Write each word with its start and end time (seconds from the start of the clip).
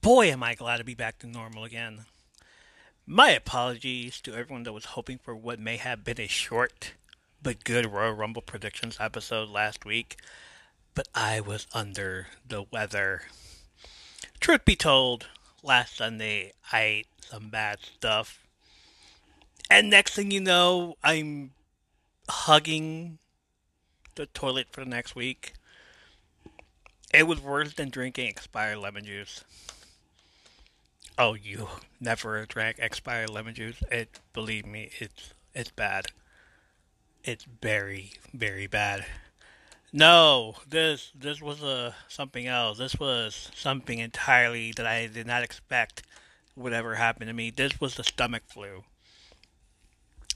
Boy, 0.00 0.30
am 0.30 0.42
I 0.42 0.54
glad 0.54 0.76
to 0.78 0.84
be 0.84 0.94
back 0.94 1.18
to 1.18 1.26
normal 1.26 1.64
again. 1.64 2.06
My 3.06 3.30
apologies 3.30 4.20
to 4.22 4.34
everyone 4.34 4.64
that 4.64 4.72
was 4.72 4.86
hoping 4.86 5.18
for 5.18 5.34
what 5.34 5.58
may 5.58 5.76
have 5.76 6.04
been 6.04 6.20
a 6.20 6.26
short 6.26 6.94
but 7.42 7.64
good 7.64 7.86
Royal 7.86 8.12
Rumble 8.12 8.42
predictions 8.42 8.96
episode 8.98 9.48
last 9.48 9.84
week, 9.84 10.16
but 10.94 11.06
I 11.14 11.40
was 11.40 11.66
under 11.72 12.26
the 12.46 12.64
weather. 12.72 13.22
Truth 14.40 14.64
be 14.64 14.76
told, 14.76 15.26
last 15.62 15.96
Sunday 15.96 16.52
I 16.72 16.80
ate 16.80 17.06
some 17.20 17.48
bad 17.48 17.78
stuff. 17.80 18.44
And 19.70 19.90
next 19.90 20.14
thing 20.14 20.30
you 20.30 20.40
know, 20.40 20.96
I'm 21.02 21.52
hugging 22.28 23.18
the 24.16 24.26
toilet 24.26 24.68
for 24.70 24.82
the 24.82 24.90
next 24.90 25.14
week. 25.14 25.52
It 27.14 27.26
was 27.26 27.40
worse 27.40 27.74
than 27.74 27.90
drinking 27.90 28.28
expired 28.28 28.78
lemon 28.78 29.04
juice. 29.04 29.44
Oh, 31.18 31.34
you 31.34 31.68
never 32.00 32.44
drank 32.46 32.78
expired 32.78 33.30
lemon 33.30 33.54
juice? 33.54 33.82
It, 33.90 34.20
believe 34.32 34.66
me, 34.66 34.90
it's 34.98 35.32
it's 35.54 35.70
bad. 35.70 36.06
It's 37.24 37.44
very, 37.44 38.12
very 38.34 38.66
bad. 38.66 39.06
No, 39.92 40.56
this 40.68 41.12
this 41.14 41.40
was 41.40 41.62
a 41.62 41.94
something 42.08 42.46
else. 42.46 42.76
This 42.76 42.96
was 42.96 43.50
something 43.54 43.98
entirely 43.98 44.72
that 44.72 44.86
I 44.86 45.06
did 45.06 45.26
not 45.26 45.42
expect 45.42 46.02
would 46.54 46.72
ever 46.74 46.96
happen 46.96 47.26
to 47.28 47.32
me. 47.32 47.50
This 47.50 47.80
was 47.80 47.94
the 47.94 48.04
stomach 48.04 48.42
flu. 48.46 48.84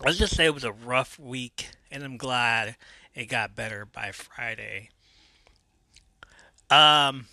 Let's 0.03 0.19
just 0.19 0.35
say 0.35 0.47
it 0.47 0.55
was 0.55 0.65
a 0.65 0.73
rough 0.73 1.19
week, 1.19 1.69
and 1.91 2.03
I'm 2.03 2.17
glad 2.17 2.77
it 3.15 3.27
got 3.27 3.55
better 3.55 3.85
by 3.85 4.13
Friday. 4.13 4.89
Um, 6.71 7.27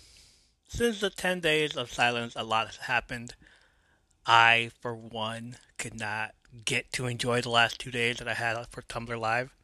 since 0.68 1.00
the 1.00 1.10
10 1.10 1.40
days 1.40 1.76
of 1.76 1.92
silence, 1.92 2.34
a 2.36 2.42
lot 2.42 2.66
has 2.66 2.76
happened. 2.76 3.34
I, 4.26 4.70
for 4.80 4.94
one, 4.94 5.56
could 5.78 5.98
not 5.98 6.34
get 6.64 6.92
to 6.94 7.06
enjoy 7.06 7.40
the 7.40 7.50
last 7.50 7.78
two 7.78 7.90
days 7.90 8.16
that 8.16 8.28
I 8.28 8.34
had 8.34 8.66
for 8.70 8.82
Tumblr 8.82 9.18
Live. 9.18 9.54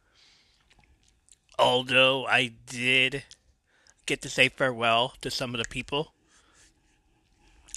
Although 1.59 2.27
I 2.27 2.53
did 2.67 3.25
get 4.07 4.23
to 4.23 4.29
say 4.29 4.49
farewell 4.49 5.15
to 5.21 5.31
some 5.31 5.55
of 5.55 5.59
the 5.59 5.69
people. 5.69 6.13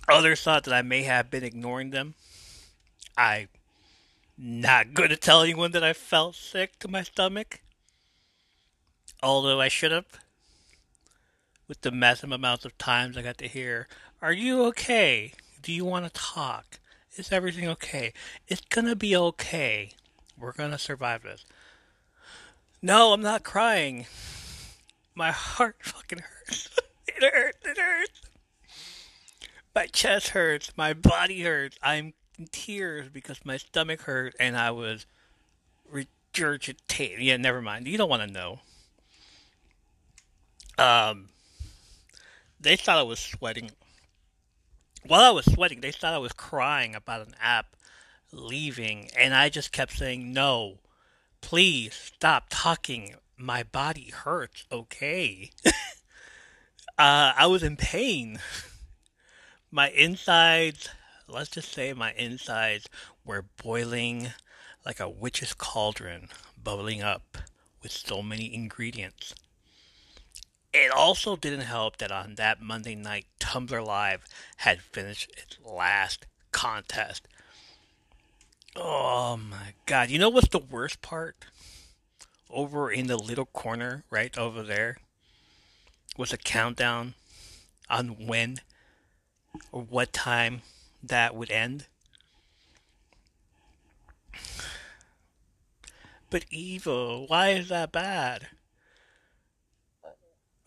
Others 0.08 0.42
thought 0.42 0.64
that 0.64 0.74
I 0.74 0.82
may 0.82 1.04
have 1.04 1.30
been 1.30 1.44
ignoring 1.44 1.90
them. 1.90 2.16
I'm 3.18 3.50
not 4.38 4.94
going 4.94 5.10
to 5.10 5.18
tell 5.18 5.42
anyone 5.42 5.72
that 5.72 5.84
I 5.84 5.94
felt 5.94 6.36
sick 6.36 6.80
to 6.80 6.88
my 6.88 7.04
stomach. 7.04 7.62
Although 9.22 9.60
I 9.60 9.68
should 9.68 9.92
have 9.92 10.06
with 11.68 11.82
the 11.82 11.92
massive 11.92 12.32
amounts 12.32 12.66
of 12.66 12.78
times 12.78 13.18
I 13.18 13.22
got 13.22 13.38
to 13.40 13.48
hear, 13.48 13.88
Are 14.22 14.34
you 14.34 14.64
okay? 14.66 15.34
Do 15.62 15.72
you 15.72 15.86
want 15.86 16.06
to 16.06 16.12
talk? 16.12 16.80
Is 17.16 17.32
everything 17.32 17.68
okay? 17.68 18.14
It's 18.48 18.62
gonna 18.62 18.96
be 18.96 19.16
okay. 19.16 19.92
We're 20.38 20.54
gonna 20.54 20.78
survive 20.78 21.24
this. 21.24 21.46
No, 22.82 23.12
I'm 23.12 23.22
not 23.22 23.44
crying. 23.44 24.06
My 25.16 25.32
heart 25.32 25.78
fucking 25.82 26.20
hurts. 26.20 26.70
it 27.08 27.24
hurts. 27.24 27.58
It 27.66 27.78
hurts. 27.78 28.22
My 29.74 29.88
chest 29.88 30.30
hurts. 30.30 30.72
My 30.78 30.94
body 30.94 31.42
hurts. 31.42 31.78
I'm 31.82 32.14
in 32.38 32.48
tears 32.52 33.10
because 33.12 33.44
my 33.44 33.58
stomach 33.58 34.02
hurt 34.02 34.36
and 34.40 34.56
I 34.56 34.70
was 34.70 35.08
regurgitating. 35.92 37.18
Yeah, 37.20 37.38
never 37.38 37.62
mind. 37.62 37.88
You 37.88 37.98
don't 37.98 38.10
want 38.10 38.28
to 38.28 38.32
know. 38.32 38.60
Um, 40.78 41.30
they 42.60 42.76
thought 42.76 42.98
I 42.98 43.04
was 43.04 43.20
sweating. 43.20 43.72
While 45.06 45.22
I 45.22 45.30
was 45.30 45.46
sweating, 45.46 45.82
they 45.82 45.92
thought 45.92 46.14
I 46.14 46.20
was 46.20 46.34
crying 46.34 46.96
about 46.96 47.28
an 47.28 47.36
app 47.42 47.76
leaving, 48.32 49.10
and 49.18 49.34
I 49.34 49.50
just 49.50 49.72
kept 49.72 49.98
saying, 49.98 50.34
no, 50.34 50.80
please 51.42 51.94
stop 51.94 52.48
talking. 52.50 53.16
My 53.38 53.64
body 53.64 54.12
hurts, 54.14 54.66
okay? 54.72 55.52
uh, 55.66 55.72
I 56.98 57.46
was 57.48 57.64
in 57.64 57.78
pain. 57.78 58.40
My 59.72 59.90
insides, 59.90 60.90
let's 61.28 61.50
just 61.50 61.74
say 61.74 61.92
my 61.94 62.14
insides 62.14 62.88
were 63.26 63.46
boiling 63.62 64.30
like 64.86 65.02
a 65.02 65.10
witch's 65.10 65.54
cauldron, 65.54 66.30
bubbling 66.62 67.02
up 67.02 67.38
with 67.84 67.92
so 67.92 68.24
many 68.24 68.54
ingredients. 68.54 69.36
It 70.80 70.92
also 70.92 71.36
didn't 71.36 71.62
help 71.62 71.98
that 71.98 72.12
on 72.12 72.36
that 72.36 72.62
Monday 72.62 72.94
night, 72.94 73.26
Tumblr 73.40 73.84
Live 73.84 74.26
had 74.58 74.80
finished 74.80 75.32
its 75.36 75.58
last 75.66 76.28
contest. 76.52 77.28
Oh 78.76 79.38
my 79.38 79.74
god. 79.88 80.12
You 80.12 80.20
know 80.20 80.30
what's 80.30 80.50
the 80.50 80.60
worst 80.60 81.02
part? 81.02 81.36
Over 82.52 82.92
in 82.92 83.08
the 83.08 83.18
little 83.18 83.48
corner, 83.48 84.04
right 84.12 84.38
over 84.38 84.62
there, 84.62 84.98
was 86.16 86.32
a 86.32 86.38
countdown 86.38 87.16
on 87.90 88.28
when 88.28 88.62
or 89.72 89.82
what 89.82 90.14
time 90.14 90.62
that 91.02 91.34
would 91.34 91.50
end. 91.50 91.88
But 96.30 96.46
evil, 96.52 97.26
why 97.26 97.50
is 97.50 97.70
that 97.70 97.92
bad? 97.92 98.50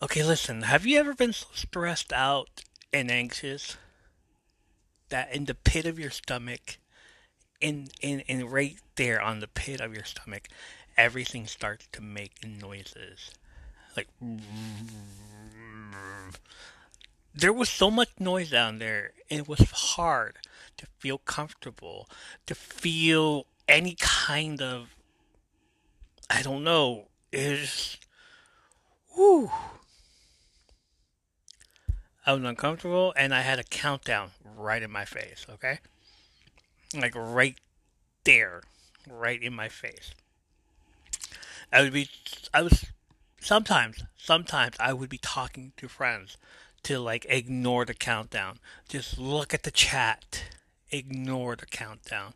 Okay, 0.03 0.23
listen, 0.23 0.63
have 0.63 0.83
you 0.83 0.97
ever 0.97 1.13
been 1.13 1.31
so 1.31 1.45
stressed 1.53 2.11
out 2.11 2.63
and 2.91 3.11
anxious 3.11 3.77
that 5.09 5.31
in 5.31 5.45
the 5.45 5.53
pit 5.53 5.85
of 5.85 5.99
your 5.99 6.09
stomach, 6.09 6.79
in, 7.59 7.87
in, 8.01 8.21
in 8.21 8.49
right 8.49 8.77
there 8.95 9.21
on 9.21 9.41
the 9.41 9.47
pit 9.47 9.79
of 9.79 9.93
your 9.93 10.03
stomach, 10.03 10.47
everything 10.97 11.45
starts 11.45 11.87
to 11.91 12.01
make 12.01 12.31
noises? 12.43 13.29
Like, 13.95 14.07
there 17.35 17.53
was 17.53 17.69
so 17.69 17.91
much 17.91 18.09
noise 18.19 18.49
down 18.49 18.79
there, 18.79 19.11
it 19.29 19.47
was 19.47 19.69
hard 19.69 20.37
to 20.77 20.87
feel 20.97 21.19
comfortable, 21.19 22.09
to 22.47 22.55
feel 22.55 23.45
any 23.67 23.95
kind 23.99 24.63
of, 24.63 24.95
I 26.27 26.41
don't 26.41 26.63
know, 26.63 27.09
is, 27.31 27.97
whoo 29.15 29.51
I 32.25 32.33
was 32.33 32.43
uncomfortable 32.43 33.13
and 33.17 33.33
I 33.33 33.41
had 33.41 33.59
a 33.59 33.63
countdown 33.63 34.31
right 34.43 34.81
in 34.81 34.91
my 34.91 35.05
face, 35.05 35.45
okay? 35.49 35.79
Like 36.95 37.13
right 37.15 37.57
there, 38.23 38.61
right 39.09 39.41
in 39.41 39.53
my 39.53 39.69
face. 39.69 40.13
I 41.73 41.81
would 41.81 41.93
be, 41.93 42.09
I 42.53 42.61
was, 42.61 42.85
sometimes, 43.39 44.03
sometimes 44.17 44.75
I 44.79 44.93
would 44.93 45.09
be 45.09 45.17
talking 45.17 45.73
to 45.77 45.87
friends 45.87 46.37
to 46.83 46.99
like 46.99 47.25
ignore 47.29 47.85
the 47.85 47.93
countdown. 47.93 48.59
Just 48.87 49.17
look 49.17 49.53
at 49.53 49.63
the 49.63 49.71
chat, 49.71 50.43
ignore 50.91 51.55
the 51.55 51.65
countdown. 51.65 52.33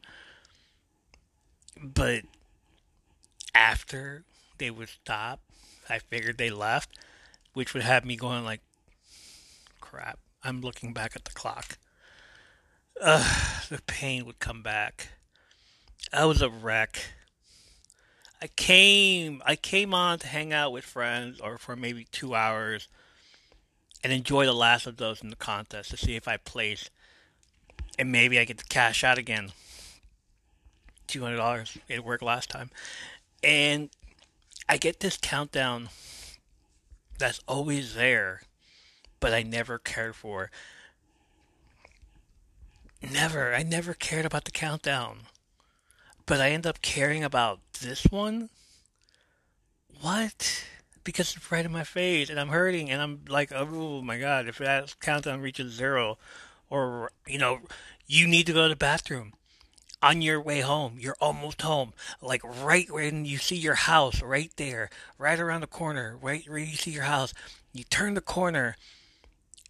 But 1.82 2.24
after 3.54 4.24
they 4.58 4.72
would 4.72 4.90
stop, 4.90 5.42
I 5.90 6.00
figured 6.00 6.38
they 6.38 6.50
left, 6.50 6.98
which 7.54 7.74
would 7.74 7.84
have 7.84 8.06
me 8.06 8.16
going 8.16 8.44
like, 8.44 8.62
crap. 9.96 10.20
I'm 10.44 10.60
looking 10.60 10.92
back 10.92 11.16
at 11.16 11.24
the 11.24 11.32
clock. 11.32 11.78
Ugh, 13.02 13.66
the 13.70 13.82
pain 13.88 14.26
would 14.26 14.40
come 14.40 14.62
back. 14.62 15.08
I 16.12 16.26
was 16.26 16.42
a 16.42 16.50
wreck. 16.50 17.12
I 18.42 18.48
came 18.48 19.42
I 19.46 19.56
came 19.56 19.94
on 19.94 20.20
to 20.20 20.28
hang 20.28 20.52
out 20.52 20.74
with 20.74 20.84
friends 20.84 21.40
or 21.40 21.58
for 21.58 21.78
maybe 21.78 22.06
two 22.12 22.36
hours 22.36 22.90
and 24.04 24.12
enjoy 24.12 24.46
the 24.46 24.54
last 24.54 24.86
of 24.86 24.98
those 24.98 25.24
in 25.24 25.30
the 25.30 25.38
contest 25.38 25.92
to 25.92 25.98
see 25.98 26.18
if 26.18 26.28
I 26.28 26.36
place 26.36 26.90
and 27.98 28.12
maybe 28.12 28.38
I 28.38 28.44
get 28.44 28.58
to 28.58 28.66
cash 28.66 29.02
out 29.02 29.18
again. 29.18 29.54
Two 31.08 31.22
hundred 31.22 31.38
dollars. 31.38 31.78
It 31.88 32.04
worked 32.04 32.22
last 32.22 32.50
time. 32.50 32.70
And 33.42 33.90
I 34.68 34.76
get 34.76 35.00
this 35.00 35.16
countdown 35.16 35.88
that's 37.18 37.40
always 37.48 37.96
there 37.96 38.42
but 39.20 39.34
I 39.34 39.44
never 39.44 39.78
cared 39.78 40.16
for. 40.16 40.52
Never. 43.02 43.54
I 43.54 43.64
never 43.64 43.94
cared 43.94 44.26
about 44.26 44.46
the 44.46 44.52
countdown. 44.52 45.28
But 46.26 46.42
I 46.42 46.52
end 46.52 46.66
up 46.66 46.82
caring 46.82 47.24
about 47.24 47.60
this 47.82 48.06
one? 48.06 48.50
What? 50.02 50.66
Because 51.04 51.36
it's 51.36 51.52
right 51.52 51.66
in 51.66 51.72
my 51.72 51.84
face 51.84 52.30
and 52.30 52.40
I'm 52.40 52.50
hurting 52.50 52.90
and 52.90 53.02
I'm 53.02 53.22
like, 53.28 53.52
oh 53.54 54.02
my 54.02 54.18
god, 54.18 54.48
if 54.48 54.58
that 54.58 54.96
countdown 55.00 55.42
reaches 55.42 55.74
zero, 55.74 56.18
or, 56.70 57.12
you 57.28 57.38
know, 57.38 57.60
you 58.08 58.28
need 58.28 58.48
to 58.48 58.54
go 58.54 58.64
to 58.64 58.70
the 58.70 58.76
bathroom 58.76 59.34
on 60.02 60.22
your 60.22 60.42
way 60.42 60.62
home. 60.62 60.98
You're 61.00 61.18
almost 61.22 61.62
home. 61.62 61.94
Like 62.22 62.42
right 62.44 62.90
when 62.92 63.26
you 63.26 63.38
see 63.38 63.56
your 63.56 63.76
house, 63.76 64.22
right 64.22 64.52
there, 64.58 64.90
right 65.18 65.40
around 65.40 65.62
the 65.62 65.68
corner, 65.68 66.18
right 66.22 66.44
where 66.48 66.58
you 66.58 66.76
see 66.76 66.92
your 66.92 67.04
house. 67.04 67.34
You 67.74 67.84
turn 67.84 68.14
the 68.14 68.22
corner 68.22 68.78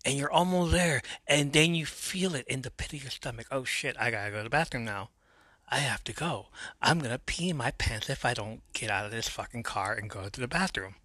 and 0.06 0.16
you're 0.16 0.32
almost 0.32 0.72
there, 0.72 1.02
and 1.28 1.52
then 1.52 1.74
you 1.74 1.86
feel 1.86 2.36
it 2.36 2.46
in 2.48 2.62
the 2.62 2.70
pit 2.70 2.94
of 2.94 3.02
your 3.02 3.12
stomach. 3.12 3.48
Oh 3.52 3.64
shit, 3.64 3.96
I 4.00 4.12
gotta 4.12 4.30
go 4.30 4.38
to 4.38 4.44
the 4.44 4.50
bathroom 4.50 4.86
now. 4.86 5.10
I 5.68 5.80
have 5.80 6.04
to 6.04 6.14
go. 6.14 6.50
I'm 6.80 7.00
gonna 7.00 7.18
pee 7.18 7.50
in 7.50 7.58
my 7.58 7.72
pants 7.72 8.10
if 8.10 8.24
I 8.24 8.36
don't 8.36 8.62
get 8.74 8.92
out 8.92 9.06
of 9.06 9.12
this 9.12 9.28
fucking 9.28 9.64
car 9.64 9.94
and 9.94 10.10
go 10.10 10.30
to 10.30 10.40
the 10.40 10.48
bathroom. 10.48 10.96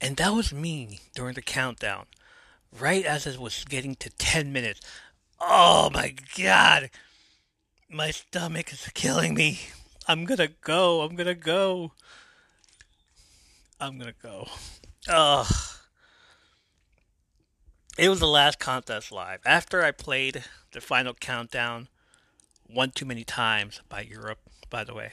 And 0.00 0.16
that 0.16 0.34
was 0.34 0.52
me 0.52 1.00
during 1.14 1.34
the 1.34 1.42
countdown. 1.42 2.06
Right 2.76 3.04
as 3.04 3.26
it 3.26 3.38
was 3.38 3.64
getting 3.64 3.94
to 3.96 4.10
10 4.10 4.52
minutes. 4.52 4.80
Oh 5.40 5.88
my 5.94 6.14
god! 6.36 6.90
My 7.88 8.10
stomach 8.10 8.72
is 8.72 8.90
killing 8.92 9.34
me. 9.34 9.60
I'm 10.08 10.24
gonna 10.24 10.48
go. 10.60 11.02
I'm 11.02 11.14
gonna 11.14 11.34
go. 11.34 11.92
I'm 13.80 13.98
gonna 13.98 14.12
go. 14.20 14.48
Ugh. 15.08 15.75
It 17.98 18.10
was 18.10 18.20
the 18.20 18.26
last 18.26 18.58
contest 18.58 19.10
live. 19.10 19.40
After 19.46 19.82
I 19.82 19.90
played 19.90 20.44
the 20.72 20.82
final 20.82 21.14
countdown 21.14 21.88
one 22.66 22.90
too 22.90 23.06
many 23.06 23.24
times 23.24 23.80
by 23.88 24.02
Europe, 24.02 24.40
by 24.68 24.84
the 24.84 24.92
way, 24.92 25.12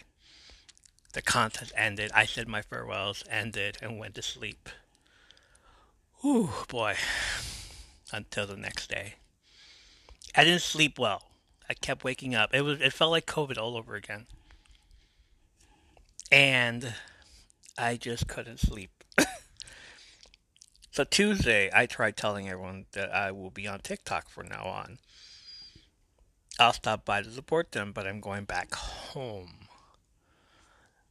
the 1.14 1.22
contest 1.22 1.72
ended. 1.78 2.12
I 2.14 2.26
said 2.26 2.50
my 2.50 2.62
farewells, 2.62 3.24
ended, 3.30 3.78
and 3.82 4.00
went 4.00 4.16
to 4.16 4.22
sleep. 4.22 4.68
Whew, 6.20 6.50
boy. 6.68 6.96
Until 8.12 8.48
the 8.48 8.58
next 8.58 8.90
day. 8.90 9.16
I 10.36 10.44
didn't 10.44 10.62
sleep 10.62 11.00
well. 11.00 11.24
I 11.70 11.76
kept 11.76 12.04
waking 12.04 12.36
up. 12.36 12.54
It 12.54 12.64
was 12.64 12.82
it 12.82 12.92
felt 12.92 13.12
like 13.12 13.26
COVID 13.26 13.58
all 13.58 13.78
over 13.78 13.96
again. 13.96 14.26
And 16.30 16.96
I 17.78 17.96
just 17.96 18.28
couldn't 18.28 18.60
sleep. 18.60 18.93
So 20.94 21.04
Tuesday, 21.04 21.72
I 21.74 21.88
tried 21.88 22.16
telling 22.16 22.48
everyone 22.48 22.86
that 22.92 23.12
I 23.12 23.32
will 23.32 23.50
be 23.50 23.68
on 23.68 23.80
TikTok 23.80 24.30
from 24.30 24.48
now 24.48 24.66
on. 24.66 25.00
I'll 26.60 26.74
stop 26.74 27.04
by 27.04 27.24
to 27.24 27.32
support 27.32 27.72
them, 27.72 27.94
but 27.94 28.06
I'm 28.06 28.20
going 28.20 28.44
back 28.44 28.76
home. 28.76 29.68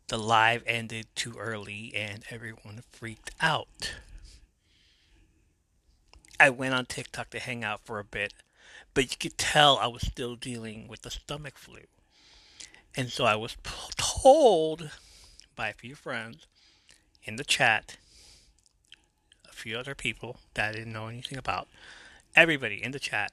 The 0.06 0.18
live 0.18 0.62
ended 0.66 1.06
too 1.16 1.34
early 1.36 1.92
and 1.96 2.22
everyone 2.30 2.84
freaked 2.92 3.32
out. 3.40 3.94
I 6.38 6.48
went 6.50 6.74
on 6.74 6.86
TikTok 6.86 7.30
to 7.30 7.40
hang 7.40 7.64
out 7.64 7.80
for 7.84 7.98
a 7.98 8.04
bit, 8.04 8.34
but 8.94 9.10
you 9.10 9.16
could 9.18 9.36
tell 9.36 9.78
I 9.78 9.88
was 9.88 10.02
still 10.02 10.36
dealing 10.36 10.86
with 10.86 11.02
the 11.02 11.10
stomach 11.10 11.58
flu. 11.58 11.80
And 12.94 13.10
so 13.10 13.24
I 13.24 13.34
was 13.34 13.56
told 13.96 14.90
by 15.56 15.70
a 15.70 15.74
few 15.74 15.96
friends 15.96 16.46
in 17.24 17.34
the 17.34 17.44
chat, 17.44 17.96
few 19.62 19.78
other 19.78 19.94
people 19.94 20.38
that 20.54 20.70
I 20.70 20.72
didn't 20.72 20.92
know 20.92 21.06
anything 21.06 21.38
about, 21.38 21.68
everybody 22.34 22.82
in 22.82 22.90
the 22.90 22.98
chat, 22.98 23.30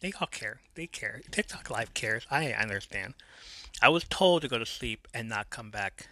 they 0.00 0.12
all 0.20 0.28
care. 0.28 0.60
They 0.76 0.86
care. 0.86 1.20
TikTok 1.32 1.70
Live 1.70 1.92
cares. 1.92 2.24
I 2.30 2.52
understand. 2.52 3.14
I 3.82 3.88
was 3.88 4.04
told 4.04 4.42
to 4.42 4.48
go 4.48 4.58
to 4.58 4.66
sleep 4.66 5.08
and 5.12 5.28
not 5.28 5.50
come 5.50 5.70
back 5.70 6.06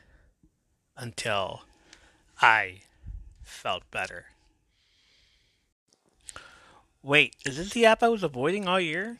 until 0.96 1.62
I 2.42 2.80
felt 3.44 3.88
better. 3.92 4.26
Wait, 7.02 7.36
is 7.46 7.56
this 7.56 7.70
the 7.70 7.86
app 7.86 8.02
I 8.02 8.08
was 8.08 8.24
avoiding 8.24 8.66
all 8.66 8.80
year? 8.80 9.18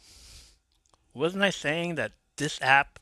Wasn't 1.14 1.44
I 1.44 1.50
saying 1.50 1.94
that 1.94 2.12
this 2.36 2.60
app 2.60 2.98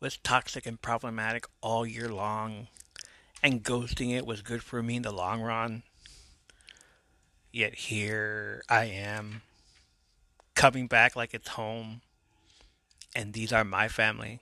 was 0.00 0.16
toxic 0.16 0.66
and 0.66 0.82
problematic 0.82 1.46
all 1.60 1.86
year 1.86 2.08
long, 2.08 2.66
and 3.40 3.62
ghosting 3.62 4.10
it 4.10 4.26
was 4.26 4.42
good 4.42 4.64
for 4.64 4.82
me 4.82 4.96
in 4.96 5.02
the 5.02 5.12
long 5.12 5.40
run? 5.40 5.84
Yet 7.52 7.74
here 7.74 8.62
I 8.68 8.84
am, 8.86 9.42
coming 10.54 10.86
back 10.86 11.14
like 11.14 11.34
it's 11.34 11.48
home, 11.50 12.00
and 13.14 13.32
these 13.32 13.52
are 13.52 13.64
my 13.64 13.88
family. 13.88 14.40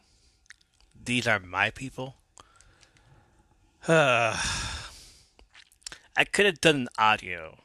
These 1.02 1.26
are 1.26 1.40
my 1.40 1.70
people. 1.70 2.14
I 3.88 4.36
could 6.30 6.46
have 6.46 6.60
done 6.60 6.76
an 6.76 6.88
audio 6.98 7.58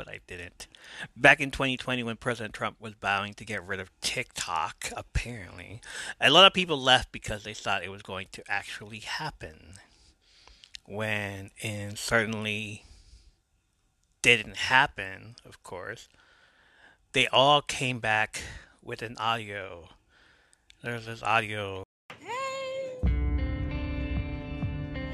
but 0.00 0.08
I 0.08 0.20
didn't. 0.26 0.66
Back 1.14 1.40
in 1.40 1.50
2020, 1.50 2.02
when 2.04 2.16
President 2.16 2.54
Trump 2.54 2.80
was 2.80 2.94
vowing 3.02 3.34
to 3.34 3.44
get 3.44 3.62
rid 3.62 3.80
of 3.80 3.90
TikTok, 4.00 4.90
apparently, 4.96 5.82
a 6.18 6.30
lot 6.30 6.46
of 6.46 6.54
people 6.54 6.80
left 6.80 7.12
because 7.12 7.44
they 7.44 7.52
thought 7.52 7.84
it 7.84 7.90
was 7.90 8.00
going 8.00 8.28
to 8.32 8.42
actually 8.48 9.00
happen. 9.00 9.74
When 10.86 11.50
it 11.58 11.98
certainly 11.98 12.84
didn't 14.22 14.56
happen, 14.56 15.36
of 15.44 15.62
course, 15.62 16.08
they 17.12 17.26
all 17.28 17.62
came 17.62 17.98
back 17.98 18.42
with 18.82 19.02
an 19.02 19.16
audio. 19.18 19.88
There's 20.82 21.06
this 21.06 21.22
audio. 21.22 21.84
Hey. 22.18 22.98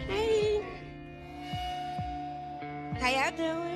Hey. 0.07 0.65
How 3.01 3.09
y'all 3.09 3.37
doing? 3.37 3.67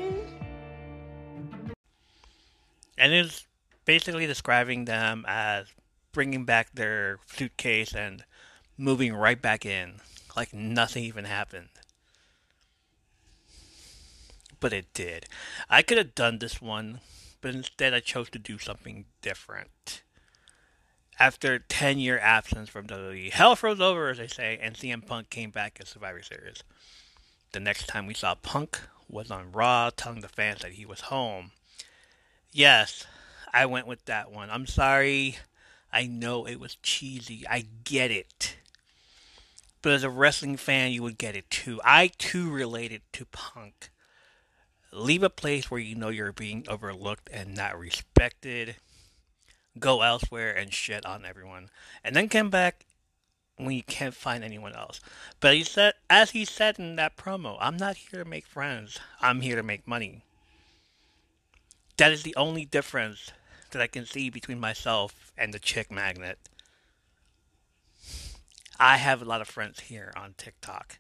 and 3.00 3.14
it's 3.14 3.46
basically 3.86 4.26
describing 4.26 4.84
them 4.84 5.24
as 5.26 5.66
bringing 6.12 6.44
back 6.44 6.70
their 6.74 7.18
suitcase 7.26 7.94
and 7.94 8.22
moving 8.76 9.14
right 9.14 9.40
back 9.40 9.64
in, 9.64 9.94
like 10.36 10.52
nothing 10.52 11.02
even 11.04 11.24
happened. 11.24 11.70
But 14.60 14.72
it 14.72 14.92
did. 14.92 15.26
I 15.68 15.82
could 15.82 15.98
have 15.98 16.14
done 16.14 16.38
this 16.38 16.60
one, 16.60 17.00
but 17.40 17.54
instead 17.54 17.94
I 17.94 18.00
chose 18.00 18.28
to 18.30 18.38
do 18.38 18.58
something 18.58 19.06
different. 19.22 20.02
After 21.18 21.58
10 21.58 21.98
year 21.98 22.18
absence 22.18 22.68
from 22.68 22.86
WWE, 22.86 23.30
hell 23.30 23.56
froze 23.56 23.80
over, 23.80 24.10
as 24.10 24.18
they 24.18 24.26
say, 24.26 24.58
and 24.60 24.74
CM 24.74 25.06
Punk 25.06 25.30
came 25.30 25.50
back 25.50 25.78
as 25.80 25.88
Survivor 25.88 26.22
Series. 26.22 26.62
The 27.52 27.60
next 27.60 27.86
time 27.88 28.06
we 28.06 28.14
saw 28.14 28.34
Punk 28.34 28.80
was 29.08 29.30
on 29.30 29.52
Raw, 29.52 29.90
telling 29.90 30.20
the 30.20 30.28
fans 30.28 30.60
that 30.60 30.72
he 30.72 30.86
was 30.86 31.00
home. 31.02 31.50
Yes, 32.52 33.06
I 33.52 33.66
went 33.66 33.86
with 33.86 34.04
that 34.04 34.30
one. 34.30 34.50
I'm 34.50 34.66
sorry. 34.66 35.38
I 35.92 36.06
know 36.06 36.46
it 36.46 36.60
was 36.60 36.76
cheesy. 36.76 37.44
I 37.48 37.66
get 37.84 38.10
it. 38.10 38.56
But 39.82 39.92
as 39.92 40.04
a 40.04 40.10
wrestling 40.10 40.56
fan, 40.56 40.92
you 40.92 41.02
would 41.02 41.18
get 41.18 41.36
it 41.36 41.50
too. 41.50 41.80
I 41.84 42.08
too 42.18 42.50
related 42.50 43.02
to 43.14 43.24
Punk. 43.26 43.90
Leave 44.92 45.22
a 45.22 45.30
place 45.30 45.70
where 45.70 45.80
you 45.80 45.94
know 45.94 46.08
you're 46.08 46.32
being 46.32 46.64
overlooked 46.68 47.30
and 47.32 47.54
not 47.54 47.78
respected. 47.78 48.76
Go 49.78 50.02
elsewhere 50.02 50.52
and 50.52 50.72
shit 50.72 51.06
on 51.06 51.24
everyone. 51.24 51.70
And 52.02 52.16
then 52.16 52.28
come 52.28 52.50
back 52.50 52.84
when 53.56 53.76
you 53.76 53.82
can't 53.82 54.14
find 54.14 54.42
anyone 54.42 54.74
else. 54.74 55.00
But 55.38 55.54
he 55.54 55.62
said, 55.62 55.94
as 56.08 56.30
he 56.30 56.44
said 56.44 56.78
in 56.78 56.96
that 56.96 57.16
promo, 57.16 57.56
I'm 57.60 57.76
not 57.76 57.96
here 57.96 58.22
to 58.22 58.28
make 58.28 58.46
friends. 58.46 58.98
I'm 59.20 59.42
here 59.42 59.56
to 59.56 59.62
make 59.62 59.86
money. 59.86 60.22
That 61.96 62.12
is 62.12 62.22
the 62.22 62.34
only 62.36 62.64
difference 62.64 63.30
that 63.70 63.82
I 63.82 63.86
can 63.86 64.06
see 64.06 64.30
between 64.30 64.58
myself 64.58 65.32
and 65.36 65.52
the 65.52 65.58
chick 65.58 65.90
magnet. 65.90 66.38
I 68.78 68.96
have 68.96 69.20
a 69.20 69.26
lot 69.26 69.42
of 69.42 69.48
friends 69.48 69.80
here 69.80 70.12
on 70.16 70.34
TikTok. 70.38 70.98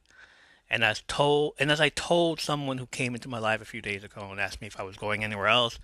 And 0.70 0.84
as 0.84 1.02
told 1.08 1.54
and 1.58 1.70
as 1.70 1.80
I 1.80 1.88
told 1.88 2.40
someone 2.40 2.78
who 2.78 2.86
came 2.86 3.14
into 3.14 3.28
my 3.28 3.38
life 3.38 3.60
a 3.60 3.64
few 3.64 3.82
days 3.82 4.04
ago 4.04 4.28
and 4.30 4.40
asked 4.40 4.60
me 4.60 4.68
if 4.68 4.78
I 4.78 4.84
was 4.84 4.96
going 4.96 5.24
anywhere 5.24 5.48
else, 5.48 5.78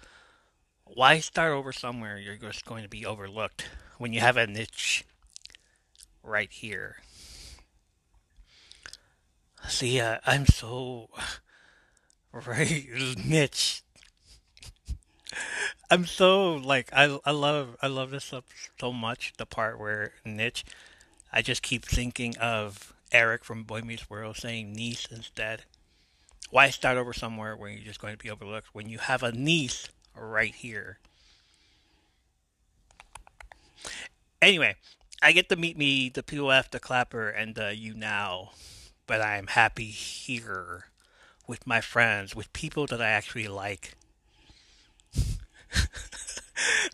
why 0.84 1.18
start 1.18 1.52
over 1.52 1.72
somewhere 1.72 2.18
you're 2.18 2.36
just 2.36 2.64
going 2.64 2.84
to 2.84 2.88
be 2.88 3.04
overlooked 3.04 3.68
when 3.98 4.12
you 4.12 4.20
have 4.20 4.36
a 4.36 4.46
niche 4.46 5.04
right 6.22 6.50
here? 6.50 6.96
See, 9.68 10.00
uh, 10.00 10.18
I'm 10.24 10.46
so 10.46 11.10
right 12.32 12.86
niche 13.24 13.82
I'm 15.90 16.06
so 16.06 16.54
like 16.54 16.90
I 16.92 17.18
I 17.24 17.30
love 17.30 17.76
I 17.82 17.86
love 17.86 18.10
this 18.10 18.32
so 18.78 18.92
much. 18.92 19.34
The 19.36 19.46
part 19.46 19.78
where 19.78 20.12
niche, 20.24 20.64
I 21.32 21.42
just 21.42 21.62
keep 21.62 21.84
thinking 21.84 22.36
of 22.38 22.92
Eric 23.12 23.44
from 23.44 23.64
Boy 23.64 23.82
Meets 23.82 24.10
World 24.10 24.36
saying 24.36 24.72
niece 24.72 25.06
instead. 25.10 25.64
Why 26.50 26.70
start 26.70 26.96
over 26.96 27.12
somewhere 27.12 27.56
where 27.56 27.70
you're 27.70 27.84
just 27.84 28.00
going 28.00 28.16
to 28.16 28.22
be 28.22 28.30
overlooked 28.30 28.68
when 28.72 28.88
you 28.88 28.98
have 28.98 29.22
a 29.22 29.32
niece 29.32 29.88
right 30.14 30.54
here? 30.54 30.98
Anyway, 34.40 34.76
I 35.22 35.32
get 35.32 35.48
to 35.48 35.56
meet 35.56 35.78
me, 35.78 36.08
the 36.08 36.22
POF, 36.22 36.70
the 36.70 36.78
Clapper, 36.78 37.28
and 37.28 37.54
the 37.54 37.74
You 37.74 37.94
Now, 37.94 38.50
but 39.06 39.20
I'm 39.20 39.48
happy 39.48 39.86
here 39.86 40.86
with 41.46 41.66
my 41.66 41.80
friends, 41.80 42.36
with 42.36 42.52
people 42.52 42.86
that 42.86 43.00
I 43.00 43.08
actually 43.08 43.48
like. 43.48 43.94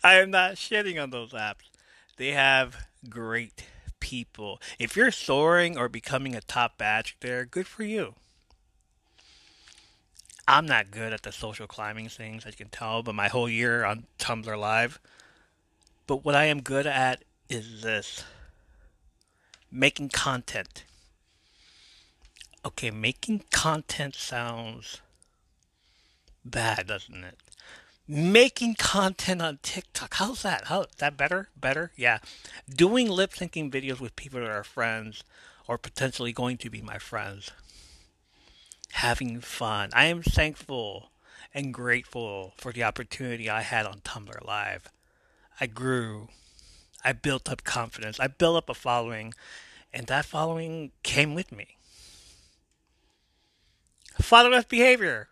I 0.05 0.15
am 0.15 0.31
not 0.31 0.55
shitting 0.55 1.03
on 1.03 1.11
those 1.11 1.33
apps. 1.33 1.71
They 2.17 2.29
have 2.29 2.87
great 3.09 3.65
people. 4.03 4.61
If 4.81 4.97
you're 4.97 5.13
soaring 5.13 5.79
or 5.79 5.89
becoming 5.89 6.35
a 6.35 6.41
top 6.41 6.77
badge 6.77 7.17
there, 7.21 7.45
good 7.45 7.69
for 7.69 7.85
you. 7.85 8.17
I'm 10.49 10.67
not 10.67 10.91
good 10.91 11.13
at 11.13 11.23
the 11.23 11.31
social 11.31 11.69
climbing 11.69 12.09
things, 12.09 12.45
as 12.45 12.55
you 12.55 12.65
can 12.65 12.69
tell, 12.69 13.05
but 13.05 13.15
my 13.15 13.29
whole 13.29 13.49
year 13.49 13.85
on 13.85 14.07
Tumblr 14.19 14.59
Live. 14.59 14.99
But 16.09 16.25
what 16.25 16.35
I 16.35 16.47
am 16.47 16.63
good 16.63 16.85
at 16.85 17.23
is 17.49 17.83
this 17.83 18.25
making 19.71 20.09
content. 20.09 20.83
Okay, 22.67 22.91
making 22.91 23.45
content 23.53 24.17
sounds 24.17 25.01
bad, 26.45 26.89
doesn't 26.89 27.23
it? 27.23 27.39
Making 28.09 28.75
content 28.75 29.41
on 29.41 29.61
TikTok. 29.63 30.15
How's 30.15 30.43
that? 30.43 30.67
How 30.67 30.87
that 30.99 31.17
better? 31.17 31.49
Better? 31.57 31.93
Yeah. 31.97 32.19
Doing 32.69 33.09
lip 33.09 33.33
syncing 33.33 33.71
videos 33.71 34.01
with 34.01 34.17
people 34.17 34.41
that 34.41 34.51
are 34.51 34.65
friends 34.65 35.23
or 35.69 35.79
potentially 35.79 36.33
going 36.33 36.57
to 36.59 36.71
be 36.71 36.83
my 36.83 36.99
friends. 36.99 37.53
Having 38.93 39.41
fun. 39.41 39.91
I 39.95 40.07
am 40.07 40.23
thankful 40.23 41.11
and 41.55 41.73
grateful 41.73 42.55
for 42.57 42.73
the 42.73 42.83
opportunity 42.83 43.49
I 43.49 43.63
had 43.63 43.87
on 43.87 44.01
Tumblr 44.01 44.47
Live. 44.47 44.89
I 45.61 45.67
grew. 45.67 46.29
I 47.05 47.13
built 47.13 47.49
up 47.51 47.65
confidence. 47.65 48.19
I 48.19 48.27
built 48.27 48.57
up 48.57 48.69
a 48.69 48.75
following, 48.75 49.35
and 49.93 50.07
that 50.07 50.25
following 50.25 50.93
came 51.03 51.35
with 51.35 51.53
me. 51.53 51.77
Fatherless 54.21 54.65
behavior. 54.65 55.29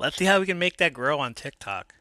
Let's 0.00 0.16
see 0.16 0.24
how 0.24 0.40
we 0.40 0.46
can 0.46 0.58
make 0.58 0.78
that 0.78 0.94
grow 0.94 1.18
on 1.18 1.34
TikTok. 1.34 1.96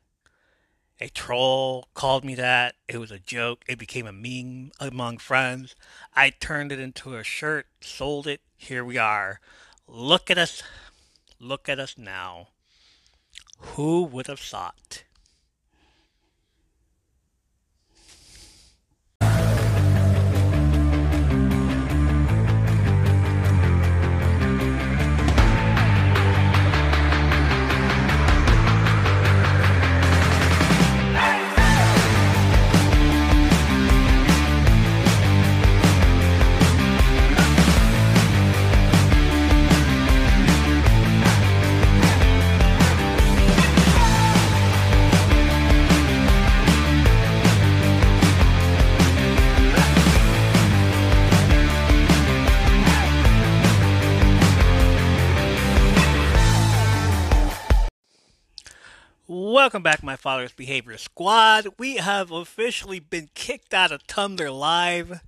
A 1.02 1.10
troll 1.10 1.90
called 1.96 2.24
me 2.24 2.34
that. 2.36 2.76
It 2.88 2.98
was 2.98 3.12
a 3.12 3.20
joke. 3.20 3.66
It 3.68 3.78
became 3.78 4.08
a 4.08 4.14
meme 4.14 4.72
among 4.80 5.18
friends. 5.18 5.76
I 6.16 6.30
turned 6.30 6.72
it 6.72 6.80
into 6.80 7.18
a 7.18 7.26
shirt, 7.26 7.68
sold 7.82 8.26
it. 8.26 8.40
Here 8.56 8.86
we 8.86 8.98
are. 8.98 9.42
Look 9.86 10.32
at 10.32 10.38
us. 10.38 10.64
Look 11.42 11.68
at 11.68 11.78
us 11.78 11.98
now. 11.98 12.48
Who 13.76 14.04
would 14.04 14.28
have 14.28 14.40
thought? 14.40 15.04
Welcome 59.52 59.82
back, 59.82 60.04
my 60.04 60.16
Father's 60.16 60.52
Behavior 60.52 61.00
Squad. 61.00 61.70
We 61.80 61.96
have 61.96 62.30
officially 62.30 63.00
been 63.00 63.32
kicked 63.34 63.74
out 63.74 63.92
of 63.92 64.06
Tumblr 64.06 64.60
Live 64.60 65.22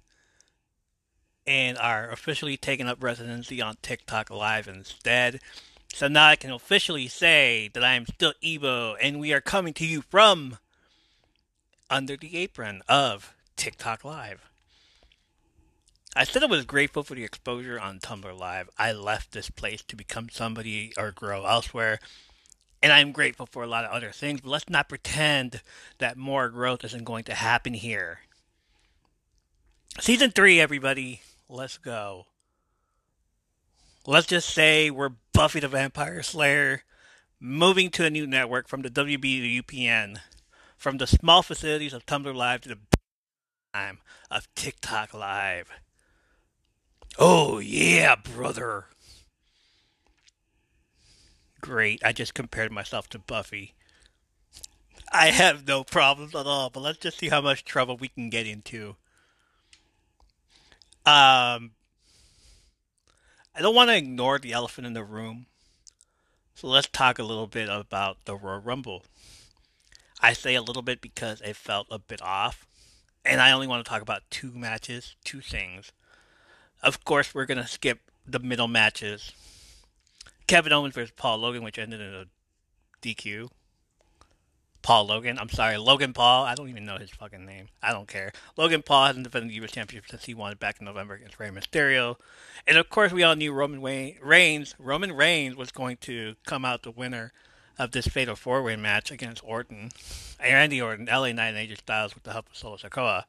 and 1.48 1.76
are 1.80 2.12
officially 2.12 2.56
taking 2.56 2.86
up 2.86 3.04
residency 3.04 3.64
on 3.64 3.78
TikTok 3.82 4.30
Live 4.30 4.68
instead. 4.68 5.40
So 5.92 6.08
now 6.08 6.28
I 6.28 6.36
can 6.36 6.52
officially 6.52 7.08
say 7.08 7.72
that 7.74 7.84
I 7.84 7.96
am 7.96 8.06
still 8.06 8.34
Evo 8.44 8.96
and 9.02 9.20
we 9.20 9.34
are 9.34 9.42
coming 9.42 9.74
to 9.74 9.88
you 9.88 10.04
from 10.04 10.60
under 11.90 12.16
the 12.16 12.38
apron 12.38 12.84
of 12.88 13.34
TikTok 13.56 14.06
Live. 14.06 14.52
I 16.16 16.26
said 16.26 16.44
I 16.44 16.46
was 16.46 16.66
grateful 16.66 17.02
for 17.02 17.16
the 17.16 17.24
exposure 17.24 17.80
on 17.80 17.98
Tumblr 17.98 18.38
Live. 18.38 18.70
I 18.78 18.92
left 18.92 19.32
this 19.32 19.50
place 19.50 19.82
to 19.82 19.96
become 19.96 20.30
somebody 20.30 20.94
or 20.96 21.10
grow 21.10 21.48
elsewhere 21.48 22.00
and 22.82 22.92
I'm 22.92 23.12
grateful 23.12 23.46
for 23.46 23.64
a 23.64 23.68
lot 23.68 23.86
of 23.86 23.92
other 23.92 24.12
things, 24.12 24.42
but 24.42 24.50
let's 24.50 24.70
not 24.70 24.90
pretend 24.90 25.62
that 26.00 26.18
more 26.18 26.50
growth 26.50 26.84
isn't 26.84 27.04
going 27.04 27.24
to 27.26 27.34
happen 27.34 27.74
here. 27.74 28.22
Season 30.00 30.32
3, 30.32 30.60
everybody, 30.60 31.22
let's 31.48 31.78
go. 31.78 32.26
Let's 34.08 34.28
just 34.28 34.50
say 34.50 34.90
we're 34.90 35.12
Buffy 35.34 35.60
the 35.60 35.68
Vampire 35.68 36.24
Slayer, 36.24 36.84
moving 37.40 37.90
to 37.92 38.06
a 38.06 38.10
new 38.10 38.26
network 38.26 38.68
from 38.68 38.82
the 38.82 38.90
WB 38.90 39.22
to 39.22 39.64
UPN, 39.64 40.20
from 40.76 40.98
the 40.98 41.08
small 41.08 41.44
facilities 41.44 41.94
of 41.94 42.06
Tumblr 42.06 42.34
Live 42.34 42.62
to 42.62 42.70
the 42.70 42.78
time 43.74 44.00
of 44.32 44.48
TikTok 44.56 45.14
Live. 45.14 45.70
Oh, 47.20 47.60
yeah, 47.60 48.16
brother 48.16 48.86
great. 51.62 52.02
I 52.04 52.12
just 52.12 52.34
compared 52.34 52.72
myself 52.72 53.08
to 53.10 53.20
Buffy. 53.20 53.74
I 55.12 55.28
have 55.28 55.68
no 55.68 55.84
problems 55.84 56.36
at 56.36 56.46
all, 56.46 56.70
but 56.70 56.82
let's 56.82 57.00
just 57.00 57.20
see 57.20 57.30
how 57.30 57.42
much 57.42 57.66
trouble 57.66 57.98
we 57.98 58.08
can 58.08 58.30
get 58.30 58.48
into. 58.48 58.96
Um, 61.06 61.72
I 63.54 63.60
don't 63.60 63.76
want 63.76 63.90
to 63.90 63.98
ignore 63.98 64.40
the 64.40 64.54
elephant 64.54 64.88
in 64.88 64.94
the 64.94 65.04
room. 65.04 65.48
So 66.56 66.68
let's 66.68 66.88
talk 66.88 67.20
a 67.20 67.24
little 67.24 67.48
bit 67.48 67.70
about 67.70 68.26
the 68.26 68.36
Royal 68.36 68.60
Rumble. 68.60 69.04
I 70.22 70.34
say 70.34 70.56
a 70.56 70.62
little 70.62 70.84
bit 70.84 71.02
because 71.02 71.42
it 71.42 71.56
felt 71.56 71.88
a 71.90 72.00
bit 72.00 72.22
off. 72.22 72.68
And 73.26 73.42
I 73.42 73.52
only 73.52 73.68
want 73.68 73.84
to 73.84 73.90
talk 73.90 74.02
about 74.02 74.24
two 74.30 74.52
matches, 74.54 75.16
two 75.24 75.42
things. 75.42 75.92
Of 76.82 77.04
course, 77.04 77.36
we're 77.36 77.46
going 77.46 77.58
to 77.58 77.68
skip 77.68 78.00
the 78.26 78.40
middle 78.40 78.68
matches 78.68 79.34
Kevin 80.52 80.74
Owens 80.74 80.94
versus 80.94 81.14
Paul 81.16 81.38
Logan, 81.38 81.64
which 81.64 81.80
ended 81.80 82.02
in 82.02 82.14
a 82.14 82.26
DQ. 83.02 83.50
Paul 84.82 85.06
Logan. 85.06 85.40
I'm 85.40 85.48
sorry, 85.48 85.78
Logan 85.78 86.12
Paul. 86.12 86.44
I 86.44 86.56
don't 86.56 86.68
even 86.68 86.84
know 86.84 86.98
his 86.98 87.10
fucking 87.10 87.46
name. 87.46 87.70
I 87.82 87.94
don't 87.94 88.10
care. 88.10 88.34
Logan 88.58 88.82
Paul 88.82 89.06
hasn't 89.06 89.24
defended 89.24 89.52
the 89.52 89.56
U.S. 89.56 89.72
Championship 89.72 90.10
since 90.10 90.26
he 90.26 90.34
won 90.34 90.52
it 90.52 90.60
back 90.60 90.82
in 90.82 90.86
November 90.86 91.14
against 91.14 91.40
Rey 91.40 91.48
Mysterio. 91.52 92.18
And 92.68 92.78
of 92.78 92.90
course, 92.90 93.14
we 93.14 93.24
all 93.24 93.38
knew 93.38 93.54
Roman 93.54 93.82
Reigns. 93.82 94.76
Roman 94.78 95.14
Reigns 95.14 95.56
was 95.56 95.72
going 95.72 95.96
to 96.02 96.36
come 96.46 96.66
out 96.66 96.84
the 96.84 96.92
winner 96.92 97.32
of 97.80 97.92
this 97.92 98.08
fatal 98.08 98.36
four-way 98.36 98.76
match 98.76 99.10
against 99.10 99.42
Orton, 99.46 99.92
Randy 100.42 100.82
Orton, 100.82 101.06
LA 101.06 101.32
Knight, 101.32 101.56
and 101.56 101.70
AJ 101.70 101.78
Styles 101.78 102.14
with 102.14 102.24
the 102.24 102.34
help 102.34 102.50
of 102.50 102.58
Solo 102.58 102.76
Sikoa. 102.76 103.24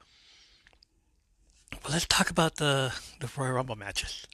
But 1.71 1.93
let's 1.93 2.07
talk 2.07 2.31
about 2.31 2.57
the 2.57 2.93
the 3.21 3.31
Royal 3.37 3.52
Rumble 3.52 3.76
matches. 3.76 4.26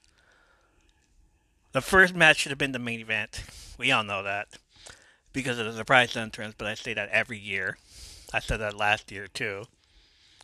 The 1.78 1.82
first 1.82 2.12
match 2.12 2.38
should 2.38 2.50
have 2.50 2.58
been 2.58 2.72
the 2.72 2.80
main 2.80 2.98
event. 2.98 3.44
We 3.78 3.92
all 3.92 4.02
know 4.02 4.24
that 4.24 4.48
because 5.32 5.60
of 5.60 5.66
the 5.66 5.72
surprise 5.72 6.16
entrance, 6.16 6.56
but 6.58 6.66
I 6.66 6.74
say 6.74 6.92
that 6.92 7.08
every 7.10 7.38
year. 7.38 7.78
I 8.34 8.40
said 8.40 8.56
that 8.56 8.76
last 8.76 9.12
year 9.12 9.28
too, 9.28 9.66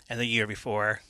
and 0.09 0.21
the 0.21 0.27
year 0.27 0.47
before. 0.47 1.01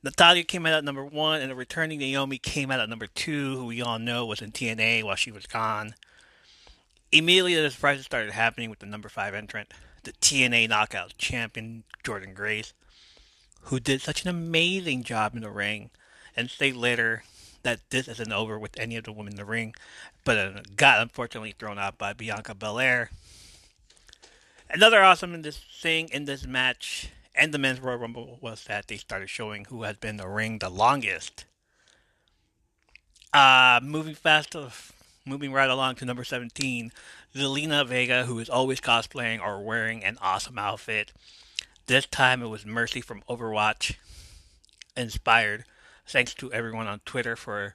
Natalya 0.00 0.44
came 0.44 0.64
out 0.64 0.74
at 0.74 0.84
number 0.84 1.04
one, 1.04 1.40
and 1.40 1.50
the 1.50 1.56
returning 1.56 1.98
Naomi 1.98 2.38
came 2.38 2.70
out 2.70 2.78
at 2.78 2.88
number 2.88 3.08
two, 3.08 3.56
who 3.56 3.66
we 3.66 3.82
all 3.82 3.98
know 3.98 4.24
was 4.24 4.40
in 4.40 4.52
TNA 4.52 5.02
while 5.02 5.16
she 5.16 5.32
was 5.32 5.46
gone. 5.46 5.96
Immediately, 7.10 7.56
the 7.56 7.68
surprises 7.72 8.06
started 8.06 8.30
happening 8.30 8.70
with 8.70 8.78
the 8.78 8.86
number 8.86 9.08
five 9.08 9.34
entrant, 9.34 9.72
the 10.04 10.12
TNA 10.12 10.68
Knockout 10.68 11.18
champion 11.18 11.82
Jordynne 12.04 12.32
Grace, 12.32 12.74
who 13.62 13.80
did 13.80 14.02
such 14.02 14.22
an 14.22 14.28
amazing 14.28 15.02
job 15.02 15.34
in 15.34 15.42
the 15.42 15.50
ring, 15.50 15.90
and 16.36 16.48
say 16.48 16.70
later 16.70 17.24
that 17.66 17.80
this 17.90 18.06
isn't 18.06 18.32
over 18.32 18.60
with 18.60 18.78
any 18.78 18.94
of 18.94 19.02
the 19.02 19.10
women 19.10 19.32
in 19.32 19.36
the 19.36 19.44
ring, 19.44 19.74
but 20.24 20.38
uh, 20.38 20.50
got 20.76 21.02
unfortunately 21.02 21.52
thrown 21.58 21.80
out 21.80 21.98
by 21.98 22.12
Bianca 22.12 22.54
Belair. 22.54 23.10
Another 24.70 25.02
awesome 25.02 25.34
in 25.34 25.42
this 25.42 25.58
thing 25.82 26.08
in 26.12 26.26
this 26.26 26.46
match 26.46 27.10
and 27.34 27.52
the 27.52 27.58
men's 27.58 27.80
Royal 27.80 27.98
Rumble 27.98 28.38
was 28.40 28.62
that 28.64 28.86
they 28.86 28.96
started 28.96 29.28
showing 29.28 29.64
who 29.64 29.82
has 29.82 29.96
been 29.96 30.10
in 30.10 30.16
the 30.18 30.28
ring 30.28 30.60
the 30.60 30.70
longest. 30.70 31.44
Uh, 33.34 33.80
moving 33.82 34.14
fast, 34.14 34.54
moving 35.26 35.52
right 35.52 35.68
along 35.68 35.96
to 35.96 36.04
number 36.04 36.22
17, 36.22 36.92
Zelina 37.34 37.84
Vega, 37.84 38.26
who 38.26 38.38
is 38.38 38.48
always 38.48 38.80
cosplaying 38.80 39.42
or 39.42 39.60
wearing 39.60 40.04
an 40.04 40.18
awesome 40.22 40.56
outfit. 40.56 41.12
This 41.86 42.06
time 42.06 42.42
it 42.42 42.46
was 42.46 42.64
Mercy 42.64 43.00
from 43.00 43.22
Overwatch, 43.28 43.96
inspired 44.96 45.64
Thanks 46.06 46.34
to 46.34 46.52
everyone 46.52 46.86
on 46.86 47.00
Twitter 47.04 47.36
for 47.36 47.74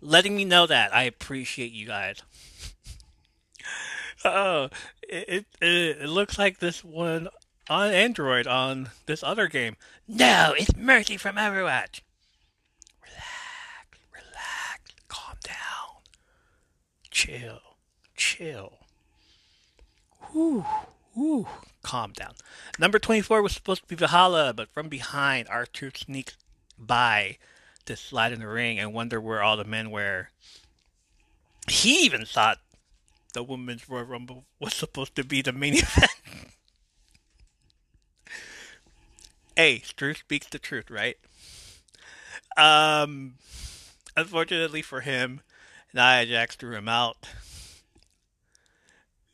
letting 0.00 0.36
me 0.36 0.44
know 0.44 0.66
that. 0.66 0.94
I 0.94 1.02
appreciate 1.02 1.72
you 1.72 1.86
guys. 1.86 2.22
oh, 4.24 4.68
it, 5.02 5.46
it, 5.60 5.98
it 6.00 6.08
looks 6.08 6.38
like 6.38 6.58
this 6.58 6.84
one 6.84 7.28
on 7.68 7.90
Android 7.90 8.46
on 8.46 8.90
this 9.06 9.22
other 9.22 9.48
game. 9.48 9.76
No, 10.06 10.54
it's 10.56 10.76
Mercy 10.76 11.16
from 11.16 11.36
Overwatch. 11.36 12.00
Relax, 13.02 13.98
relax, 14.12 14.80
calm 15.08 15.36
down. 15.42 16.02
chill, 17.10 17.60
chill. 18.16 18.78
Whew, 20.32 20.64
whew. 21.14 21.46
Calm 21.82 22.12
down. 22.12 22.34
Number 22.78 22.98
24 22.98 23.42
was 23.42 23.52
supposed 23.52 23.82
to 23.82 23.88
be 23.88 23.94
Valhalla, 23.96 24.52
but 24.52 24.68
from 24.68 24.88
behind, 24.88 25.48
R-Truth 25.48 25.98
sneaks 25.98 26.36
by 26.78 27.38
to 27.86 27.96
slide 27.96 28.32
in 28.32 28.40
the 28.40 28.48
ring 28.48 28.78
and 28.78 28.92
wonder 28.92 29.20
where 29.20 29.42
all 29.42 29.56
the 29.56 29.64
men 29.64 29.90
were. 29.90 30.28
He 31.68 32.04
even 32.04 32.24
thought 32.24 32.58
the 33.32 33.42
Women's 33.42 33.88
Royal 33.88 34.04
Rumble 34.04 34.44
was 34.60 34.74
supposed 34.74 35.16
to 35.16 35.24
be 35.24 35.42
the 35.42 35.52
main 35.52 35.74
event. 35.78 36.10
hey, 39.56 39.82
truth 39.96 40.18
speaks 40.18 40.46
the 40.48 40.58
truth, 40.58 40.90
right? 40.90 41.16
Um, 42.56 43.34
unfortunately 44.16 44.82
for 44.82 45.00
him, 45.00 45.40
Nia 45.92 46.26
Jax 46.26 46.56
threw 46.56 46.76
him 46.76 46.88
out. 46.88 47.28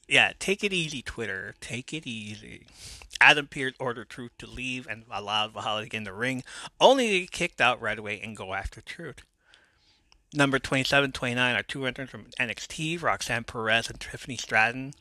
Yeah, 0.08 0.32
take 0.38 0.64
it 0.64 0.72
easy, 0.72 1.02
Twitter. 1.02 1.54
Take 1.60 1.92
it 1.92 2.06
easy. 2.06 2.66
Adam 3.22 3.46
Pearce 3.46 3.74
ordered 3.78 4.08
Truth 4.10 4.32
to 4.38 4.48
leave 4.48 4.86
and 4.88 5.04
allowed 5.08 5.52
Valhalla 5.52 5.84
to 5.84 5.88
get 5.88 5.98
in 5.98 6.04
the 6.04 6.12
ring, 6.12 6.42
only 6.80 7.08
to 7.08 7.20
get 7.20 7.30
kicked 7.30 7.60
out 7.60 7.80
right 7.80 7.98
away 7.98 8.20
and 8.20 8.36
go 8.36 8.52
after 8.52 8.80
Truth. 8.80 9.22
Number 10.34 10.58
27 10.58 11.12
29 11.12 11.54
are 11.54 11.62
two 11.62 11.86
entrants 11.86 12.10
from 12.10 12.26
NXT, 12.40 13.00
Roxanne 13.00 13.44
Perez 13.44 13.88
and 13.88 14.00
Tiffany 14.00 14.36
Stratton, 14.36 14.94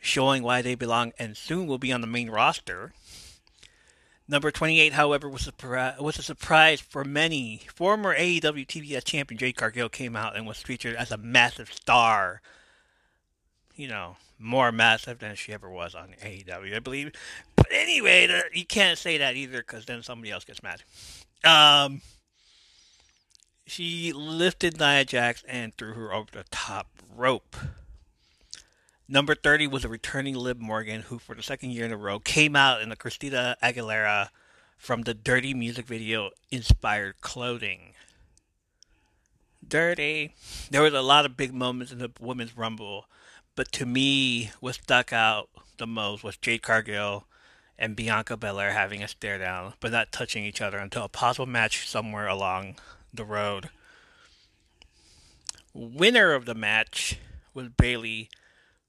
showing 0.00 0.42
why 0.42 0.62
they 0.62 0.74
belong 0.74 1.12
and 1.18 1.36
soon 1.36 1.66
will 1.66 1.76
be 1.76 1.92
on 1.92 2.00
the 2.00 2.06
main 2.06 2.30
roster. 2.30 2.94
Number 4.26 4.50
28, 4.50 4.94
however, 4.94 5.28
was 5.28 5.46
a, 5.46 5.96
was 6.00 6.18
a 6.18 6.22
surprise 6.22 6.80
for 6.80 7.04
many. 7.04 7.62
Former 7.74 8.16
AEW 8.16 8.66
TBS 8.66 9.04
champion 9.04 9.38
Jade 9.38 9.56
Cargill 9.56 9.90
came 9.90 10.16
out 10.16 10.34
and 10.34 10.46
was 10.46 10.62
featured 10.62 10.96
as 10.96 11.10
a 11.10 11.18
massive 11.18 11.70
star. 11.72 12.40
You 13.80 13.88
know, 13.88 14.16
more 14.38 14.70
massive 14.72 15.20
than 15.20 15.34
she 15.36 15.54
ever 15.54 15.70
was 15.70 15.94
on 15.94 16.14
AEW, 16.22 16.76
I 16.76 16.80
believe. 16.80 17.12
But 17.56 17.68
anyway, 17.72 18.28
you 18.52 18.66
can't 18.66 18.98
say 18.98 19.16
that 19.16 19.36
either 19.36 19.58
because 19.58 19.86
then 19.86 20.02
somebody 20.02 20.30
else 20.30 20.44
gets 20.44 20.62
mad. 20.62 20.82
Um, 21.44 22.02
she 23.64 24.12
lifted 24.12 24.78
Nia 24.78 25.06
Jax 25.06 25.42
and 25.48 25.74
threw 25.74 25.94
her 25.94 26.12
over 26.12 26.28
the 26.30 26.44
top 26.50 26.88
rope. 27.16 27.56
Number 29.08 29.34
30 29.34 29.68
was 29.68 29.86
a 29.86 29.88
returning 29.88 30.34
Liv 30.34 30.60
Morgan, 30.60 31.00
who 31.00 31.18
for 31.18 31.34
the 31.34 31.42
second 31.42 31.70
year 31.70 31.86
in 31.86 31.92
a 31.92 31.96
row 31.96 32.18
came 32.18 32.54
out 32.54 32.82
in 32.82 32.90
the 32.90 32.96
Christina 32.96 33.56
Aguilera 33.62 34.28
from 34.76 35.02
the 35.02 35.14
Dirty 35.14 35.54
music 35.54 35.86
video 35.86 36.32
inspired 36.50 37.22
clothing. 37.22 37.94
Dirty. 39.66 40.34
There 40.70 40.82
was 40.82 40.92
a 40.92 41.00
lot 41.00 41.24
of 41.24 41.38
big 41.38 41.54
moments 41.54 41.92
in 41.92 41.98
the 41.98 42.10
Women's 42.20 42.56
Rumble, 42.56 43.06
but 43.60 43.72
to 43.72 43.84
me, 43.84 44.50
what 44.60 44.76
stuck 44.76 45.12
out 45.12 45.50
the 45.76 45.86
most 45.86 46.24
was 46.24 46.38
Jade 46.38 46.62
Cargill 46.62 47.26
and 47.78 47.94
Bianca 47.94 48.34
Belair 48.34 48.72
having 48.72 49.02
a 49.02 49.08
stare 49.08 49.36
down, 49.36 49.74
but 49.80 49.92
not 49.92 50.12
touching 50.12 50.46
each 50.46 50.62
other 50.62 50.78
until 50.78 51.04
a 51.04 51.10
possible 51.10 51.44
match 51.44 51.86
somewhere 51.86 52.26
along 52.26 52.76
the 53.12 53.26
road. 53.26 53.68
Winner 55.74 56.32
of 56.32 56.46
the 56.46 56.54
match 56.54 57.18
was 57.52 57.68
Bayley 57.68 58.30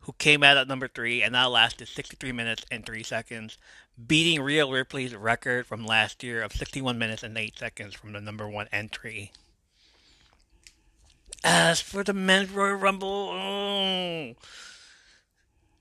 who 0.04 0.14
came 0.14 0.42
out 0.42 0.56
at 0.56 0.70
number 0.70 0.88
three 0.88 1.22
and 1.22 1.34
now 1.34 1.50
lasted 1.50 1.90
63 1.90 2.32
minutes 2.32 2.64
and 2.72 2.86
3 2.86 3.04
seconds, 3.04 3.58
beating 4.08 4.42
Rhea 4.42 4.66
Ripley's 4.66 5.14
record 5.14 5.68
from 5.68 5.86
last 5.86 6.24
year 6.24 6.42
of 6.42 6.54
61 6.54 6.98
minutes 6.98 7.24
and 7.24 7.38
8 7.38 7.60
seconds 7.60 7.94
from 7.94 8.14
the 8.14 8.22
number 8.22 8.48
one 8.48 8.70
entry. 8.72 9.34
As 11.44 11.82
for 11.82 12.04
the 12.04 12.14
men's 12.14 12.52
Royal 12.52 12.76
Rumble, 12.76 13.30
oh, 13.32 14.36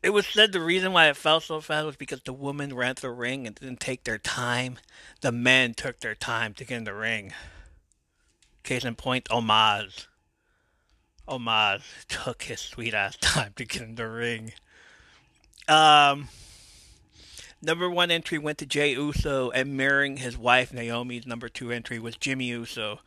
it 0.03 0.11
was 0.11 0.27
said 0.27 0.53
the 0.53 0.61
reason 0.61 0.93
why 0.93 1.09
it 1.09 1.17
fell 1.17 1.41
so 1.41 1.61
fast 1.61 1.85
was 1.85 1.97
because 1.97 2.23
the 2.23 2.33
women 2.33 2.75
ran 2.75 2.95
to 2.95 3.03
the 3.03 3.11
ring 3.11 3.47
and 3.47 3.55
didn't 3.55 3.81
take 3.81 4.05
their 4.05 4.17
time. 4.17 4.79
The 5.21 5.33
men 5.33 5.75
took 5.75 6.01
their 6.01 6.15
time 6.15 6.55
to 6.55 6.65
get 6.65 6.79
in 6.79 6.85
the 6.85 6.95
ring. 6.95 7.35
Case 8.63 8.85
in 8.85 8.95
point, 8.95 9.27
Omos. 9.27 10.07
Omos 11.29 11.83
took 12.09 12.45
his 12.45 12.61
sweet 12.61 12.95
ass 12.95 13.17
time 13.21 13.53
to 13.57 13.67
get 13.67 13.83
in 13.83 13.95
the 13.97 14.09
ring. 14.09 14.53
Um, 15.69 16.29
number 17.61 17.89
one 17.91 18.11
entry 18.11 18.39
went 18.39 18.57
to 18.59 18.67
Jey 18.67 18.93
Uso, 18.93 19.51
and 19.51 19.77
mirroring 19.77 20.17
his 20.17 20.39
wife 20.39 20.73
Naomi's 20.73 21.27
number 21.27 21.51
two 21.51 21.71
entry 21.71 21.99
was 21.99 22.17
Jimmy 22.17 22.47
Uso. 22.47 23.01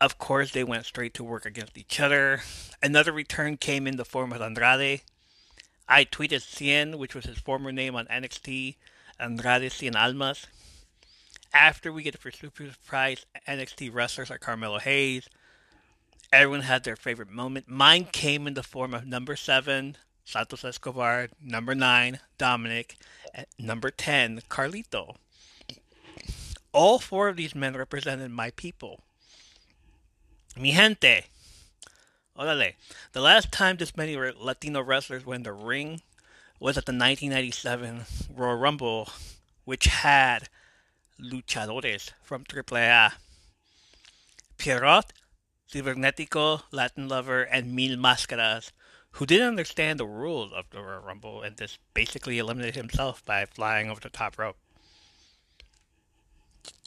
Of 0.00 0.18
course, 0.18 0.52
they 0.52 0.64
went 0.64 0.84
straight 0.86 1.14
to 1.14 1.24
work 1.24 1.46
against 1.46 1.78
each 1.78 2.00
other. 2.00 2.40
Another 2.82 3.12
return 3.12 3.56
came 3.56 3.86
in 3.86 3.96
the 3.96 4.04
form 4.04 4.32
of 4.32 4.42
Andrade. 4.42 5.02
I 5.88 6.04
tweeted 6.04 6.42
Cien, 6.42 6.96
which 6.96 7.14
was 7.14 7.24
his 7.24 7.38
former 7.38 7.72
name 7.72 7.94
on 7.94 8.06
NXT, 8.06 8.76
Andrade 9.18 9.70
Cien 9.70 9.94
Almas. 9.94 10.46
After 11.54 11.92
we 11.92 12.02
get 12.02 12.12
the 12.12 12.18
first 12.18 12.40
super 12.40 12.70
surprise 12.70 13.24
NXT 13.48 13.94
wrestlers 13.94 14.28
like 14.28 14.40
Carmelo 14.40 14.78
Hayes, 14.78 15.28
Everyone 16.32 16.62
had 16.62 16.82
their 16.82 16.96
favorite 16.96 17.30
moment. 17.30 17.68
Mine 17.68 18.06
came 18.10 18.46
in 18.46 18.54
the 18.54 18.62
form 18.62 18.94
of 18.94 19.06
number 19.06 19.36
seven, 19.36 19.96
Santos 20.24 20.64
Escobar, 20.64 21.28
number 21.40 21.74
nine, 21.74 22.18
Dominik, 22.36 22.96
and 23.32 23.46
number 23.58 23.90
ten, 23.90 24.42
Carlito. 24.50 25.16
All 26.72 26.98
four 26.98 27.28
of 27.28 27.36
these 27.36 27.54
men 27.54 27.76
represented 27.76 28.30
my 28.32 28.50
people. 28.50 29.02
Mi 30.58 30.72
gente. 30.72 31.24
Orale. 32.38 32.74
The 33.12 33.20
last 33.20 33.52
time 33.52 33.76
this 33.76 33.94
many 33.94 34.16
Latino 34.16 34.80
wrestlers 34.80 35.26
were 35.26 35.34
in 35.34 35.42
the 35.42 35.52
ring 35.52 36.00
was 36.58 36.78
at 36.78 36.86
the 36.86 36.92
1997 36.92 38.06
Royal 38.34 38.56
Rumble, 38.56 39.10
which 39.66 39.84
had 39.84 40.48
luchadores 41.20 42.12
from 42.22 42.44
AAA. 42.44 43.12
Pierrot, 44.56 45.12
Cibernetico, 45.70 46.62
Latin 46.70 47.06
Lover, 47.06 47.42
and 47.42 47.74
Mil 47.74 47.98
Máscaras, 47.98 48.70
who 49.12 49.26
didn't 49.26 49.48
understand 49.48 50.00
the 50.00 50.06
rules 50.06 50.52
of 50.54 50.64
the 50.70 50.80
Royal 50.80 51.02
Rumble 51.02 51.42
and 51.42 51.58
just 51.58 51.78
basically 51.92 52.38
eliminated 52.38 52.76
himself 52.76 53.22
by 53.26 53.44
flying 53.44 53.90
over 53.90 54.00
the 54.00 54.08
top 54.08 54.38
rope. 54.38 54.56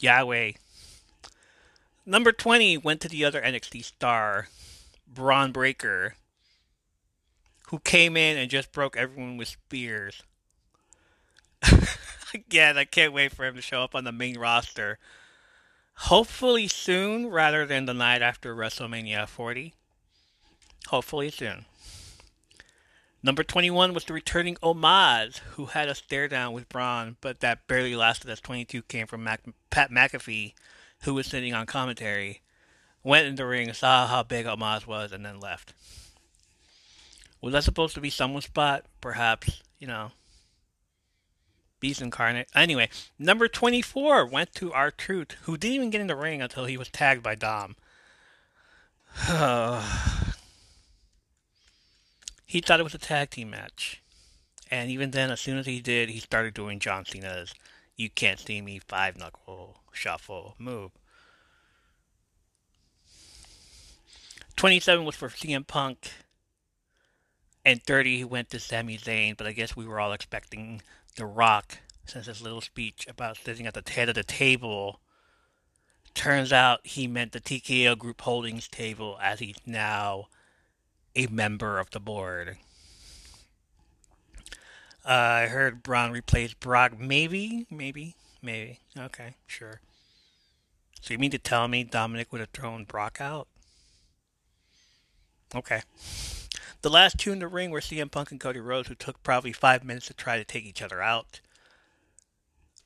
Yahweh. 0.00 0.52
Number 2.06 2.32
20 2.32 2.78
went 2.78 3.00
to 3.02 3.08
the 3.08 3.24
other 3.24 3.40
NXT 3.40 3.84
star, 3.84 4.48
Bron 5.06 5.52
Breakker, 5.52 6.14
who 7.68 7.78
came 7.80 8.16
in 8.16 8.36
and 8.36 8.50
just 8.50 8.72
broke 8.72 8.96
everyone 8.96 9.36
with 9.36 9.48
spears. 9.48 10.22
Again, 12.34 12.78
I 12.78 12.84
can't 12.84 13.12
wait 13.12 13.32
for 13.32 13.44
him 13.44 13.54
to 13.56 13.62
show 13.62 13.82
up 13.82 13.94
on 13.94 14.04
the 14.04 14.12
main 14.12 14.38
roster 14.38 14.98
Hopefully 16.04 16.66
soon 16.66 17.28
rather 17.28 17.66
than 17.66 17.84
the 17.84 17.92
night 17.92 18.22
after 18.22 18.56
WrestleMania 18.56 19.28
40. 19.28 19.74
Hopefully 20.88 21.30
soon. 21.30 21.66
Number 23.22 23.44
21 23.44 23.92
was 23.92 24.06
the 24.06 24.14
returning 24.14 24.56
Omos, 24.62 25.38
who 25.38 25.66
had 25.66 25.90
a 25.90 25.94
stare 25.94 26.26
down 26.26 26.54
with 26.54 26.70
Bron, 26.70 27.16
but 27.20 27.40
that 27.40 27.66
barely 27.66 27.94
lasted 27.94 28.30
as 28.30 28.40
22 28.40 28.80
came 28.84 29.06
from 29.06 29.22
Mac- 29.22 29.42
Pat 29.68 29.90
McAfee, 29.90 30.54
who 31.02 31.14
was 31.14 31.26
sitting 31.26 31.54
on 31.54 31.66
commentary, 31.66 32.42
went 33.02 33.26
in 33.26 33.36
the 33.36 33.46
ring, 33.46 33.72
saw 33.72 34.06
how 34.06 34.22
big 34.22 34.46
Omos 34.46 34.86
was, 34.86 35.12
and 35.12 35.24
then 35.24 35.40
left. 35.40 35.72
Was 37.40 37.52
that 37.52 37.64
supposed 37.64 37.94
to 37.94 38.00
be 38.00 38.10
someone's 38.10 38.44
spot? 38.44 38.84
Perhaps, 39.00 39.62
you 39.78 39.86
know, 39.86 40.12
Beast 41.80 42.02
Incarnate. 42.02 42.48
Anyway, 42.54 42.90
number 43.18 43.48
24 43.48 44.26
went 44.26 44.54
to 44.54 44.72
R-Truth, 44.72 45.36
who 45.42 45.56
didn't 45.56 45.74
even 45.74 45.90
get 45.90 46.02
in 46.02 46.06
the 46.06 46.14
ring 46.14 46.42
until 46.42 46.66
he 46.66 46.76
was 46.76 46.88
tagged 46.90 47.22
by 47.22 47.34
Dom. 47.34 47.76
he 52.46 52.60
thought 52.60 52.80
it 52.80 52.84
was 52.84 52.94
a 52.94 52.98
tag 52.98 53.30
team 53.30 53.50
match. 53.50 54.02
And 54.70 54.90
even 54.90 55.10
then, 55.10 55.30
as 55.30 55.40
soon 55.40 55.56
as 55.58 55.66
he 55.66 55.80
did, 55.80 56.10
he 56.10 56.20
started 56.20 56.54
doing 56.54 56.78
John 56.78 57.04
Cena's 57.04 57.54
You 57.96 58.10
Can't 58.10 58.38
See 58.38 58.60
Me 58.60 58.78
five 58.86 59.16
knuckle 59.16 59.79
shuffle 59.92 60.54
move. 60.58 60.92
27 64.56 65.04
was 65.04 65.16
for 65.16 65.28
CM 65.28 65.66
Punk. 65.66 66.10
And 67.64 67.82
30 67.82 68.24
went 68.24 68.50
to 68.50 68.60
Sami 68.60 68.96
Zayn, 68.96 69.36
but 69.36 69.46
I 69.46 69.52
guess 69.52 69.76
we 69.76 69.86
were 69.86 70.00
all 70.00 70.12
expecting 70.12 70.82
the 71.16 71.26
Rock 71.26 71.78
since 72.06 72.26
his 72.26 72.42
little 72.42 72.60
speech 72.60 73.06
about 73.08 73.36
sitting 73.36 73.66
at 73.66 73.74
the 73.74 73.90
head 73.90 74.08
of 74.08 74.14
the 74.14 74.22
table. 74.22 75.00
Turns 76.14 76.52
out 76.52 76.86
he 76.86 77.06
meant 77.06 77.32
the 77.32 77.40
TKO 77.40 77.96
Group 77.96 78.20
Holdings 78.22 78.68
table 78.68 79.18
as 79.22 79.38
he's 79.38 79.56
now 79.64 80.28
a 81.14 81.26
member 81.26 81.78
of 81.78 81.90
the 81.90 82.00
board. 82.00 82.56
Uh, 85.04 85.08
I 85.08 85.46
heard 85.46 85.82
Bron 85.82 86.10
replace 86.12 86.52
Brock. 86.54 86.98
Maybe, 86.98 87.66
maybe, 87.70 88.14
maybe. 88.42 88.80
Okay, 88.98 89.34
sure. 89.46 89.80
So 91.00 91.14
you 91.14 91.18
mean 91.18 91.30
to 91.30 91.38
tell 91.38 91.68
me 91.68 91.84
Dominik 91.84 92.30
would 92.30 92.40
have 92.40 92.50
thrown 92.50 92.84
Brock 92.84 93.18
out? 93.20 93.48
Okay. 95.54 95.82
The 96.82 96.90
last 96.90 97.18
two 97.18 97.32
in 97.32 97.40
the 97.40 97.48
ring 97.48 97.70
were 97.70 97.80
CM 97.80 98.10
Punk 98.10 98.30
and 98.30 98.40
Cody 98.40 98.60
Rhodes, 98.60 98.88
who 98.88 98.94
took 98.94 99.22
probably 99.22 99.52
five 99.52 99.84
minutes 99.84 100.06
to 100.06 100.14
try 100.14 100.38
to 100.38 100.44
take 100.44 100.64
each 100.64 100.82
other 100.82 101.02
out. 101.02 101.40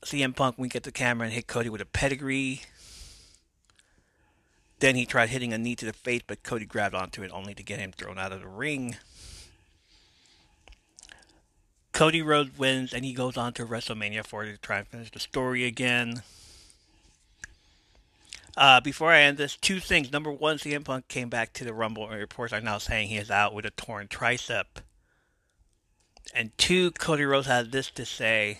CM 0.03 0.35
Punk 0.35 0.57
winked 0.57 0.75
at 0.75 0.83
the 0.83 0.91
camera 0.91 1.25
and 1.25 1.33
hit 1.33 1.47
Cody 1.47 1.69
with 1.69 1.81
a 1.81 1.85
pedigree. 1.85 2.61
Then 4.79 4.95
he 4.95 5.05
tried 5.05 5.29
hitting 5.29 5.53
a 5.53 5.57
knee 5.57 5.75
to 5.75 5.85
the 5.85 5.93
face, 5.93 6.21
but 6.27 6.43
Cody 6.43 6.65
grabbed 6.65 6.95
onto 6.95 7.23
it 7.23 7.31
only 7.31 7.53
to 7.55 7.63
get 7.63 7.79
him 7.79 7.91
thrown 7.91 8.17
out 8.17 8.31
of 8.31 8.41
the 8.41 8.47
ring. 8.47 8.97
Cody 11.95 12.21
Rhodes 12.21 12.59
wins 12.59 12.93
and 12.93 13.05
he 13.05 13.13
goes 13.13 13.37
on 13.37 13.53
to 13.53 13.65
WrestleMania 13.65 14.25
40 14.25 14.51
to 14.51 14.57
try 14.57 14.79
and 14.79 14.87
finish 14.87 15.09
the 15.11 15.19
story 15.19 15.63
again. 15.63 16.23
Uh, 18.57 18.81
before 18.81 19.11
I 19.11 19.21
end 19.21 19.37
this, 19.37 19.55
two 19.55 19.79
things. 19.79 20.11
Number 20.11 20.29
one, 20.29 20.57
CM 20.57 20.83
Punk 20.83 21.07
came 21.07 21.29
back 21.29 21.53
to 21.53 21.63
the 21.63 21.73
Rumble, 21.73 22.09
and 22.09 22.19
reports 22.19 22.51
are 22.51 22.59
now 22.59 22.79
saying 22.79 23.07
he 23.07 23.15
is 23.15 23.31
out 23.31 23.53
with 23.53 23.65
a 23.65 23.69
torn 23.69 24.09
tricep. 24.09 24.65
And 26.33 26.51
two, 26.57 26.91
Cody 26.91 27.23
Rhodes 27.23 27.47
had 27.47 27.71
this 27.71 27.89
to 27.91 28.05
say. 28.05 28.59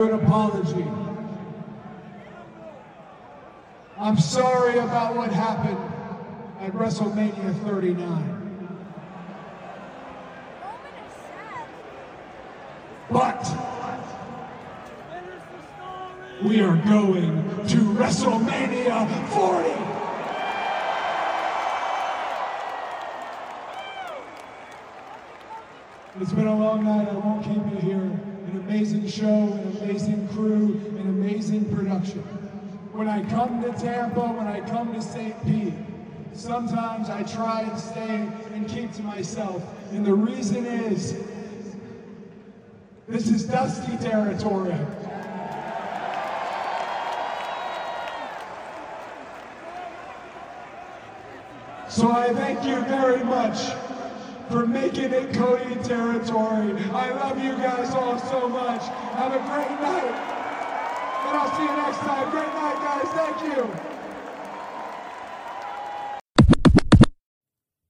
An 0.00 0.14
apology. 0.14 0.86
I'm 3.98 4.18
sorry 4.18 4.78
about 4.78 5.14
what 5.14 5.30
happened 5.30 5.78
at 6.60 6.72
WrestleMania 6.72 7.62
39. 7.64 8.35
But 13.10 13.42
we 16.42 16.60
are 16.60 16.76
going 16.76 17.44
to 17.68 17.76
WrestleMania 17.94 19.28
40. 19.28 19.86
It's 26.20 26.32
been 26.32 26.48
a 26.48 26.56
long 26.56 26.84
night. 26.84 27.08
I 27.08 27.12
won't 27.12 27.44
keep 27.44 27.56
you 27.74 27.90
here. 27.90 28.00
An 28.00 28.62
amazing 28.66 29.06
show, 29.06 29.26
an 29.26 29.76
amazing 29.82 30.26
crew, 30.28 30.80
an 30.98 31.08
amazing 31.08 31.72
production. 31.76 32.22
When 32.92 33.06
I 33.06 33.22
come 33.30 33.62
to 33.62 33.72
Tampa, 33.72 34.20
when 34.20 34.48
I 34.48 34.60
come 34.68 34.92
to 34.94 35.02
St. 35.02 35.46
Pete, 35.46 35.74
sometimes 36.32 37.08
I 37.08 37.22
try 37.22 37.62
and 37.62 37.78
stay 37.78 38.28
and 38.52 38.68
keep 38.68 38.92
to 38.94 39.02
myself. 39.02 39.62
And 39.92 40.04
the 40.04 40.14
reason 40.14 40.66
is, 40.66 41.22
this 43.08 43.28
is 43.28 43.44
dusty 43.44 43.96
territory. 43.98 44.76
So 51.88 52.10
I 52.10 52.32
thank 52.34 52.64
you 52.64 52.80
very 52.82 53.24
much 53.24 53.72
for 54.50 54.66
making 54.66 55.12
it 55.12 55.32
Cody 55.34 55.76
territory. 55.76 56.76
I 56.92 57.10
love 57.10 57.42
you 57.42 57.52
guys 57.52 57.90
all 57.94 58.18
so 58.18 58.48
much. 58.48 58.82
Have 59.14 59.32
a 59.32 59.38
great 59.38 59.80
night. 59.80 60.12
And 61.26 61.36
I'll 61.38 61.56
see 61.56 61.62
you 61.62 61.76
next 61.76 61.98
time. 61.98 62.30
Great 62.30 62.54
night, 62.54 62.78
guys. 62.84 63.08
Thank 63.14 63.56
you. 63.56 63.70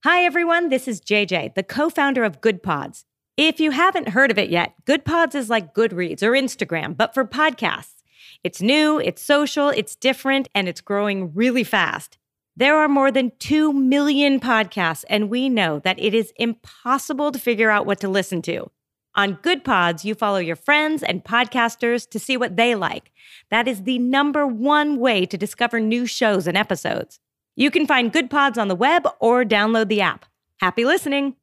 Hi, 0.05 0.23
everyone. 0.23 0.69
This 0.69 0.87
is 0.87 1.01
JJ, 1.01 1.55
the 1.55 1.63
co 1.63 1.91
founder 1.91 2.23
of 2.23 2.41
Goodpods. 2.41 3.05
If 3.37 3.61
you 3.61 3.71
haven't 3.71 4.09
heard 4.09 4.31
of 4.31 4.39
it 4.39 4.49
yet, 4.49 4.73
Goodpods 4.87 5.35
is 5.35 5.51
like 5.51 5.75
Goodreads 5.75 6.23
or 6.23 6.31
Instagram, 6.31 6.97
but 6.97 7.13
for 7.13 7.23
podcasts. 7.23 8.03
It's 8.43 8.63
new, 8.63 8.99
it's 8.99 9.21
social, 9.21 9.69
it's 9.69 9.95
different, 9.95 10.49
and 10.55 10.69
it's 10.69 10.81
growing 10.81 11.35
really 11.35 11.63
fast. 11.63 12.17
There 12.57 12.79
are 12.79 12.89
more 12.89 13.13
than 13.13 13.33
2 13.39 13.75
million 13.75 14.41
podcasts, 14.41 15.05
and 15.11 15.29
we 15.29 15.51
know 15.51 15.81
that 15.81 16.01
it 16.01 16.15
is 16.15 16.33
impossible 16.37 17.31
to 17.31 17.39
figure 17.39 17.69
out 17.69 17.85
what 17.85 18.01
to 18.01 18.09
listen 18.09 18.41
to. 18.43 18.71
On 19.15 19.37
Goodpods, 19.37 20.03
you 20.03 20.15
follow 20.15 20.39
your 20.39 20.57
friends 20.57 21.03
and 21.03 21.23
podcasters 21.23 22.09
to 22.09 22.19
see 22.19 22.39
what 22.39 22.57
they 22.57 22.75
like. 22.75 23.13
That 23.51 23.69
is 23.69 23.83
the 23.83 23.99
number 23.99 24.47
one 24.47 24.99
way 24.99 25.27
to 25.27 25.37
discover 25.37 25.79
new 25.79 26.07
shows 26.07 26.47
and 26.47 26.57
episodes. 26.57 27.21
You 27.55 27.71
can 27.71 27.87
find 27.87 28.13
Goodpods 28.13 28.57
on 28.57 28.69
the 28.69 28.75
web 28.75 29.07
or 29.21 29.45
download 29.45 29.89
the 29.89 30.01
app. 30.01 30.25
Happy 30.59 30.87
listening! 30.87 31.37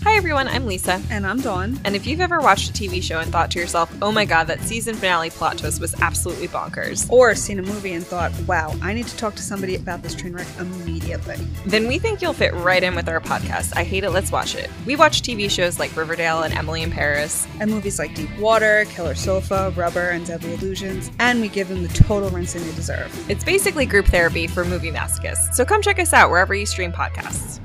Hi 0.00 0.16
everyone, 0.16 0.48
I'm 0.48 0.66
Lisa. 0.66 1.00
And 1.10 1.24
I'm 1.24 1.40
Dawn. 1.40 1.78
And 1.84 1.94
if 1.94 2.06
you've 2.08 2.20
ever 2.20 2.40
watched 2.40 2.70
a 2.70 2.72
TV 2.72 3.00
show 3.00 3.20
and 3.20 3.30
thought 3.30 3.52
to 3.52 3.60
yourself, 3.60 3.94
oh 4.02 4.10
my 4.10 4.24
god, 4.24 4.48
that 4.48 4.60
season 4.62 4.96
finale 4.96 5.30
plot 5.30 5.58
twist 5.58 5.80
was 5.80 5.94
absolutely 6.00 6.48
bonkers, 6.48 7.08
Or 7.08 7.34
seen 7.36 7.60
a 7.60 7.62
movie 7.62 7.92
and 7.92 8.04
thought, 8.04 8.32
wow, 8.48 8.74
I 8.82 8.94
need 8.94 9.06
to 9.06 9.16
talk 9.16 9.36
to 9.36 9.42
somebody 9.42 9.76
about 9.76 10.02
this 10.02 10.14
train 10.16 10.32
wreck 10.32 10.48
immediately. 10.58 11.36
then 11.66 11.86
we 11.86 12.00
think 12.00 12.20
you'll 12.20 12.32
fit 12.32 12.52
right 12.54 12.82
in 12.82 12.96
with 12.96 13.08
our 13.08 13.20
podcast, 13.20 13.76
I 13.76 13.84
Hate 13.84 14.02
It, 14.02 14.10
Let's 14.10 14.32
Watch 14.32 14.56
It. 14.56 14.70
We 14.86 14.96
watch 14.96 15.22
TV 15.22 15.48
shows 15.48 15.78
like 15.78 15.96
Riverdale 15.96 16.42
and 16.42 16.52
Emily 16.52 16.82
in 16.82 16.90
Paris. 16.90 17.46
And 17.60 17.70
movies 17.70 18.00
like 18.00 18.14
Deep 18.14 18.36
Water, 18.38 18.84
Killer 18.88 19.14
Sofa, 19.14 19.72
Rubber, 19.76 20.08
and 20.08 20.26
Deadly 20.26 20.54
Illusions, 20.54 21.12
and 21.20 21.40
we 21.40 21.48
give 21.48 21.68
them 21.68 21.82
the 21.84 21.94
total 21.94 22.28
rinsing 22.30 22.64
they 22.64 22.74
deserve. 22.74 23.30
It's 23.30 23.44
basically 23.44 23.86
group 23.86 24.06
therapy 24.06 24.48
for 24.48 24.64
movie 24.64 24.90
masochists, 24.90 25.54
so 25.54 25.64
come 25.64 25.80
check 25.80 26.00
us 26.00 26.12
out 26.12 26.28
wherever 26.28 26.54
you 26.54 26.66
stream 26.66 26.92
podcasts. 26.92 27.60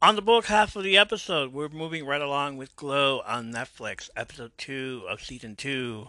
On 0.00 0.14
the 0.14 0.22
book 0.22 0.44
half 0.46 0.76
of 0.76 0.84
the 0.84 0.96
episode, 0.96 1.52
we're 1.52 1.68
moving 1.68 2.06
right 2.06 2.22
along 2.22 2.56
with 2.56 2.76
Glow 2.76 3.20
on 3.26 3.52
Netflix, 3.52 4.08
episode 4.14 4.52
2 4.56 5.06
of 5.08 5.24
season 5.24 5.56
2. 5.56 6.06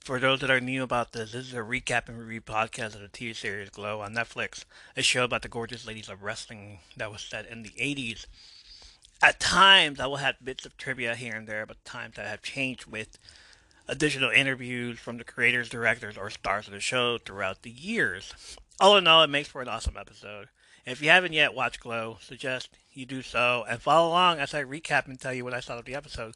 For 0.00 0.18
those 0.18 0.40
that 0.40 0.50
are 0.50 0.60
new 0.60 0.82
about 0.82 1.12
this, 1.12 1.30
this 1.30 1.46
is 1.46 1.54
a 1.54 1.58
recap 1.58 2.08
and 2.08 2.18
review 2.18 2.40
podcast 2.40 2.96
of 2.96 3.02
the 3.02 3.06
TV 3.06 3.36
series 3.36 3.70
Glow 3.70 4.00
on 4.00 4.14
Netflix, 4.14 4.64
a 4.96 5.02
show 5.02 5.22
about 5.22 5.42
the 5.42 5.48
gorgeous 5.48 5.86
ladies 5.86 6.08
of 6.08 6.24
wrestling 6.24 6.80
that 6.96 7.12
was 7.12 7.22
set 7.22 7.46
in 7.46 7.62
the 7.62 7.70
80s. 7.70 8.26
At 9.22 9.38
times, 9.38 10.00
I 10.00 10.06
will 10.06 10.16
have 10.16 10.44
bits 10.44 10.66
of 10.66 10.76
trivia 10.76 11.14
here 11.14 11.36
and 11.36 11.46
there, 11.46 11.66
but 11.66 11.84
times 11.84 12.16
that 12.16 12.26
have 12.26 12.42
changed 12.42 12.86
with 12.86 13.16
additional 13.86 14.30
interviews 14.30 14.98
from 14.98 15.18
the 15.18 15.24
creators, 15.24 15.68
directors, 15.68 16.18
or 16.18 16.30
stars 16.30 16.66
of 16.66 16.72
the 16.72 16.80
show 16.80 17.16
throughout 17.18 17.62
the 17.62 17.70
years. 17.70 18.56
All 18.80 18.96
in 18.96 19.06
all, 19.06 19.22
it 19.22 19.30
makes 19.30 19.46
for 19.46 19.62
an 19.62 19.68
awesome 19.68 19.96
episode. 19.96 20.48
If 20.84 21.00
you 21.00 21.10
haven't 21.10 21.32
yet 21.32 21.54
watched 21.54 21.78
Glow, 21.78 22.18
suggest 22.20 22.70
you 22.92 23.06
do 23.06 23.22
so 23.22 23.64
and 23.68 23.80
follow 23.80 24.08
along 24.08 24.40
as 24.40 24.52
I 24.52 24.64
recap 24.64 25.06
and 25.06 25.18
tell 25.18 25.32
you 25.32 25.44
what 25.44 25.54
I 25.54 25.60
thought 25.60 25.78
of 25.78 25.84
the 25.84 25.94
episode. 25.94 26.34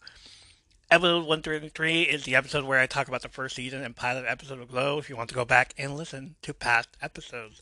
Episode 0.89 1.27
133 1.27 2.03
is 2.03 2.23
the 2.23 2.37
episode 2.37 2.65
where 2.65 2.79
I 2.79 2.87
talk 2.87 3.09
about 3.09 3.23
the 3.23 3.29
first 3.29 3.57
season 3.57 3.83
and 3.83 3.97
pilot 3.97 4.25
episode 4.29 4.61
of 4.61 4.71
Glow 4.71 4.99
if 4.99 5.11
you 5.11 5.17
want 5.17 5.31
to 5.31 5.35
go 5.35 5.45
back 5.45 5.75
and 5.77 5.97
listen 5.97 6.37
to 6.43 6.55
past 6.55 6.91
episodes. 7.03 7.61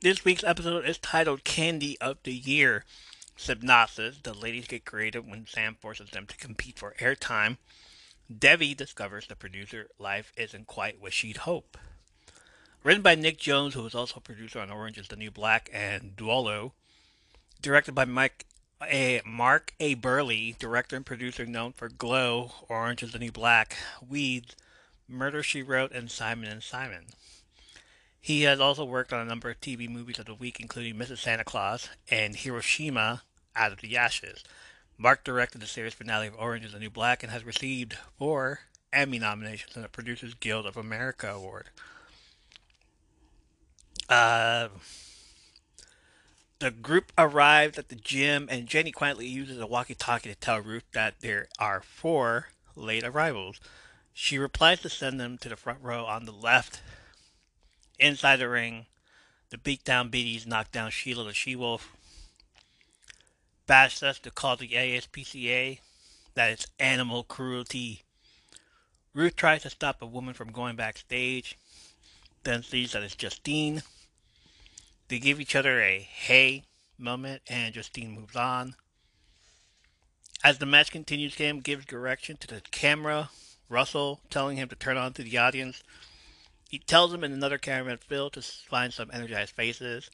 This 0.00 0.24
week's 0.24 0.44
episode 0.44 0.86
is 0.86 0.96
titled 0.96 1.44
Candy 1.44 2.00
of 2.00 2.16
the 2.22 2.32
Year. 2.32 2.86
Synopsis 3.36 4.20
The 4.22 4.32
ladies 4.32 4.66
get 4.66 4.86
creative 4.86 5.26
when 5.26 5.46
Sam 5.46 5.76
forces 5.78 6.08
them 6.08 6.26
to 6.26 6.36
compete 6.38 6.78
for 6.78 6.94
airtime. 7.00 7.58
Debbie 8.34 8.74
discovers 8.74 9.26
the 9.26 9.36
producer 9.36 9.88
life 9.98 10.32
isn't 10.38 10.66
quite 10.66 11.02
what 11.02 11.12
she'd 11.12 11.38
hoped. 11.38 11.76
Written 12.82 13.02
by 13.02 13.14
Nick 13.14 13.36
Jones, 13.36 13.74
who 13.74 13.82
was 13.82 13.94
also 13.94 14.14
a 14.16 14.22
producer 14.22 14.58
on 14.58 14.70
Orange 14.70 14.96
is 14.96 15.08
the 15.08 15.16
New 15.16 15.30
Black 15.30 15.68
and 15.70 16.16
Duolo. 16.16 16.72
Directed 17.60 17.94
by 17.94 18.06
Mike 18.06 18.46
a 18.82 19.20
Mark 19.26 19.74
A. 19.78 19.92
Burley, 19.92 20.56
director 20.58 20.96
and 20.96 21.04
producer 21.04 21.44
known 21.44 21.72
for 21.72 21.90
Glow, 21.90 22.52
Orange 22.70 23.02
is 23.02 23.12
the 23.12 23.18
New 23.18 23.32
Black, 23.32 23.76
Weeds, 24.08 24.56
Murder 25.06 25.42
She 25.42 25.62
Wrote, 25.62 25.92
and 25.92 26.10
Simon 26.10 26.48
and 26.48 26.62
Simon. 26.62 27.08
He 28.18 28.42
has 28.42 28.60
also 28.60 28.86
worked 28.86 29.12
on 29.12 29.20
a 29.20 29.28
number 29.28 29.50
of 29.50 29.60
TV 29.60 29.86
movies 29.86 30.18
of 30.18 30.24
the 30.24 30.34
week, 30.34 30.58
including 30.58 30.94
Mrs. 30.94 31.18
Santa 31.18 31.44
Claus 31.44 31.90
and 32.10 32.34
Hiroshima 32.34 33.24
Out 33.54 33.72
of 33.72 33.82
the 33.82 33.98
Ashes. 33.98 34.42
Mark 34.96 35.22
directed 35.22 35.60
the 35.60 35.66
series 35.66 35.92
finale 35.92 36.28
of 36.28 36.34
Orange 36.38 36.64
is 36.64 36.72
the 36.72 36.78
New 36.78 36.88
Black 36.88 37.22
and 37.22 37.30
has 37.30 37.44
received 37.44 37.98
four 38.16 38.60
Emmy 38.90 39.18
nominations 39.18 39.76
and 39.76 39.84
the 39.84 39.90
Producers 39.90 40.32
Guild 40.32 40.64
of 40.64 40.78
America 40.78 41.28
Award. 41.28 41.68
Uh, 44.10 44.68
the 46.58 46.72
group 46.72 47.12
arrives 47.16 47.78
at 47.78 47.88
the 47.88 47.94
gym, 47.94 48.48
and 48.50 48.66
Jenny 48.66 48.90
quietly 48.90 49.26
uses 49.26 49.58
a 49.60 49.66
walkie 49.66 49.94
talkie 49.94 50.28
to 50.28 50.34
tell 50.34 50.58
Ruth 50.58 50.84
that 50.92 51.20
there 51.20 51.46
are 51.58 51.80
four 51.80 52.48
late 52.74 53.04
arrivals. 53.04 53.60
She 54.12 54.36
replies 54.36 54.80
to 54.80 54.90
send 54.90 55.20
them 55.20 55.38
to 55.38 55.48
the 55.48 55.56
front 55.56 55.78
row 55.80 56.04
on 56.04 56.26
the 56.26 56.32
left. 56.32 56.82
Inside 57.98 58.36
the 58.36 58.48
ring, 58.48 58.86
the 59.50 59.56
beatdown 59.56 60.10
biddies 60.10 60.46
knock 60.46 60.72
down 60.72 60.90
Sheila 60.90 61.24
the 61.24 61.32
She 61.32 61.54
Wolf. 61.54 61.96
Bash 63.66 63.96
says 63.98 64.18
to 64.18 64.30
call 64.32 64.56
the 64.56 64.68
ASPCA 64.68 65.78
that 66.34 66.50
it's 66.50 66.66
animal 66.80 67.22
cruelty. 67.22 68.02
Ruth 69.14 69.36
tries 69.36 69.62
to 69.62 69.70
stop 69.70 70.02
a 70.02 70.06
woman 70.06 70.34
from 70.34 70.50
going 70.52 70.76
backstage, 70.76 71.56
then 72.42 72.62
sees 72.62 72.92
that 72.92 73.02
it's 73.02 73.14
Justine. 73.14 73.82
They 75.10 75.18
give 75.18 75.40
each 75.40 75.56
other 75.56 75.82
a 75.82 75.98
hey 75.98 76.62
moment, 76.96 77.42
and 77.48 77.74
Justine 77.74 78.12
moves 78.12 78.36
on. 78.36 78.76
As 80.44 80.58
the 80.58 80.66
match 80.66 80.92
continues, 80.92 81.34
Cam 81.34 81.58
gives 81.58 81.84
direction 81.84 82.36
to 82.36 82.46
the 82.46 82.60
camera, 82.70 83.30
Russell 83.68 84.20
telling 84.30 84.56
him 84.56 84.68
to 84.68 84.76
turn 84.76 84.96
on 84.96 85.12
to 85.14 85.24
the 85.24 85.36
audience. 85.36 85.82
He 86.68 86.78
tells 86.78 87.12
him 87.12 87.24
in 87.24 87.32
another 87.32 87.58
cameraman 87.58 87.98
Phil 87.98 88.30
to 88.30 88.40
find 88.40 88.94
some 88.94 89.10
energized 89.12 89.50
faces. 89.50 90.10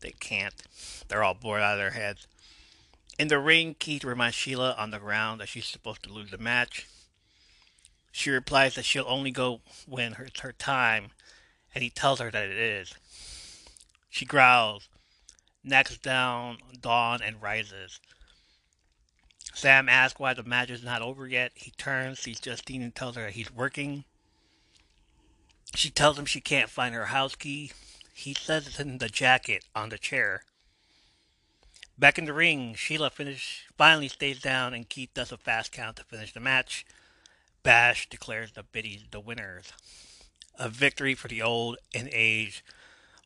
They 0.00 0.12
can't. 0.12 0.54
They're 1.08 1.22
all 1.22 1.34
bored 1.34 1.60
out 1.60 1.74
of 1.74 1.78
their 1.78 1.90
heads. 1.90 2.26
In 3.18 3.28
the 3.28 3.38
ring, 3.38 3.76
Keith 3.78 4.02
reminds 4.02 4.34
Sheila 4.34 4.74
on 4.78 4.92
the 4.92 4.98
ground 4.98 5.42
that 5.42 5.48
she's 5.48 5.66
supposed 5.66 6.04
to 6.04 6.12
lose 6.12 6.30
the 6.30 6.38
match. 6.38 6.88
She 8.10 8.30
replies 8.30 8.76
that 8.76 8.86
she'll 8.86 9.04
only 9.06 9.30
go 9.30 9.60
when 9.86 10.16
it's 10.18 10.40
her 10.40 10.52
time, 10.52 11.10
and 11.74 11.84
he 11.84 11.90
tells 11.90 12.18
her 12.20 12.30
that 12.30 12.48
it 12.48 12.56
is. 12.56 12.94
She 14.08 14.24
growls, 14.24 14.88
knocks 15.62 15.98
down 15.98 16.58
Dawn, 16.80 17.20
and 17.22 17.42
rises. 17.42 18.00
Sam 19.54 19.88
asks 19.88 20.20
why 20.20 20.34
the 20.34 20.42
match 20.42 20.70
is 20.70 20.84
not 20.84 21.02
over 21.02 21.26
yet. 21.26 21.52
He 21.54 21.72
turns, 21.72 22.20
sees 22.20 22.40
Justine, 22.40 22.82
and 22.82 22.94
tells 22.94 23.16
her 23.16 23.28
he's 23.30 23.52
working. 23.52 24.04
She 25.74 25.90
tells 25.90 26.18
him 26.18 26.26
she 26.26 26.40
can't 26.40 26.70
find 26.70 26.94
her 26.94 27.06
house 27.06 27.34
key. 27.34 27.72
He 28.14 28.34
says 28.34 28.66
it's 28.66 28.80
in 28.80 28.98
the 28.98 29.08
jacket 29.08 29.64
on 29.74 29.90
the 29.90 29.98
chair. 29.98 30.44
Back 31.98 32.18
in 32.18 32.24
the 32.24 32.32
ring, 32.32 32.74
Sheila 32.74 33.10
finish, 33.10 33.66
finally 33.76 34.08
stays 34.08 34.40
down 34.40 34.72
and 34.72 34.88
Keith 34.88 35.10
does 35.14 35.32
a 35.32 35.36
fast 35.36 35.72
count 35.72 35.96
to 35.96 36.04
finish 36.04 36.32
the 36.32 36.40
match. 36.40 36.86
Bash 37.62 38.08
declares 38.08 38.52
the 38.52 38.62
biddies 38.62 39.04
the 39.10 39.20
winners. 39.20 39.72
A 40.58 40.68
victory 40.68 41.14
for 41.14 41.28
the 41.28 41.42
old 41.42 41.78
and 41.94 42.08
age. 42.12 42.64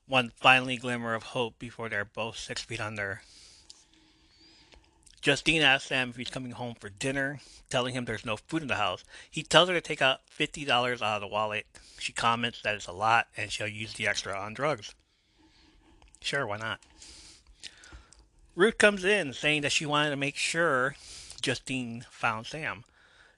One 0.06 0.32
finally 0.36 0.76
glimmer 0.76 1.14
of 1.14 1.22
hope 1.22 1.58
before 1.58 1.88
they're 1.88 2.04
both 2.04 2.36
six 2.36 2.62
feet 2.62 2.80
under. 2.80 3.22
Justine 5.22 5.62
asks 5.62 5.88
Sam 5.88 6.10
if 6.10 6.16
he's 6.16 6.30
coming 6.30 6.50
home 6.50 6.74
for 6.74 6.88
dinner, 6.88 7.40
telling 7.70 7.94
him 7.94 8.04
there's 8.04 8.26
no 8.26 8.36
food 8.36 8.62
in 8.62 8.68
the 8.68 8.74
house. 8.74 9.04
He 9.30 9.44
tells 9.44 9.68
her 9.68 9.74
to 9.74 9.80
take 9.80 10.02
out 10.02 10.20
$50 10.36 10.68
out 10.68 11.02
of 11.02 11.20
the 11.20 11.28
wallet. 11.28 11.66
She 11.98 12.12
comments 12.12 12.60
that 12.62 12.74
it's 12.74 12.88
a 12.88 12.92
lot 12.92 13.28
and 13.36 13.52
she'll 13.52 13.68
use 13.68 13.94
the 13.94 14.08
extra 14.08 14.36
on 14.36 14.52
drugs. 14.52 14.94
Sure, 16.20 16.44
why 16.44 16.56
not? 16.56 16.80
Ruth 18.56 18.78
comes 18.78 19.04
in 19.04 19.32
saying 19.32 19.62
that 19.62 19.72
she 19.72 19.86
wanted 19.86 20.10
to 20.10 20.16
make 20.16 20.36
sure 20.36 20.96
Justine 21.40 22.04
found 22.10 22.46
Sam. 22.46 22.84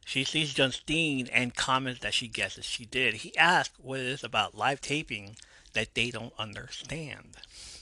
She 0.07 0.25
sees 0.25 0.55
Justine 0.55 1.29
and 1.29 1.55
comments 1.55 2.01
that 2.01 2.15
she 2.15 2.29
guesses 2.29 2.65
she 2.65 2.85
did. 2.85 3.15
He 3.15 3.37
asks 3.37 3.79
what 3.79 4.01
it 4.01 4.07
is 4.07 4.25
about 4.25 4.57
live 4.57 4.81
taping 4.81 5.37
that 5.75 5.95
they 5.95 6.11
don't 6.11 6.33
understand. 6.39 7.37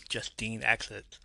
Justine 0.08 0.62
exits. 0.62 1.18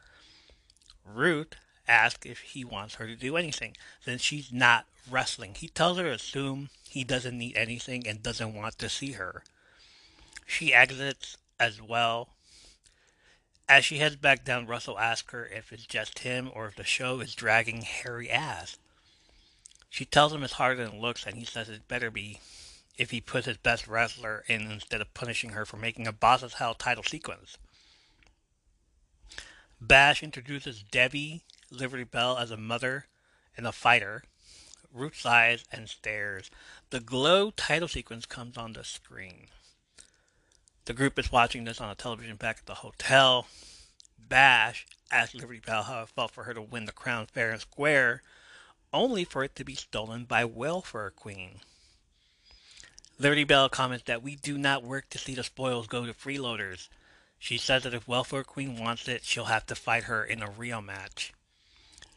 Ruth 1.06 1.56
asks 1.88 2.26
if 2.26 2.40
he 2.40 2.64
wants 2.64 2.96
her 2.96 3.08
to 3.08 3.16
do 3.16 3.38
anything, 3.38 3.76
since 4.04 4.22
she's 4.22 4.52
not 4.52 4.86
wrestling. 5.10 5.56
He 5.56 5.70
tells 5.70 5.98
her 5.98 6.04
to 6.04 6.12
assume 6.12 6.70
he 6.90 7.04
doesn't 7.04 7.38
need 7.38 7.56
anything 7.56 8.08
and 8.08 8.22
doesn't 8.22 8.54
want 8.54 8.78
to 8.80 8.90
see 8.90 9.14
her. 9.14 9.44
She 10.46 10.74
exits 10.74 11.38
as 11.60 11.82
well. 11.82 12.30
As 13.70 13.84
she 13.84 13.98
heads 13.98 14.16
back 14.16 14.46
down, 14.46 14.66
Russell 14.66 15.00
asks 15.00 15.32
her 15.34 15.46
if 15.46 15.74
it's 15.74 15.86
just 15.86 16.20
him 16.20 16.50
or 16.54 16.68
if 16.68 16.76
the 16.76 16.84
show 16.84 17.20
is 17.20 17.36
dragging 17.36 17.82
hairy 17.82 18.30
ass. 18.30 18.78
She 19.90 20.06
tells 20.06 20.34
him 20.34 20.44
it's 20.44 20.54
harder 20.54 20.86
than 20.86 20.96
it 20.96 21.02
looks, 21.02 21.26
and 21.26 21.36
he 21.36 21.46
says 21.46 21.70
it 21.70 21.88
better 21.88 22.12
be 22.12 22.40
if 22.98 23.12
he 23.12 23.22
puts 23.22 23.46
his 23.46 23.58
best 23.58 23.88
wrestler 23.88 24.44
in 24.48 24.72
instead 24.72 25.02
of 25.02 25.14
punishing 25.14 25.52
her 25.52 25.66
for 25.66 25.78
making 25.78 26.08
a 26.08 26.12
Boss 26.12 26.54
Hell 26.54 26.74
title 26.74 27.04
sequence. 27.04 27.58
Bash 29.80 30.24
introduces 30.24 30.82
Debbie 30.82 31.44
Liberty 31.70 32.04
Bell 32.04 32.38
as 32.38 32.50
a 32.50 32.58
mother 32.58 33.06
and 33.56 33.68
a 33.68 33.72
fighter. 33.72 34.24
Ruth 34.92 35.20
sighs 35.20 35.64
and 35.72 35.88
stares. 35.88 36.50
The 36.90 37.00
glow 37.00 37.52
title 37.52 37.88
sequence 37.88 38.26
comes 38.26 38.58
on 38.58 38.74
the 38.74 38.84
screen. 38.84 39.48
The 40.86 40.94
group 40.94 41.20
is 41.20 41.32
watching 41.32 41.66
this 41.66 41.82
on 41.82 41.90
a 41.90 41.96
television 41.96 42.38
back 42.38 42.60
at 42.60 42.66
the 42.66 42.76
hotel. 42.76 43.48
Bash 44.18 44.88
asks 45.12 45.36
Liberty 45.36 45.60
Bell 45.60 45.84
how 45.84 46.02
it 46.04 46.10
felt 46.10 46.32
for 46.32 46.46
her 46.46 46.54
to 46.54 46.62
win 46.62 46.86
the 46.86 46.92
crown 46.92 47.28
fair 47.28 47.52
and 47.52 47.62
square, 47.62 48.24
only 48.92 49.24
for 49.24 49.44
it 49.44 49.56
to 49.56 49.64
be 49.64 49.76
stolen 49.76 50.24
by 50.24 50.46
Welfare 50.46 51.12
Queen. 51.12 51.60
Liberty 53.20 53.46
Bell 53.46 53.68
comments 53.68 54.04
that 54.06 54.22
we 54.22 54.36
do 54.36 54.60
not 54.60 54.84
work 54.84 55.10
to 55.10 55.18
see 55.18 55.34
the 55.34 55.44
spoils 55.44 55.88
go 55.88 56.06
to 56.06 56.14
freeloaders. 56.14 56.88
She 57.40 57.58
says 57.58 57.84
that 57.84 57.94
if 57.96 58.08
Welfare 58.08 58.44
Queen 58.44 58.80
wants 58.80 59.08
it, 59.08 59.24
she'll 59.24 59.46
have 59.46 59.66
to 59.68 59.76
fight 59.76 60.04
her 60.04 60.24
in 60.24 60.44
a 60.44 60.52
real 60.52 60.82
match. 60.82 61.34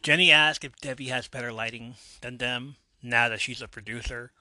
Jenny 0.02 0.30
asks 0.30 0.64
if 0.64 0.76
Debbie 0.76 1.08
has 1.08 1.26
better 1.26 1.52
lighting 1.52 1.94
than 2.20 2.36
them 2.36 2.76
now 3.02 3.30
that 3.30 3.40
she's 3.40 3.62
a 3.62 3.68
producer. 3.68 4.32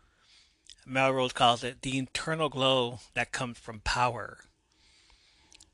Melrose 0.86 1.34
calls 1.34 1.63
it 1.63 1.82
the 1.82 1.98
internal 1.98 2.50
glow 2.50 3.00
that 3.13 3.32
comes 3.32 3.58
from 3.58 3.80
power. 3.82 4.39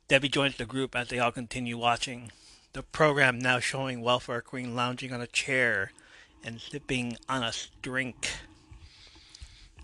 Debbie 0.08 0.30
joins 0.30 0.58
the 0.58 0.66
group 0.66 0.96
as 0.96 1.08
they 1.08 1.18
all 1.18 1.32
continue 1.32 1.80
watching. 1.80 2.32
The 2.74 2.84
program 2.84 3.40
now 3.40 3.60
showing 3.60 4.02
Welfare 4.02 4.42
Queen 4.42 4.76
lounging 4.76 5.12
on 5.12 5.22
a 5.22 5.28
chair 5.28 5.92
and 6.44 6.62
sipping 6.62 7.18
on 7.28 7.42
a 7.42 7.54
drink. 7.82 8.30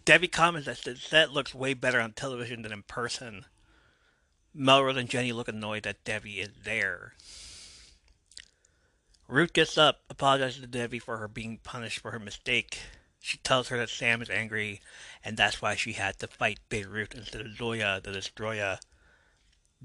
Debbie 0.04 0.28
comments 0.28 0.66
that 0.66 0.78
the 0.78 0.96
set 0.96 1.32
looks 1.32 1.54
way 1.54 1.74
better 1.74 2.00
on 2.00 2.14
television 2.14 2.62
than 2.62 2.72
in 2.72 2.84
person. 2.84 3.46
Melrose 4.54 4.98
and 4.98 5.10
Jenny 5.10 5.32
look 5.32 5.48
annoyed 5.48 5.84
that 5.84 6.04
Debbie 6.04 6.40
is 6.40 6.50
there. 6.64 7.14
Ruth 9.28 9.54
gets 9.54 9.78
up, 9.78 10.02
apologizes 10.10 10.62
to 10.62 10.68
Debbie 10.68 11.00
for 11.00 11.18
her 11.18 11.28
being 11.28 11.60
punished 11.64 12.00
for 12.00 12.12
her 12.12 12.20
mistake. 12.20 12.80
She 13.20 13.38
tells 13.38 13.70
her 13.70 13.78
that 13.78 13.90
Sam 13.90 14.22
is 14.22 14.30
angry, 14.30 14.82
and 15.24 15.38
that's 15.38 15.62
why 15.62 15.76
she 15.76 15.94
had 15.94 16.20
to 16.20 16.28
fight 16.28 16.60
Beirut 16.68 17.14
instead 17.14 17.42
of 17.42 17.56
Zoya 17.56 18.02
the 18.04 18.12
Destroyer. 18.12 18.80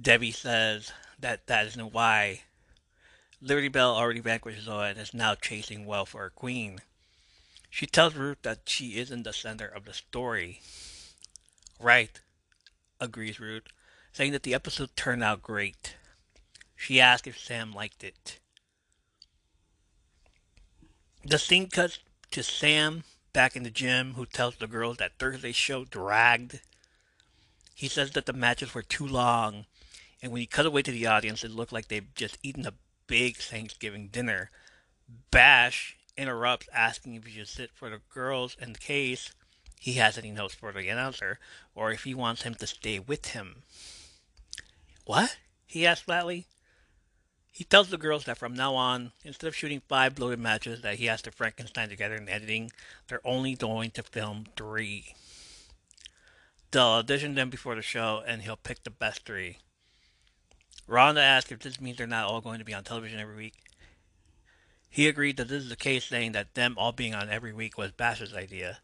Debbie 0.01 0.33
says 0.33 0.91
that 1.21 1.47
that 1.47 1.67
isn't 1.67 1.93
why. 1.93 2.43
Liberty 3.41 3.69
Bell 3.69 3.95
already 3.95 4.21
vanquished 4.21 4.63
Zoya 4.63 4.89
and 4.89 4.99
is 4.99 5.15
now 5.15 5.35
chasing 5.35 5.85
Welfare 5.85 6.31
Queen. 6.31 6.81
She 7.77 7.85
tells 7.85 8.15
Ruth 8.15 8.39
that 8.41 8.61
she 8.65 8.97
isn't 8.97 9.25
the 9.25 9.35
center 9.35 9.67
of 9.67 9.85
the 9.85 9.93
story. 9.93 10.63
Right, 11.79 12.19
agrees 12.99 13.39
Ruth, 13.39 13.65
saying 14.15 14.33
that 14.33 14.45
the 14.45 14.55
episode 14.55 14.97
turned 14.97 15.23
out 15.23 15.43
great. 15.43 15.95
She 16.75 17.03
asks 17.03 17.27
if 17.27 17.39
Sam 17.39 17.75
liked 17.75 18.03
it. 18.03 18.39
The 21.23 21.39
scene 21.39 21.69
cuts 21.69 21.99
to 22.31 22.43
Sam 22.43 23.05
back 23.35 23.57
in 23.57 23.63
the 23.63 23.71
gym, 23.71 24.15
who 24.15 24.25
tells 24.25 24.57
the 24.57 24.67
girls 24.67 24.97
that 24.97 25.19
Thursday's 25.19 25.55
show 25.55 25.85
dragged. 25.85 26.61
He 27.75 27.89
says 27.89 28.13
that 28.13 28.25
the 28.25 28.33
matches 28.33 28.73
were 28.73 28.81
too 28.81 29.07
long, 29.07 29.67
and 30.23 30.33
when 30.33 30.41
he 30.41 30.47
cut 30.47 30.65
away 30.65 30.81
to 30.81 30.91
the 30.91 31.07
audience, 31.07 31.45
it 31.45 31.51
looked 31.51 31.73
like 31.73 31.89
they'd 31.89 32.17
just 32.17 32.39
eaten 32.43 32.65
a 32.65 32.73
big 33.07 33.37
Thanksgiving 33.37 34.09
dinner. 34.09 34.51
Bash 35.31 35.99
interrupts, 36.17 36.69
asking 36.73 37.15
if 37.15 37.27
he 37.27 37.39
should 37.39 37.49
sit 37.49 37.71
for 37.75 37.91
the 37.91 38.01
girls 38.13 38.57
in 38.61 38.75
case 38.75 39.33
he 39.81 39.95
has 39.95 40.17
any 40.19 40.31
notes 40.31 40.55
for 40.55 40.73
the 40.73 40.89
announcer, 40.89 41.39
or 41.75 41.93
if 41.93 42.05
he 42.05 42.15
wants 42.15 42.43
him 42.43 42.55
to 42.55 42.67
stay 42.67 42.99
with 42.99 43.29
him. 43.29 43.63
What? 45.05 45.37
he 45.67 45.87
asks 45.87 46.05
flatly. 46.05 46.47
He 47.53 47.65
tells 47.65 47.91
the 47.91 47.99
girls 47.99 48.25
that 48.25 48.39
from 48.39 48.55
now 48.55 48.75
on, 48.75 49.13
instead 49.25 49.47
of 49.49 49.57
shooting 49.57 49.83
five 49.89 50.15
bloated 50.15 50.39
matches 50.39 50.83
that 50.83 50.97
he 50.97 51.07
has 51.07 51.23
to 51.23 51.31
Frankenstein 51.31 51.89
together 51.89 52.15
in 52.15 52.29
editing, 52.29 52.71
they're 53.09 53.27
only 53.27 53.55
going 53.55 53.91
to 53.93 54.03
film 54.03 54.47
three. 54.57 55.15
They'll 56.71 56.83
audition 56.83 57.35
them 57.35 57.51
before 57.51 57.75
the 57.75 57.83
show, 57.83 58.23
and 58.27 58.43
he'll 58.43 58.57
pick 58.57 58.85
the 58.85 58.91
best 58.91 59.25
three. 59.25 59.59
Rhonda 60.89 61.21
asks 61.21 61.51
if 61.51 61.61
this 61.61 61.81
means 61.81 61.97
they're 61.97 62.07
not 62.07 62.27
all 62.27 62.41
going 62.41 62.59
to 62.59 62.65
be 62.65 62.75
on 62.75 62.85
television 62.85 63.19
every 63.19 63.37
week. 63.37 63.55
He 64.97 65.09
agreed 65.09 65.37
that 65.37 65.49
this 65.49 65.63
is 65.65 65.69
the 65.69 65.77
case, 65.77 66.07
saying 66.07 66.33
that 66.33 66.55
them 66.55 66.75
all 66.79 66.91
being 66.91 67.15
on 67.15 67.29
every 67.29 67.53
week 67.53 67.77
was 67.77 67.93
Bash's 67.93 68.33
idea. 68.33 68.79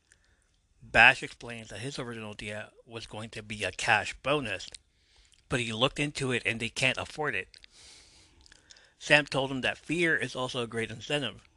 Bash 0.83 1.23
explains 1.23 1.71
that 1.71 1.79
his 1.79 1.99
original 1.99 2.33
idea 2.33 2.69
was 2.85 3.07
going 3.07 3.31
to 3.31 3.43
be 3.43 3.65
a 3.65 3.73
cash 3.73 4.15
bonus, 4.23 4.69
but 5.49 5.59
he 5.59 5.73
looked 5.73 5.99
into 5.99 6.31
it 6.31 6.43
and 6.45 6.61
they 6.61 6.69
can't 6.69 6.99
afford 6.99 7.35
it. 7.35 7.49
Sam 8.99 9.25
told 9.25 9.51
him 9.51 9.63
that 9.63 9.79
fear 9.79 10.15
is 10.15 10.37
also 10.37 10.61
a 10.61 10.67
great 10.67 10.91
incentive. 10.91 11.49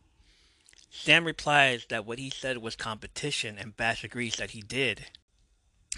Sam 0.90 1.26
replies 1.26 1.88
that 1.90 2.06
what 2.06 2.18
he 2.18 2.30
said 2.30 2.60
was 2.60 2.78
competition, 2.78 3.58
and 3.60 3.76
Bash 3.76 4.06
agrees 4.06 4.38
that 4.38 4.52
he 4.52 4.62
did. 4.62 5.08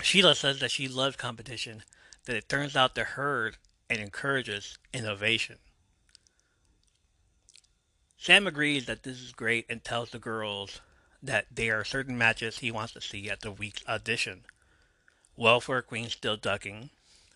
Sheila 0.01 0.33
says 0.33 0.61
that 0.61 0.71
she 0.71 0.87
loves 0.87 1.15
competition, 1.15 1.83
that 2.25 2.35
it 2.35 2.49
turns 2.49 2.75
out 2.75 2.95
to 2.95 3.03
herd 3.03 3.57
and 3.87 3.99
encourages 3.99 4.79
innovation. 4.95 5.57
Sam 8.17 8.47
agrees 8.47 8.85
that 8.87 9.03
this 9.03 9.21
is 9.21 9.31
great 9.31 9.65
and 9.69 9.83
tells 9.83 10.09
the 10.09 10.19
girls 10.19 10.81
that 11.21 11.45
there 11.51 11.79
are 11.79 11.85
certain 11.85 12.17
matches 12.17 12.59
he 12.59 12.71
wants 12.71 12.93
to 12.93 13.01
see 13.01 13.29
at 13.29 13.41
the 13.41 13.51
week's 13.51 13.87
audition. 13.87 14.43
Welfare 15.35 15.83
Queen 15.83 16.09
still 16.09 16.35
ducking, 16.35 16.89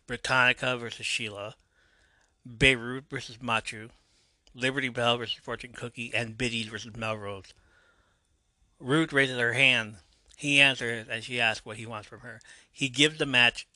Britannica 0.07 0.75
versus 0.77 1.05
Sheila, 1.05 1.55
Beirut 2.45 3.05
versus 3.09 3.37
Machu, 3.37 3.91
Liberty 4.55 4.89
Bell 4.89 5.17
versus 5.17 5.39
Fortune 5.41 5.73
Cookie, 5.73 6.11
and 6.13 6.37
Biddies 6.37 6.67
versus 6.67 6.97
Melrose. 6.97 7.53
Ruth 8.79 9.13
raises 9.13 9.37
her 9.37 9.53
hand. 9.53 9.97
He 10.35 10.59
answers 10.59 11.07
and 11.07 11.23
she 11.23 11.39
asks 11.39 11.65
what 11.65 11.77
he 11.77 11.85
wants 11.85 12.07
from 12.07 12.21
her. 12.21 12.41
He 12.71 12.89
gives 12.89 13.19
the 13.19 13.27
match 13.27 13.67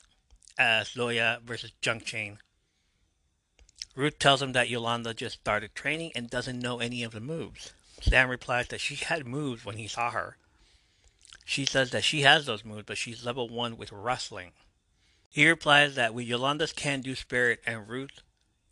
as 0.57 0.89
Zoya 0.89 1.39
versus 1.45 1.71
Junk 1.81 2.03
Chain. 2.03 2.39
Ruth 3.95 4.19
tells 4.19 4.41
him 4.41 4.51
that 4.51 4.69
Yolanda 4.69 5.13
just 5.13 5.39
started 5.39 5.73
training 5.73 6.11
and 6.15 6.29
doesn't 6.29 6.59
know 6.59 6.79
any 6.79 7.01
of 7.03 7.13
the 7.13 7.21
moves. 7.21 7.73
Sam 8.01 8.29
replies 8.29 8.67
that 8.67 8.81
she 8.81 8.95
had 8.95 9.25
moves 9.25 9.63
when 9.63 9.77
he 9.77 9.87
saw 9.87 10.11
her. 10.11 10.35
She 11.45 11.65
says 11.65 11.91
that 11.91 12.03
she 12.03 12.21
has 12.21 12.45
those 12.45 12.65
moves, 12.65 12.83
but 12.85 12.97
she's 12.97 13.25
level 13.25 13.47
1 13.47 13.77
with 13.77 13.93
wrestling. 13.93 14.51
He 15.29 15.47
replies 15.47 15.95
that 15.95 16.13
with 16.13 16.25
Yolanda's 16.25 16.73
can 16.73 17.01
do 17.01 17.15
spirit 17.15 17.61
and 17.65 17.87
Ruth 17.87 18.21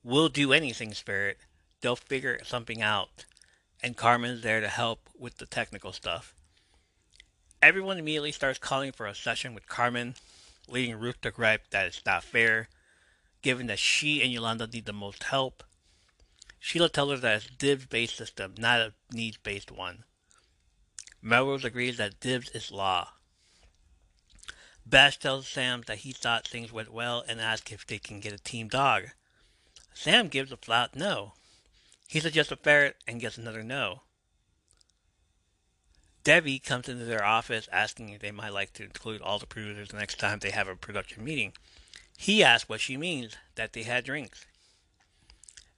will 0.03 0.27
do 0.27 0.51
anything 0.51 0.93
spirit, 0.93 1.37
they'll 1.79 1.95
figure 1.95 2.39
something 2.43 2.81
out. 2.81 3.25
And 3.81 3.95
Carmen's 3.95 4.41
there 4.41 4.59
to 4.59 4.67
help 4.67 5.09
with 5.17 5.37
the 5.37 5.45
technical 5.45 5.93
stuff. 5.93 6.33
Everyone 7.61 7.97
immediately 7.97 8.33
starts 8.33 8.59
calling 8.59 8.91
for 8.91 9.05
a 9.05 9.15
session 9.15 9.53
with 9.53 9.67
Carmen, 9.67 10.15
leading 10.67 10.99
Ruth 10.99 11.21
to 11.21 11.31
gripe 11.31 11.69
that 11.69 11.85
it's 11.85 12.05
not 12.05 12.23
fair 12.23 12.67
given 13.43 13.67
that 13.67 13.77
she 13.77 14.23
and 14.23 14.31
Yolanda 14.31 14.65
need 14.65 14.85
the 14.85 14.93
most 14.93 15.23
help. 15.23 15.63
Sheila 16.59 16.89
tells 16.89 17.11
her 17.11 17.17
that 17.17 17.35
it's 17.35 17.55
Dibs 17.57 17.85
based 17.85 18.15
system, 18.15 18.55
not 18.57 18.79
a 18.79 18.93
needs 19.11 19.37
based 19.37 19.69
one. 19.69 20.05
Melrose 21.21 21.63
agrees 21.63 21.97
that 21.97 22.19
Div's 22.19 22.49
is 22.49 22.71
law. 22.71 23.09
Bash 24.85 25.17
tells 25.17 25.47
Sam 25.47 25.83
that 25.87 25.99
he 25.99 26.11
thought 26.11 26.47
things 26.47 26.71
went 26.71 26.91
well 26.91 27.23
and 27.27 27.39
asks 27.39 27.71
if 27.71 27.85
they 27.85 27.99
can 27.99 28.19
get 28.19 28.33
a 28.33 28.37
team 28.37 28.67
dog. 28.67 29.11
Sam 29.93 30.27
gives 30.27 30.51
a 30.51 30.57
flat 30.57 30.95
no. 30.95 31.33
He 32.07 32.19
suggests 32.19 32.51
a 32.51 32.55
ferret 32.55 32.97
and 33.07 33.21
gets 33.21 33.37
another 33.37 33.63
no. 33.63 34.01
Debbie 36.23 36.59
comes 36.59 36.87
into 36.87 37.03
their 37.03 37.23
office 37.23 37.67
asking 37.71 38.09
if 38.09 38.21
they 38.21 38.31
might 38.31 38.53
like 38.53 38.71
to 38.73 38.83
include 38.83 39.21
all 39.21 39.39
the 39.39 39.45
producers 39.45 39.89
the 39.89 39.97
next 39.97 40.19
time 40.19 40.39
they 40.39 40.51
have 40.51 40.67
a 40.67 40.75
production 40.75 41.23
meeting. 41.23 41.53
He 42.17 42.43
asks 42.43 42.69
what 42.69 42.81
she 42.81 42.97
means 42.97 43.35
that 43.55 43.73
they 43.73 43.83
had 43.83 44.05
drinks. 44.05 44.45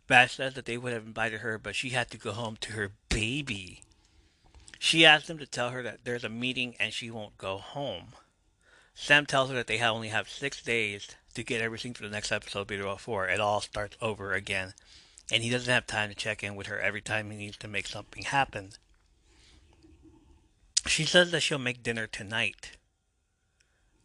Bash 0.07 0.35
says 0.35 0.53
that 0.53 0.65
they 0.65 0.77
would 0.77 0.93
have 0.93 1.05
invited 1.05 1.41
her, 1.41 1.57
but 1.57 1.75
she 1.75 1.89
had 1.89 2.11
to 2.11 2.17
go 2.17 2.31
home 2.31 2.57
to 2.61 2.73
her 2.73 2.91
baby. 3.09 3.81
She 4.77 5.05
asks 5.05 5.27
them 5.27 5.39
to 5.39 5.47
tell 5.47 5.71
her 5.71 5.81
that 5.81 6.03
there's 6.03 6.23
a 6.23 6.29
meeting 6.29 6.75
and 6.79 6.93
she 6.93 7.09
won't 7.09 7.37
go 7.37 7.57
home. 7.57 8.13
Sam 8.93 9.25
tells 9.25 9.49
her 9.49 9.55
that 9.55 9.67
they 9.67 9.81
only 9.81 10.09
have 10.09 10.29
six 10.29 10.61
days 10.61 11.09
to 11.33 11.43
get 11.43 11.61
everything 11.61 11.93
for 11.93 12.03
the 12.03 12.09
next 12.09 12.31
episode 12.31 12.67
before 12.67 13.27
it 13.27 13.39
all 13.39 13.61
starts 13.61 13.97
over 14.01 14.33
again, 14.33 14.73
and 15.31 15.43
he 15.43 15.49
doesn't 15.49 15.73
have 15.73 15.87
time 15.87 16.09
to 16.09 16.15
check 16.15 16.43
in 16.43 16.55
with 16.55 16.67
her 16.67 16.79
every 16.79 17.01
time 17.01 17.31
he 17.31 17.37
needs 17.37 17.57
to 17.57 17.67
make 17.67 17.87
something 17.87 18.23
happen. 18.23 18.71
She 20.85 21.03
says 21.03 21.31
that 21.31 21.41
she'll 21.41 21.57
make 21.57 21.83
dinner 21.83 22.07
tonight 22.07 22.77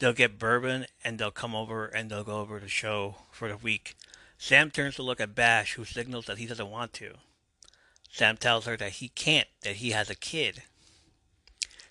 they'll 0.01 0.13
get 0.13 0.39
bourbon 0.39 0.87
and 1.05 1.19
they'll 1.19 1.31
come 1.31 1.55
over 1.55 1.87
and 1.87 2.11
they'll 2.11 2.25
go 2.25 2.41
over 2.41 2.59
the 2.59 2.69
show 2.69 3.17
for 3.31 3.49
the 3.49 3.57
week. 3.57 3.95
Sam 4.37 4.71
turns 4.71 4.97
to 4.97 5.03
look 5.03 5.21
at 5.21 5.35
Bash, 5.35 5.75
who 5.75 5.85
signals 5.85 6.27
that 6.27 6.39
he 6.39 6.47
doesn't 6.47 6.71
want 6.71 6.93
to. 6.95 7.13
Sam 8.11 8.37
tells 8.37 8.65
her 8.65 8.77
that 8.79 8.93
he 8.93 9.09
can't, 9.11 9.47
that 9.63 9.77
he 9.77 9.91
has 9.91 10.11
a 10.11 10.17
kid. 10.17 10.63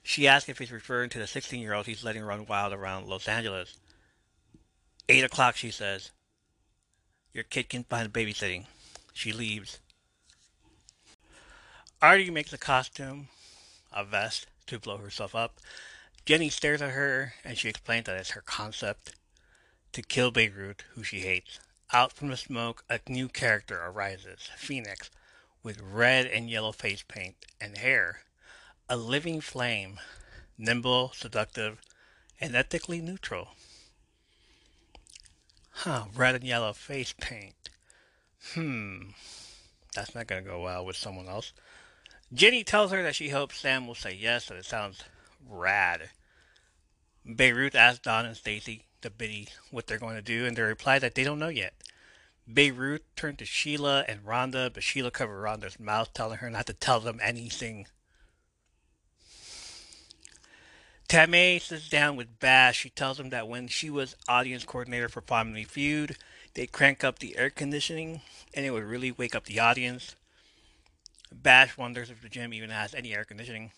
She 0.04 0.28
asks 0.28 0.50
if 0.50 0.58
he's 0.58 0.72
referring 0.72 1.12
to 1.12 1.20
the 1.20 1.28
16 1.28 1.62
year 1.62 1.74
old 1.74 1.86
he's 1.86 2.04
letting 2.04 2.24
run 2.24 2.48
wild 2.48 2.74
around 2.74 3.08
Los 3.08 3.28
Angeles. 3.28 3.78
Eight 5.08 5.24
o'clock, 5.24 5.56
she 5.56 5.72
says. 5.72 6.12
Your 7.32 7.44
kid 7.44 7.70
can 7.70 7.84
find 7.84 8.12
babysitting. 8.12 8.66
She 9.14 9.32
leaves. 9.32 9.80
Arthie 12.02 12.32
makes 12.32 12.54
a 12.54 12.58
costume, 12.58 13.28
a 13.94 14.04
vest, 14.04 14.48
to 14.68 14.80
blow 14.80 14.98
herself 14.98 15.36
up. 15.36 15.60
Jenny 16.26 16.50
stares 16.50 16.82
at 16.82 16.92
her 16.92 17.34
and 17.44 17.58
she 17.58 17.70
explains 17.70 18.06
that 18.06 18.18
it's 18.18 18.32
her 18.32 18.42
concept 18.42 19.16
to 19.94 20.02
kill 20.02 20.32
Beirut, 20.32 20.84
who 20.94 21.04
she 21.04 21.22
hates. 21.22 21.60
Out 21.92 22.14
from 22.14 22.28
the 22.28 22.38
smoke, 22.38 22.84
a 22.90 23.00
new 23.08 23.28
character 23.28 23.82
arises, 23.84 24.50
Phoenix, 24.56 25.10
with 25.64 25.82
red 25.82 26.28
and 26.28 26.50
yellow 26.50 26.72
face 26.72 27.04
paint 27.08 27.36
and 27.60 27.78
hair. 27.78 28.20
A 28.88 28.96
living 28.96 29.42
flame, 29.42 30.00
nimble, 30.58 31.12
seductive, 31.16 31.80
and 32.40 32.56
ethically 32.56 33.02
neutral. 33.02 33.50
Huh, 35.72 36.06
red 36.16 36.36
and 36.36 36.44
yellow 36.44 36.74
face 36.74 37.14
paint. 37.20 37.70
Hmm, 38.54 39.12
that's 39.96 40.14
not 40.14 40.28
going 40.28 40.44
to 40.44 40.50
go 40.50 40.62
well 40.62 40.86
with 40.86 40.96
someone 40.96 41.28
else. 41.28 41.54
Jenny 42.32 42.64
tells 42.64 42.92
her 42.92 43.02
that 43.02 43.16
she 43.16 43.30
hopes 43.30 43.60
Sam 43.60 43.88
will 43.88 43.96
say 43.96 44.14
yes, 44.14 44.48
that 44.48 44.58
it 44.58 44.66
sounds 44.66 45.04
rad. 45.48 46.10
Beirut 47.26 47.76
asked 47.76 48.04
Dawn 48.04 48.26
and 48.26 48.36
Stacey, 48.36 48.86
the 49.02 49.10
biddy, 49.10 49.50
what 49.72 49.88
they're 49.88 50.00
going 50.00 50.16
to 50.16 50.22
do, 50.22 50.46
and 50.46 50.56
they 50.56 50.62
reply 50.62 51.00
that 51.00 51.16
they 51.16 51.24
don't 51.24 51.40
know 51.40 51.50
yet. 51.50 51.74
Beirut 52.52 53.04
turned 53.16 53.38
to 53.40 53.46
Sheila 53.46 54.06
and 54.08 54.26
Rhonda, 54.26 54.74
but 54.74 54.84
Sheila 54.84 55.12
covered 55.12 55.42
Rhonda's 55.42 55.80
mouth, 55.80 56.14
telling 56.14 56.40
her 56.40 56.50
not 56.50 56.66
to 56.66 56.74
tell 56.74 57.00
them 57.00 57.20
anything. 57.22 57.86
Tammy 61.08 61.60
sits 61.60 61.90
down 61.90 62.16
with 62.16 62.40
Bash. 62.40 62.78
She 62.78 62.90
tells 62.92 63.20
him 63.20 63.32
that 63.32 63.48
when 63.48 63.68
she 63.68 63.90
was 63.90 64.16
audience 64.28 64.64
coordinator 64.64 65.10
for 65.10 65.22
Family 65.22 65.64
Feud, 65.64 66.16
they'd 66.54 66.72
crank 66.72 67.04
up 67.04 67.20
the 67.20 67.38
air 67.38 67.50
conditioning, 67.50 68.22
and 68.54 68.66
it 68.66 68.72
would 68.72 68.84
really 68.84 69.12
wake 69.12 69.34
up 69.34 69.46
the 69.46 69.60
audience. 69.60 70.16
Bash 71.32 71.78
wonders 71.78 72.10
if 72.10 72.22
the 72.22 72.30
gym 72.30 72.54
even 72.54 72.70
has 72.70 72.94
any 72.94 73.14
air 73.14 73.24
conditioning. 73.24 73.72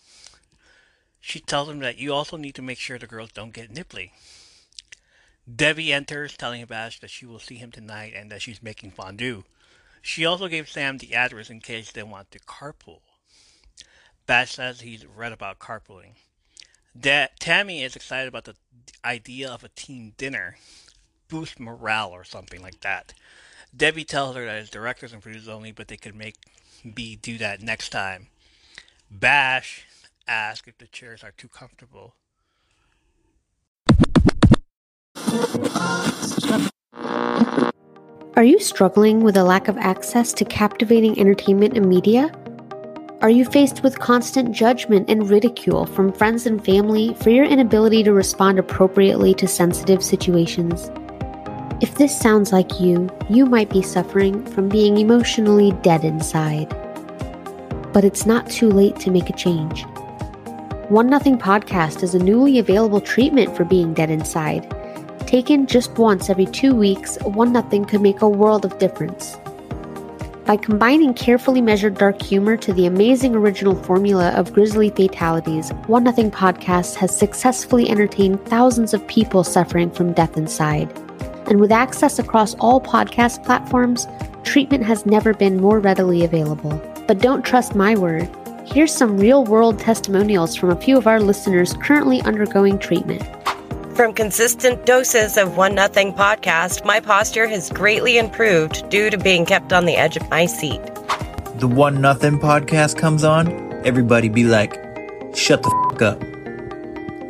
She 1.24 1.38
tells 1.38 1.68
him 1.68 1.78
that 1.78 1.98
you 1.98 2.12
also 2.12 2.36
need 2.36 2.56
to 2.56 2.62
make 2.62 2.78
sure 2.78 2.98
the 2.98 3.06
girls 3.06 3.30
don't 3.30 3.54
get 3.54 3.72
nipply. 3.72 4.10
Debbie 5.54 5.92
enters, 5.92 6.36
telling 6.36 6.64
Bash 6.66 6.98
that 6.98 7.10
she 7.10 7.24
will 7.24 7.38
see 7.38 7.54
him 7.54 7.70
tonight 7.70 8.12
and 8.14 8.30
that 8.30 8.42
she's 8.42 8.62
making 8.62 8.90
fondue. 8.90 9.44
She 10.02 10.26
also 10.26 10.48
gave 10.48 10.68
Sam 10.68 10.98
the 10.98 11.14
address 11.14 11.48
in 11.48 11.60
case 11.60 11.92
they 11.92 12.02
want 12.02 12.32
to 12.32 12.40
carpool. 12.40 13.00
Bash 14.26 14.54
says 14.54 14.80
he's 14.80 15.06
read 15.06 15.30
about 15.30 15.60
carpooling. 15.60 16.14
Da- 16.98 17.28
Tammy 17.38 17.84
is 17.84 17.94
excited 17.94 18.26
about 18.26 18.44
the 18.44 18.56
idea 19.04 19.48
of 19.48 19.62
a 19.62 19.68
team 19.68 20.14
dinner, 20.16 20.56
boost 21.28 21.60
morale 21.60 22.10
or 22.10 22.24
something 22.24 22.60
like 22.60 22.80
that. 22.80 23.14
Debbie 23.74 24.04
tells 24.04 24.34
her 24.34 24.44
that 24.44 24.58
it's 24.58 24.70
directors 24.70 25.12
and 25.12 25.22
producers 25.22 25.48
only, 25.48 25.70
but 25.70 25.86
they 25.86 25.96
could 25.96 26.16
make 26.16 26.34
B 26.94 27.14
do 27.14 27.38
that 27.38 27.62
next 27.62 27.90
time. 27.90 28.26
Bash 29.08 29.86
ask 30.26 30.68
if 30.68 30.78
the 30.78 30.86
chairs 30.86 31.22
are 31.24 31.32
too 31.32 31.48
comfortable. 31.48 32.14
Are 38.34 38.44
you 38.44 38.58
struggling 38.58 39.22
with 39.22 39.36
a 39.36 39.44
lack 39.44 39.68
of 39.68 39.76
access 39.76 40.32
to 40.34 40.44
captivating 40.44 41.18
entertainment 41.18 41.76
and 41.76 41.88
media? 41.88 42.30
Are 43.20 43.30
you 43.30 43.44
faced 43.44 43.82
with 43.82 44.00
constant 44.00 44.52
judgment 44.52 45.08
and 45.08 45.30
ridicule 45.30 45.86
from 45.86 46.12
friends 46.12 46.46
and 46.46 46.64
family 46.64 47.14
for 47.20 47.30
your 47.30 47.44
inability 47.44 48.02
to 48.02 48.12
respond 48.12 48.58
appropriately 48.58 49.32
to 49.34 49.46
sensitive 49.46 50.02
situations? 50.02 50.90
If 51.80 51.94
this 51.96 52.18
sounds 52.18 52.52
like 52.52 52.80
you, 52.80 53.08
you 53.28 53.46
might 53.46 53.70
be 53.70 53.82
suffering 53.82 54.44
from 54.46 54.68
being 54.68 54.96
emotionally 54.96 55.72
dead 55.82 56.02
inside. 56.02 56.68
But 57.92 58.04
it's 58.04 58.24
not 58.24 58.50
too 58.50 58.70
late 58.70 58.96
to 59.00 59.10
make 59.10 59.28
a 59.28 59.36
change. 59.36 59.84
One 60.88 61.08
Nothing 61.08 61.38
Podcast 61.38 62.02
is 62.02 62.14
a 62.14 62.18
newly 62.18 62.58
available 62.58 63.00
treatment 63.00 63.56
for 63.56 63.64
being 63.64 63.94
dead 63.94 64.10
inside. 64.10 64.68
Taken 65.26 65.66
just 65.66 65.96
once 65.96 66.28
every 66.28 66.44
two 66.44 66.74
weeks, 66.74 67.16
One 67.22 67.52
Nothing 67.52 67.84
could 67.84 68.02
make 68.02 68.20
a 68.20 68.28
world 68.28 68.64
of 68.64 68.78
difference. 68.78 69.36
By 70.44 70.56
combining 70.56 71.14
carefully 71.14 71.62
measured 71.62 71.96
dark 71.96 72.20
humor 72.20 72.56
to 72.58 72.72
the 72.72 72.86
amazing 72.86 73.34
original 73.34 73.76
formula 73.76 74.30
of 74.30 74.52
grisly 74.52 74.90
fatalities, 74.90 75.70
One 75.86 76.04
Nothing 76.04 76.30
Podcast 76.30 76.96
has 76.96 77.16
successfully 77.16 77.88
entertained 77.88 78.44
thousands 78.46 78.92
of 78.92 79.06
people 79.06 79.44
suffering 79.44 79.90
from 79.90 80.12
death 80.12 80.36
inside. 80.36 80.92
And 81.46 81.60
with 81.60 81.72
access 81.72 82.18
across 82.18 82.54
all 82.56 82.80
podcast 82.80 83.44
platforms, 83.44 84.06
treatment 84.42 84.84
has 84.84 85.06
never 85.06 85.32
been 85.32 85.60
more 85.60 85.78
readily 85.78 86.24
available. 86.24 86.82
But 87.06 87.20
don't 87.20 87.44
trust 87.44 87.74
my 87.74 87.96
word. 87.96 88.28
Here's 88.72 88.94
some 88.94 89.18
real 89.18 89.44
world 89.44 89.78
testimonials 89.78 90.56
from 90.56 90.70
a 90.70 90.76
few 90.76 90.96
of 90.96 91.06
our 91.06 91.20
listeners 91.20 91.74
currently 91.82 92.22
undergoing 92.22 92.78
treatment. 92.78 93.22
From 93.94 94.14
consistent 94.14 94.86
doses 94.86 95.36
of 95.36 95.58
One 95.58 95.74
Nothing 95.74 96.14
podcast, 96.14 96.82
my 96.82 96.98
posture 96.98 97.46
has 97.46 97.68
greatly 97.68 98.16
improved 98.16 98.88
due 98.88 99.10
to 99.10 99.18
being 99.18 99.44
kept 99.44 99.74
on 99.74 99.84
the 99.84 99.96
edge 99.96 100.16
of 100.16 100.26
my 100.30 100.46
seat. 100.46 100.80
The 101.56 101.68
One 101.68 102.00
Nothing 102.00 102.38
podcast 102.38 102.96
comes 102.96 103.24
on, 103.24 103.52
everybody 103.84 104.30
be 104.30 104.44
like, 104.44 104.72
shut 105.34 105.62
the 105.62 105.68
fuck 105.90 106.00
up. 106.00 106.22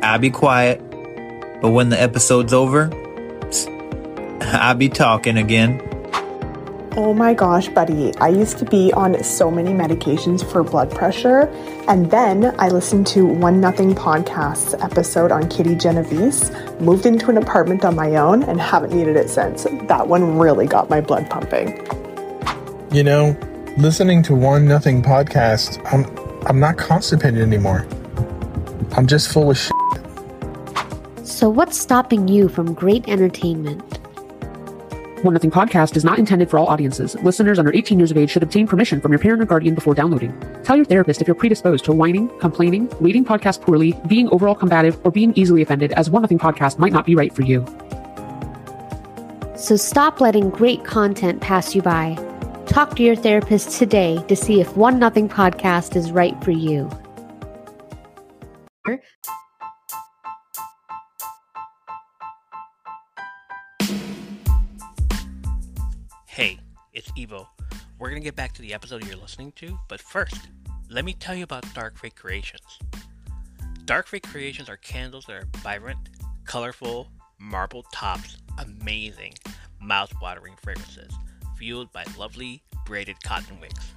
I'll 0.01 0.19
be 0.19 0.29
quiet, 0.29 0.79
but 1.61 1.71
when 1.71 1.89
the 1.89 2.01
episode's 2.01 2.53
over, 2.53 2.89
I'll 4.43 4.75
be 4.75 4.87
talking 4.87 5.35
again. 5.35 5.81
Oh 6.95 7.11
my 7.11 7.33
gosh, 7.33 7.69
buddy. 7.69 8.15
I 8.17 8.27
used 8.27 8.59
to 8.59 8.65
be 8.65 8.93
on 8.93 9.23
so 9.23 9.49
many 9.49 9.71
medications 9.71 10.47
for 10.47 10.61
blood 10.61 10.91
pressure. 10.91 11.47
And 11.87 12.11
then 12.11 12.53
I 12.59 12.69
listened 12.69 13.07
to 13.07 13.25
One 13.25 13.59
Nothing 13.59 13.95
Podcast's 13.95 14.75
episode 14.75 15.31
on 15.31 15.49
Kitty 15.49 15.73
Genovese, 15.73 16.51
moved 16.79 17.07
into 17.07 17.31
an 17.31 17.37
apartment 17.37 17.83
on 17.83 17.95
my 17.95 18.17
own, 18.17 18.43
and 18.43 18.61
haven't 18.61 18.93
needed 18.93 19.15
it 19.15 19.31
since. 19.31 19.63
That 19.87 20.07
one 20.07 20.37
really 20.37 20.67
got 20.67 20.91
my 20.91 21.01
blood 21.01 21.27
pumping. 21.31 21.83
You 22.91 23.01
know, 23.01 23.35
listening 23.75 24.21
to 24.23 24.35
One 24.35 24.67
Nothing 24.67 25.01
Podcast, 25.01 25.81
I'm, 25.91 26.45
I'm 26.45 26.59
not 26.59 26.77
constipated 26.77 27.41
anymore. 27.41 27.87
I'm 28.95 29.07
just 29.07 29.31
full 29.31 29.49
of 29.49 29.57
shit. 29.57 29.73
So, 31.23 31.49
what's 31.49 31.75
stopping 31.75 32.27
you 32.27 32.49
from 32.49 32.75
great 32.75 33.09
entertainment? 33.09 33.92
One 35.23 35.33
Nothing 35.33 35.51
Podcast 35.51 35.95
is 35.95 36.03
not 36.03 36.19
intended 36.19 36.49
for 36.49 36.59
all 36.59 36.67
audiences. 36.67 37.15
Listeners 37.15 37.57
under 37.57 37.73
18 37.73 37.97
years 37.97 38.11
of 38.11 38.17
age 38.17 38.29
should 38.29 38.43
obtain 38.43 38.67
permission 38.67 38.99
from 38.99 39.13
your 39.13 39.19
parent 39.19 39.41
or 39.41 39.45
guardian 39.45 39.73
before 39.73 39.93
downloading. 39.93 40.37
Tell 40.63 40.75
your 40.75 40.83
therapist 40.83 41.21
if 41.21 41.27
you're 41.27 41.35
predisposed 41.35 41.85
to 41.85 41.93
whining, 41.93 42.27
complaining, 42.39 42.89
reading 42.99 43.23
podcasts 43.23 43.61
poorly, 43.61 43.97
being 44.07 44.27
overall 44.29 44.53
combative, 44.53 44.99
or 45.05 45.11
being 45.11 45.31
easily 45.35 45.61
offended, 45.61 45.93
as 45.93 46.09
One 46.09 46.23
Nothing 46.23 46.39
Podcast 46.39 46.77
might 46.77 46.91
not 46.91 47.05
be 47.05 47.15
right 47.15 47.33
for 47.33 47.43
you. 47.43 47.65
So, 49.55 49.77
stop 49.77 50.19
letting 50.19 50.49
great 50.49 50.83
content 50.83 51.39
pass 51.39 51.73
you 51.73 51.81
by. 51.81 52.15
Talk 52.65 52.97
to 52.97 53.03
your 53.03 53.15
therapist 53.15 53.77
today 53.79 54.21
to 54.27 54.35
see 54.35 54.59
if 54.59 54.75
One 54.75 54.99
Nothing 54.99 55.29
Podcast 55.29 55.95
is 55.95 56.11
right 56.11 56.35
for 56.43 56.51
you. 56.51 56.89
Hey, 66.33 66.57
it's 66.93 67.11
Evo. 67.11 67.45
We're 67.99 68.09
going 68.09 68.19
to 68.19 68.25
get 68.25 68.35
back 68.35 68.53
to 68.53 68.63
the 68.63 68.73
episode 68.73 69.05
you're 69.05 69.15
listening 69.15 69.51
to, 69.57 69.77
but 69.87 70.01
first, 70.01 70.49
let 70.89 71.05
me 71.05 71.13
tell 71.13 71.35
you 71.35 71.43
about 71.43 71.71
Dark 71.75 71.95
Fae 71.95 72.09
Creations. 72.09 72.79
Dark 73.85 74.07
Fae 74.07 74.17
Creations 74.17 74.67
are 74.67 74.77
candles 74.77 75.25
that 75.25 75.35
are 75.35 75.47
vibrant, 75.57 75.99
colorful, 76.43 77.07
marble 77.39 77.83
tops, 77.93 78.37
amazing, 78.57 79.35
mouth-watering 79.79 80.55
fragrances, 80.63 81.13
fueled 81.55 81.93
by 81.93 82.03
lovely 82.17 82.63
braided 82.87 83.21
cotton 83.23 83.59
wicks. 83.61 83.93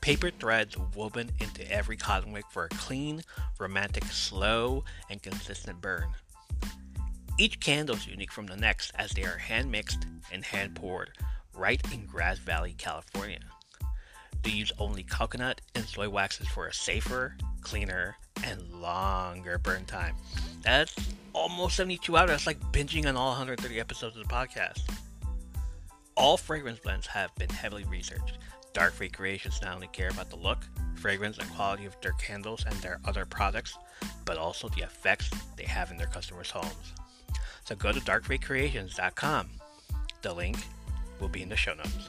Paper 0.00 0.30
threads 0.30 0.78
woven 0.94 1.30
into 1.40 1.70
every 1.70 1.98
cotton 1.98 2.32
wick 2.32 2.46
for 2.50 2.64
a 2.64 2.68
clean, 2.70 3.20
romantic, 3.60 4.04
slow, 4.04 4.82
and 5.10 5.22
consistent 5.22 5.82
burn. 5.82 6.08
Each 7.38 7.60
candle 7.60 7.96
is 7.96 8.06
unique 8.06 8.32
from 8.32 8.46
the 8.46 8.56
next 8.56 8.92
as 8.94 9.10
they 9.10 9.24
are 9.24 9.36
hand 9.36 9.70
mixed 9.70 10.06
and 10.32 10.42
hand 10.42 10.74
poured 10.74 11.10
right 11.56 11.80
in 11.92 12.06
Grass 12.06 12.38
Valley, 12.38 12.74
California. 12.76 13.40
They 14.42 14.50
use 14.50 14.72
only 14.78 15.02
coconut 15.02 15.60
and 15.74 15.84
soy 15.84 16.08
waxes 16.08 16.46
for 16.48 16.66
a 16.66 16.72
safer, 16.72 17.36
cleaner, 17.62 18.16
and 18.44 18.62
longer 18.80 19.58
burn 19.58 19.84
time. 19.86 20.14
That's 20.62 20.94
almost 21.32 21.76
72 21.76 22.16
hours. 22.16 22.30
That's 22.30 22.46
like 22.46 22.60
binging 22.72 23.06
on 23.06 23.16
all 23.16 23.30
130 23.30 23.80
episodes 23.80 24.16
of 24.16 24.26
the 24.26 24.32
podcast. 24.32 24.82
All 26.16 26.36
fragrance 26.36 26.78
blends 26.78 27.06
have 27.08 27.34
been 27.34 27.50
heavily 27.50 27.84
researched. 27.84 28.38
Dark 28.72 28.92
Fae 28.92 29.08
Creations 29.08 29.60
not 29.62 29.74
only 29.74 29.88
care 29.88 30.10
about 30.10 30.30
the 30.30 30.36
look, 30.36 30.58
fragrance, 30.94 31.38
and 31.38 31.50
quality 31.50 31.86
of 31.86 32.00
their 32.00 32.12
candles 32.12 32.64
and 32.66 32.74
their 32.76 33.00
other 33.04 33.24
products, 33.24 33.76
but 34.24 34.36
also 34.36 34.68
the 34.68 34.82
effects 34.82 35.30
they 35.56 35.64
have 35.64 35.90
in 35.90 35.96
their 35.96 36.06
customers' 36.06 36.50
homes. 36.50 36.92
So 37.64 37.74
go 37.74 37.90
to 37.90 38.00
darkfaecreations.com. 38.00 39.48
The 40.22 40.32
link 40.32 40.58
will 41.20 41.28
be 41.28 41.42
in 41.42 41.48
the 41.48 41.56
show 41.56 41.74
notes. 41.74 42.08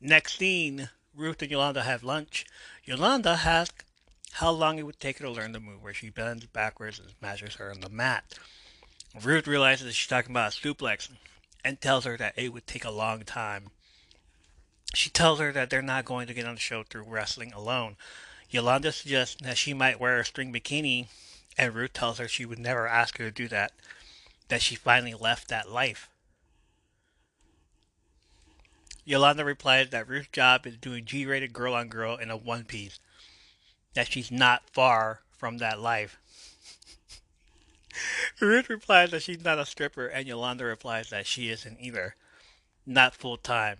Next 0.00 0.38
scene 0.38 0.90
Ruth 1.16 1.40
and 1.40 1.50
Yolanda 1.50 1.82
have 1.82 2.04
lunch. 2.04 2.44
Yolanda 2.84 3.40
asks 3.44 3.84
how 4.32 4.50
long 4.50 4.78
it 4.78 4.84
would 4.84 5.00
take 5.00 5.18
her 5.18 5.24
to 5.24 5.30
learn 5.30 5.52
the 5.52 5.60
move 5.60 5.82
where 5.82 5.94
she 5.94 6.10
bends 6.10 6.44
backwards 6.44 6.98
and 6.98 7.08
smashes 7.18 7.54
her 7.54 7.70
on 7.70 7.80
the 7.80 7.88
mat. 7.88 8.38
Ruth 9.22 9.46
realizes 9.46 9.94
she's 9.94 10.08
talking 10.08 10.32
about 10.32 10.54
a 10.54 10.60
suplex 10.60 11.08
and 11.64 11.80
tells 11.80 12.04
her 12.04 12.18
that 12.18 12.34
it 12.36 12.52
would 12.52 12.66
take 12.66 12.84
a 12.84 12.90
long 12.90 13.22
time. 13.22 13.70
She 14.94 15.08
tells 15.08 15.40
her 15.40 15.52
that 15.52 15.70
they're 15.70 15.80
not 15.80 16.04
going 16.04 16.26
to 16.26 16.34
get 16.34 16.46
on 16.46 16.54
the 16.54 16.60
show 16.60 16.82
through 16.82 17.04
wrestling 17.08 17.52
alone. 17.54 17.96
Yolanda 18.50 18.92
suggests 18.92 19.36
that 19.42 19.56
she 19.56 19.72
might 19.72 19.98
wear 19.98 20.20
a 20.20 20.24
string 20.24 20.52
bikini, 20.52 21.06
and 21.58 21.74
Ruth 21.74 21.92
tells 21.92 22.18
her 22.18 22.28
she 22.28 22.44
would 22.44 22.58
never 22.58 22.86
ask 22.86 23.18
her 23.18 23.24
to 23.24 23.30
do 23.30 23.48
that, 23.48 23.72
that 24.48 24.62
she 24.62 24.74
finally 24.74 25.14
left 25.14 25.48
that 25.48 25.70
life. 25.70 26.08
Yolanda 29.04 29.44
replies 29.44 29.90
that 29.90 30.08
Ruth's 30.08 30.28
job 30.32 30.66
is 30.66 30.76
doing 30.76 31.04
G 31.04 31.24
rated 31.24 31.52
girl 31.52 31.74
on 31.74 31.88
girl 31.88 32.16
in 32.16 32.30
a 32.30 32.36
one 32.36 32.64
piece, 32.64 32.98
that 33.94 34.10
she's 34.10 34.30
not 34.30 34.68
far 34.70 35.20
from 35.30 35.58
that 35.58 35.80
life. 35.80 36.18
Ruth 38.40 38.68
replies 38.68 39.12
that 39.12 39.22
she's 39.22 39.44
not 39.44 39.58
a 39.58 39.64
stripper, 39.64 40.06
and 40.06 40.26
Yolanda 40.26 40.64
replies 40.64 41.10
that 41.10 41.26
she 41.26 41.50
isn't 41.50 41.78
either. 41.80 42.16
Not 42.84 43.14
full 43.14 43.36
time. 43.36 43.78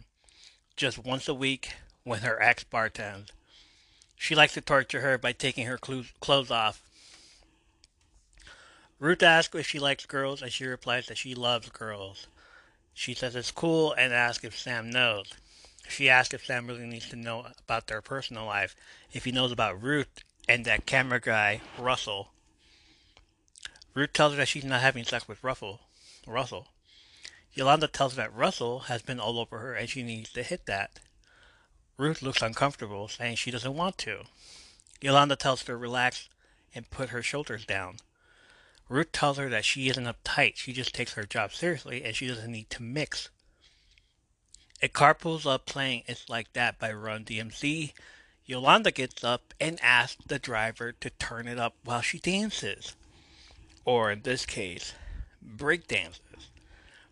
Just 0.77 0.99
once 0.99 1.29
a 1.29 1.35
week 1.35 1.73
when 2.05 2.21
her 2.21 2.41
ex 2.41 2.65
bartends. 2.65 3.31
She 4.17 4.35
likes 4.35 4.55
to 4.55 4.61
torture 4.61 5.01
her 5.01 5.19
by 5.19 5.33
taking 5.33 5.67
her 5.67 5.79
clothes 5.79 6.51
off. 6.51 6.86
Ruth 8.99 9.23
asks 9.23 9.55
if 9.55 9.67
she 9.67 9.79
likes 9.79 10.07
girls, 10.07 10.41
and 10.41 10.51
she 10.51 10.65
replies 10.65 11.07
that 11.07 11.19
she 11.19 11.35
loves 11.35 11.69
girls. 11.69 12.29
She 12.95 13.13
says 13.13 13.37
it's 13.37 13.51
cool 13.51 13.93
and 13.93 14.13
asks 14.13 14.43
if 14.45 14.59
Sam 14.59 14.89
knows. 14.89 15.35
She 15.89 16.09
asks 16.09 16.33
if 16.33 16.47
Sam 16.47 16.67
really 16.67 16.87
needs 16.87 17.09
to 17.11 17.17
know 17.17 17.47
about 17.59 17.87
their 17.87 18.01
personal 18.01 18.47
life, 18.47 18.75
if 19.13 19.25
he 19.25 19.33
knows 19.33 19.53
about 19.53 19.83
Ruth 19.83 20.09
and 20.49 20.65
that 20.65 20.87
camera 20.87 21.21
guy, 21.21 21.61
Russell. 21.79 22.33
Ruth 23.95 24.13
tells 24.13 24.33
her 24.33 24.39
that 24.39 24.49
she's 24.49 24.65
not 24.65 24.81
having 24.81 25.05
sex 25.05 25.29
with 25.29 25.45
Russell. 25.45 25.81
Russell. 26.27 26.69
Yolanda 27.53 27.89
tells 27.89 28.15
her 28.15 28.23
that 28.23 28.35
Russell 28.35 28.81
has 28.81 29.03
been 29.03 29.21
all 29.21 29.39
over 29.39 29.59
her 29.59 29.75
and 29.75 29.89
she 29.89 30.03
needs 30.03 30.33
to 30.33 30.43
hit 30.43 30.67
that. 30.67 31.01
Ruth 31.99 32.21
looks 32.21 32.43
uncomfortable, 32.43 33.09
saying 33.09 33.37
she 33.37 33.51
doesn't 33.51 33.75
want 33.75 33.97
to. 33.99 34.25
Yolanda 35.01 35.37
tells 35.37 35.61
her 35.63 35.67
to 35.67 35.77
relax 35.77 36.29
and 36.75 36.91
put 36.91 37.11
her 37.11 37.23
shoulders 37.23 37.65
down. 37.65 37.97
Ruth 38.89 39.13
tells 39.13 39.39
her 39.39 39.49
that 39.49 39.65
she 39.65 39.89
isn't 39.89 40.05
uptight, 40.05 40.57
she 40.57 40.73
just 40.73 40.95
takes 40.95 41.15
her 41.15 41.25
job 41.25 41.53
seriously 41.53 42.05
and 42.05 42.15
she 42.15 42.29
doesn't 42.29 42.53
need 42.53 42.71
to 42.71 42.83
mix. 42.83 43.31
A 44.83 44.89
car 44.89 45.15
pulls 45.15 45.47
up 45.47 45.67
playing 45.67 46.03
It's 46.07 46.29
Like 46.29 46.53
That 46.53 46.79
by 46.79 46.93
Run 46.93 47.25
DMC. 47.25 47.93
Yolanda 48.45 48.93
gets 48.93 49.25
up 49.25 49.55
and 49.59 49.81
asks 49.83 50.23
the 50.27 50.39
driver 50.39 50.93
to 50.93 51.11
turn 51.11 51.49
it 51.49 51.59
up 51.59 51.75
while 51.83 52.03
she 52.03 52.19
dances. 52.19 52.95
Or 53.85 54.13
in 54.13 54.23
this 54.23 54.47
case, 54.47 54.93
break 55.43 55.89
dances. 55.89 56.21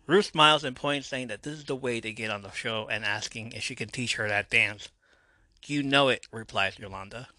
Ruth 0.07 0.25
smiles 0.25 0.63
and 0.63 0.75
points, 0.75 1.07
saying 1.07 1.27
that 1.27 1.41
this 1.41 1.57
is 1.57 1.65
the 1.65 1.75
way 1.75 1.99
to 1.99 2.13
get 2.13 2.29
on 2.29 2.43
the 2.43 2.51
show 2.51 2.87
and 2.87 3.03
asking 3.03 3.53
if 3.53 3.63
she 3.63 3.73
can 3.73 3.89
teach 3.89 4.15
her 4.15 4.27
that 4.27 4.51
dance. 4.51 4.89
You 5.65 5.81
know 5.81 6.09
it, 6.09 6.27
replies 6.31 6.77
Yolanda. 6.77 7.29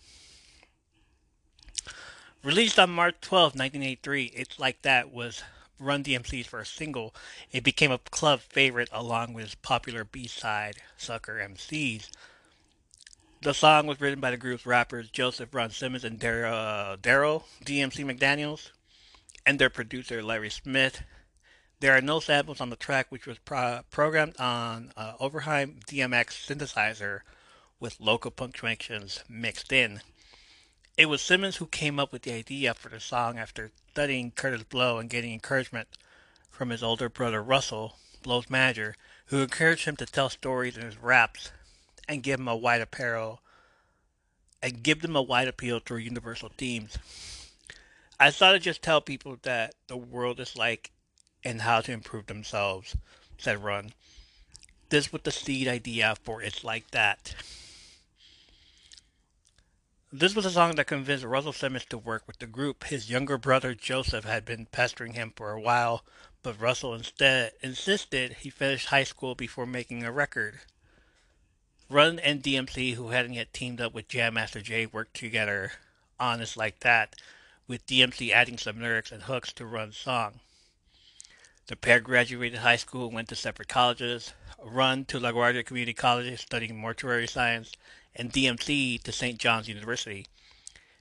Released 2.47 2.79
on 2.79 2.91
March 2.91 3.17
12, 3.23 3.57
1983, 3.57 4.27
It's 4.27 4.61
Like 4.61 4.83
That 4.83 5.13
was 5.13 5.43
Run 5.81 6.05
DMC's 6.05 6.47
first 6.47 6.77
single. 6.77 7.13
It 7.51 7.65
became 7.65 7.91
a 7.91 7.99
club 7.99 8.39
favorite 8.39 8.89
along 8.93 9.33
with 9.33 9.47
his 9.47 9.55
popular 9.57 10.05
B-side, 10.05 10.77
Sucker 10.97 11.45
MCs. 11.45 12.09
The 13.43 13.53
song 13.53 13.89
was 13.89 14.01
written 14.01 14.21
by 14.21 14.31
the 14.31 14.37
group's 14.37 14.65
rappers 14.65 15.11
Joseph 15.11 15.53
Run 15.53 15.71
Simmons 15.71 16.05
and 16.05 16.21
Daryl 16.21 16.97
DMC 17.03 18.05
McDaniels, 18.05 18.71
and 19.45 19.59
their 19.59 19.69
producer 19.69 20.23
Larry 20.23 20.51
Smith. 20.51 21.03
There 21.81 21.97
are 21.97 22.01
no 22.01 22.21
samples 22.21 22.61
on 22.61 22.71
the 22.71 22.77
track, 22.77 23.07
which 23.09 23.27
was 23.27 23.39
pro- 23.39 23.81
programmed 23.91 24.37
on 24.39 24.93
uh, 24.97 25.15
Oberheim 25.21 25.85
DMX 25.85 26.47
synthesizer 26.47 27.23
with 27.81 27.99
local 27.99 28.31
punctuations 28.31 29.25
mixed 29.29 29.73
in. 29.73 30.01
It 30.97 31.11
was 31.11 31.21
Simmons 31.21 31.57
who 31.57 31.67
came 31.67 32.01
up 32.01 32.11
with 32.11 32.23
the 32.23 32.33
idea 32.33 32.73
for 32.73 32.89
the 32.89 33.01
song 33.01 33.39
after 33.39 33.71
studying 33.93 34.31
Kurtis 34.31 34.63
Blow 34.63 34.97
and 34.97 35.11
getting 35.11 35.35
encouragement 35.35 35.89
from 36.51 36.71
his 36.71 36.83
older 36.83 37.11
brother 37.11 37.43
Russell, 37.43 37.99
Blow's 38.23 38.49
manager, 38.49 38.97
who 39.27 39.43
encouraged 39.43 39.85
him 39.85 39.97
to 39.97 40.07
tell 40.07 40.31
stories 40.31 40.75
in 40.75 40.85
his 40.87 40.97
raps 40.97 41.51
and 42.09 42.23
give 42.23 42.41
him 42.41 42.49
a 42.49 42.57
wide 42.57 42.81
apparel 42.81 43.43
and 44.63 44.83
give 44.83 45.03
them 45.03 45.15
a 45.15 45.21
wide 45.21 45.49
appeal 45.49 45.81
through 45.81 45.99
universal 45.99 46.51
themes. 46.57 46.97
I 48.19 48.31
thought 48.31 48.55
I'd 48.55 48.63
just 48.63 48.81
tell 48.81 49.03
people 49.03 49.37
that 49.43 49.75
the 49.89 49.99
world 49.99 50.41
is 50.41 50.57
like 50.57 50.93
and 51.45 51.61
how 51.61 51.83
to 51.83 51.93
improve 51.93 52.27
themselves, 52.27 52.97
said 53.37 53.63
Run. 53.63 53.93
This 54.89 55.13
was 55.13 55.21
the 55.23 55.31
seed 55.31 55.69
idea 55.69 56.17
for 56.25 56.41
It's 56.41 56.65
Like 56.65 56.91
That. 56.93 57.35
This 60.13 60.37
was 60.37 60.47
a 60.47 60.53
song 60.53 60.77
that 60.77 60.87
convinced 60.87 61.25
Russell 61.25 61.53
Simmons 61.53 61.85
to 61.87 61.99
work 61.99 62.23
with 62.29 62.39
the 62.39 62.47
group. 62.47 62.85
His 62.85 63.11
younger 63.11 63.37
brother 63.37 63.75
Joseph 63.75 64.25
had 64.25 64.45
been 64.45 64.67
pestering 64.67 65.15
him 65.15 65.33
for 65.35 65.51
a 65.51 65.61
while, 65.61 66.05
but 66.45 66.61
Russell 66.61 66.95
instead 66.95 67.55
insisted 67.61 68.35
he 68.35 68.49
finish 68.49 68.87
high 68.87 69.03
school 69.03 69.35
before 69.35 69.67
making 69.67 70.05
a 70.05 70.13
record. 70.13 70.61
Run 71.91 72.21
and 72.21 72.41
DMC, 72.41 72.95
who 72.95 73.09
hadn't 73.09 73.33
yet 73.33 73.53
teamed 73.53 73.81
up 73.81 73.93
with 73.93 74.07
Jam 74.07 74.35
Master 74.35 74.61
Jay, 74.61 74.87
worked 74.87 75.15
together 75.15 75.73
on 76.21 76.41
It's 76.41 76.57
Like 76.57 76.81
That, 76.81 77.17
with 77.67 77.85
DMC 77.89 78.31
adding 78.31 78.59
some 78.59 78.81
lyrics 78.81 79.11
and 79.11 79.25
hooks 79.25 79.53
to 79.55 79.67
Run's 79.67 79.97
song. 79.97 80.39
The 81.67 81.75
pair 81.75 81.99
graduated 81.99 82.61
high 82.61 82.77
school 82.77 83.07
and 83.07 83.15
went 83.15 83.29
to 83.31 83.35
separate 83.35 83.69
colleges. 83.69 84.35
Run 84.63 85.05
to 85.07 85.19
LaGuardia 85.19 85.67
Community 85.67 85.95
College 85.95 86.41
studying 86.41 86.77
mortuary 86.77 87.27
science, 87.27 87.73
and 88.17 88.33
DMC 88.33 89.03
to 89.03 89.13
St. 89.13 89.39
John's 89.39 89.69
University. 89.69 90.27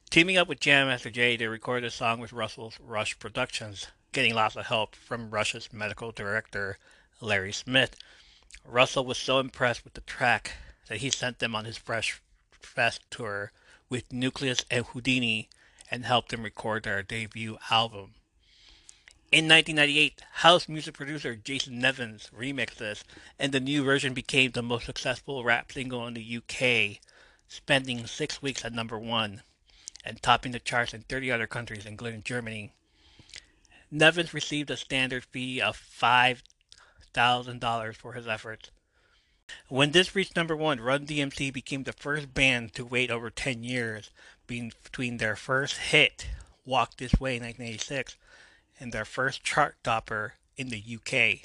Teaming 0.09 0.37
up 0.37 0.47
with 0.47 0.59
Jam 0.59 0.87
Master 0.87 1.09
Jay, 1.09 1.35
they 1.35 1.47
recorded 1.47 1.87
a 1.87 1.91
song 1.91 2.19
with 2.19 2.31
Russell's 2.33 2.77
Rush 2.79 3.17
Productions, 3.17 3.87
getting 4.11 4.35
lots 4.35 4.55
of 4.55 4.67
help 4.67 4.95
from 4.95 5.31
Rush's 5.31 5.73
medical 5.73 6.11
director, 6.11 6.77
Larry 7.21 7.51
Smith. 7.51 7.95
Russell 8.63 9.05
was 9.05 9.17
so 9.17 9.39
impressed 9.39 9.83
with 9.83 9.93
the 9.93 10.01
track 10.01 10.53
that 10.87 10.99
he 10.99 11.09
sent 11.09 11.39
them 11.39 11.55
on 11.55 11.65
his 11.65 11.77
Fresh 11.77 12.21
Fest 12.51 13.01
tour 13.09 13.51
with 13.89 14.09
Newcleus 14.09 14.65
and 14.69 14.85
Whodini 14.85 15.47
and 15.89 16.05
helped 16.05 16.29
them 16.29 16.43
record 16.43 16.83
their 16.83 17.03
debut 17.03 17.57
album. 17.69 18.13
In 19.35 19.49
1998, 19.49 20.23
house 20.31 20.69
music 20.69 20.93
producer 20.93 21.35
Jason 21.35 21.77
Nevins 21.77 22.29
remixed 22.33 22.77
this, 22.77 23.03
and 23.37 23.51
the 23.51 23.59
new 23.59 23.83
version 23.83 24.13
became 24.13 24.51
the 24.51 24.63
most 24.63 24.85
successful 24.85 25.43
rap 25.43 25.73
single 25.73 26.07
in 26.07 26.13
the 26.13 26.37
UK, 26.37 27.01
spending 27.49 28.07
six 28.07 28.41
weeks 28.41 28.63
at 28.63 28.71
number 28.71 28.97
one 28.97 29.43
and 30.05 30.21
topping 30.21 30.53
the 30.53 30.59
charts 30.59 30.93
in 30.93 31.01
30 31.01 31.33
other 31.33 31.47
countries, 31.47 31.85
including 31.85 32.23
Germany. 32.23 32.71
Nevins 33.91 34.33
received 34.33 34.71
a 34.71 34.77
standard 34.77 35.25
fee 35.25 35.59
of 35.59 35.77
$5,000 35.77 37.95
for 37.97 38.13
his 38.13 38.29
efforts. 38.29 38.71
When 39.67 39.91
this 39.91 40.15
reached 40.15 40.37
number 40.37 40.55
one, 40.55 40.79
Run 40.79 41.05
DMC 41.05 41.51
became 41.51 41.83
the 41.83 41.91
first 41.91 42.33
band 42.33 42.73
to 42.75 42.85
wait 42.85 43.11
over 43.11 43.29
10 43.29 43.65
years 43.65 44.11
between 44.47 45.17
their 45.17 45.35
first 45.35 45.75
hit, 45.75 46.29
Walk 46.65 46.95
This 46.95 47.19
Way 47.19 47.35
in 47.35 47.43
1986, 47.43 48.15
and 48.79 48.91
their 48.91 49.05
first 49.05 49.43
chart 49.43 49.75
topper 49.83 50.33
in 50.57 50.69
the 50.69 50.81
UK. 50.81 51.41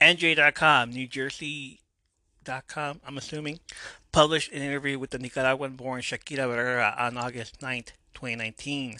NJ.com, 0.00 0.90
New 0.90 1.06
Jersey.com, 1.06 3.00
I'm 3.06 3.18
assuming, 3.18 3.60
published 4.10 4.52
an 4.52 4.62
interview 4.62 4.98
with 4.98 5.10
the 5.10 5.18
Nicaraguan 5.18 5.76
born 5.76 6.00
Shakira 6.00 6.48
Barrera 6.48 6.98
on 7.00 7.16
August 7.16 7.60
9th, 7.60 7.92
2019. 8.14 8.98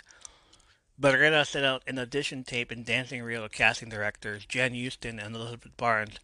Barrera 1.00 1.46
set 1.46 1.64
out 1.64 1.82
an 1.86 1.98
audition 1.98 2.44
tape 2.44 2.70
and 2.70 2.84
dancing 2.84 3.22
reel 3.22 3.44
of 3.44 3.52
casting 3.52 3.88
directors 3.88 4.44
Jan 4.44 4.74
Euston 4.74 5.18
and 5.18 5.34
Elizabeth 5.34 5.76
Barnes 5.76 6.18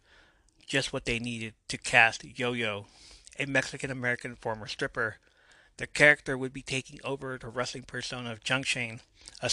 just 0.69 0.93
what 0.93 1.05
they 1.05 1.19
needed 1.19 1.55
to 1.67 1.77
cast 1.77 2.23
Yo 2.39 2.53
Yo, 2.53 2.85
a 3.37 3.45
Mexican 3.45 3.91
American 3.91 4.35
former 4.35 4.67
stripper. 4.67 5.17
The 5.77 5.87
character 5.87 6.37
would 6.37 6.53
be 6.53 6.61
taking 6.61 6.99
over 7.03 7.37
the 7.37 7.49
wrestling 7.49 7.83
persona 7.83 8.31
of 8.31 8.43
Junkchain, 8.43 8.99
a 9.41 9.49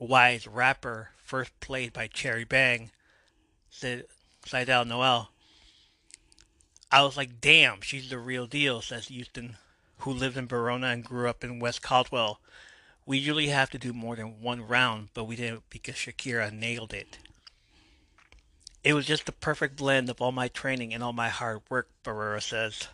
streetwise 0.00 0.46
rapper 0.50 1.10
first 1.16 1.58
played 1.60 1.92
by 1.92 2.06
Cherry 2.06 2.44
Bang, 2.44 2.90
said 3.70 4.04
Sydelle 4.44 4.86
Noel. 4.86 5.30
I 6.90 7.02
was 7.02 7.16
like, 7.16 7.40
damn, 7.40 7.80
she's 7.80 8.10
the 8.10 8.18
real 8.18 8.46
deal, 8.46 8.80
says 8.80 9.10
Euston, 9.10 9.56
who 9.98 10.12
lived 10.12 10.36
in 10.36 10.46
Verona 10.46 10.88
and 10.88 11.04
grew 11.04 11.28
up 11.28 11.42
in 11.42 11.58
West 11.58 11.82
Caldwell. 11.82 12.40
We 13.04 13.18
usually 13.18 13.48
have 13.48 13.70
to 13.70 13.78
do 13.78 13.92
more 13.92 14.16
than 14.16 14.40
one 14.40 14.66
round, 14.66 15.08
but 15.14 15.24
we 15.24 15.36
didn't 15.36 15.64
because 15.70 15.94
Shakira 15.94 16.52
nailed 16.52 16.92
it. 16.94 17.18
It 18.84 18.94
was 18.94 19.06
just 19.06 19.26
the 19.26 19.32
perfect 19.32 19.76
blend 19.76 20.08
of 20.08 20.20
all 20.20 20.32
my 20.32 20.48
training 20.48 20.94
and 20.94 21.02
all 21.02 21.12
my 21.12 21.28
hard 21.28 21.62
work, 21.68 21.88
Barrera 22.04 22.40
says. 22.42 22.88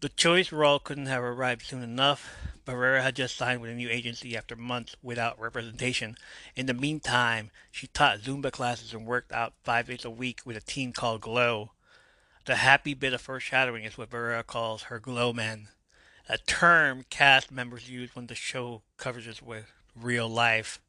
The 0.00 0.10
choice 0.10 0.52
role 0.52 0.78
couldn't 0.78 1.06
have 1.06 1.22
arrived 1.22 1.62
soon 1.62 1.82
enough. 1.82 2.36
Barrera 2.66 3.00
had 3.02 3.14
just 3.14 3.36
signed 3.36 3.60
with 3.60 3.70
a 3.70 3.74
new 3.74 3.88
agency 3.88 4.36
after 4.36 4.56
months 4.56 4.96
without 5.02 5.40
representation. 5.40 6.16
In 6.56 6.66
the 6.66 6.74
meantime, 6.74 7.50
she 7.70 7.86
taught 7.86 8.18
Zumba 8.18 8.50
classes 8.50 8.92
and 8.92 9.06
worked 9.06 9.32
out 9.32 9.54
five 9.62 9.86
days 9.86 10.04
a 10.04 10.10
week 10.10 10.40
with 10.44 10.56
a 10.56 10.60
team 10.60 10.92
called 10.92 11.20
Glow. 11.20 11.70
The 12.44 12.56
happy 12.56 12.92
bit 12.94 13.12
of 13.12 13.20
foreshadowing 13.20 13.84
is 13.84 13.96
what 13.96 14.10
Barrera 14.10 14.44
calls 14.44 14.84
her 14.84 14.98
Glow 14.98 15.32
Men, 15.32 15.68
a 16.28 16.38
term 16.38 17.04
cast 17.08 17.52
members 17.52 17.88
use 17.88 18.14
when 18.14 18.26
the 18.26 18.34
show 18.34 18.82
covers 18.96 19.40
with 19.40 19.72
real 19.94 20.28
life. 20.28 20.80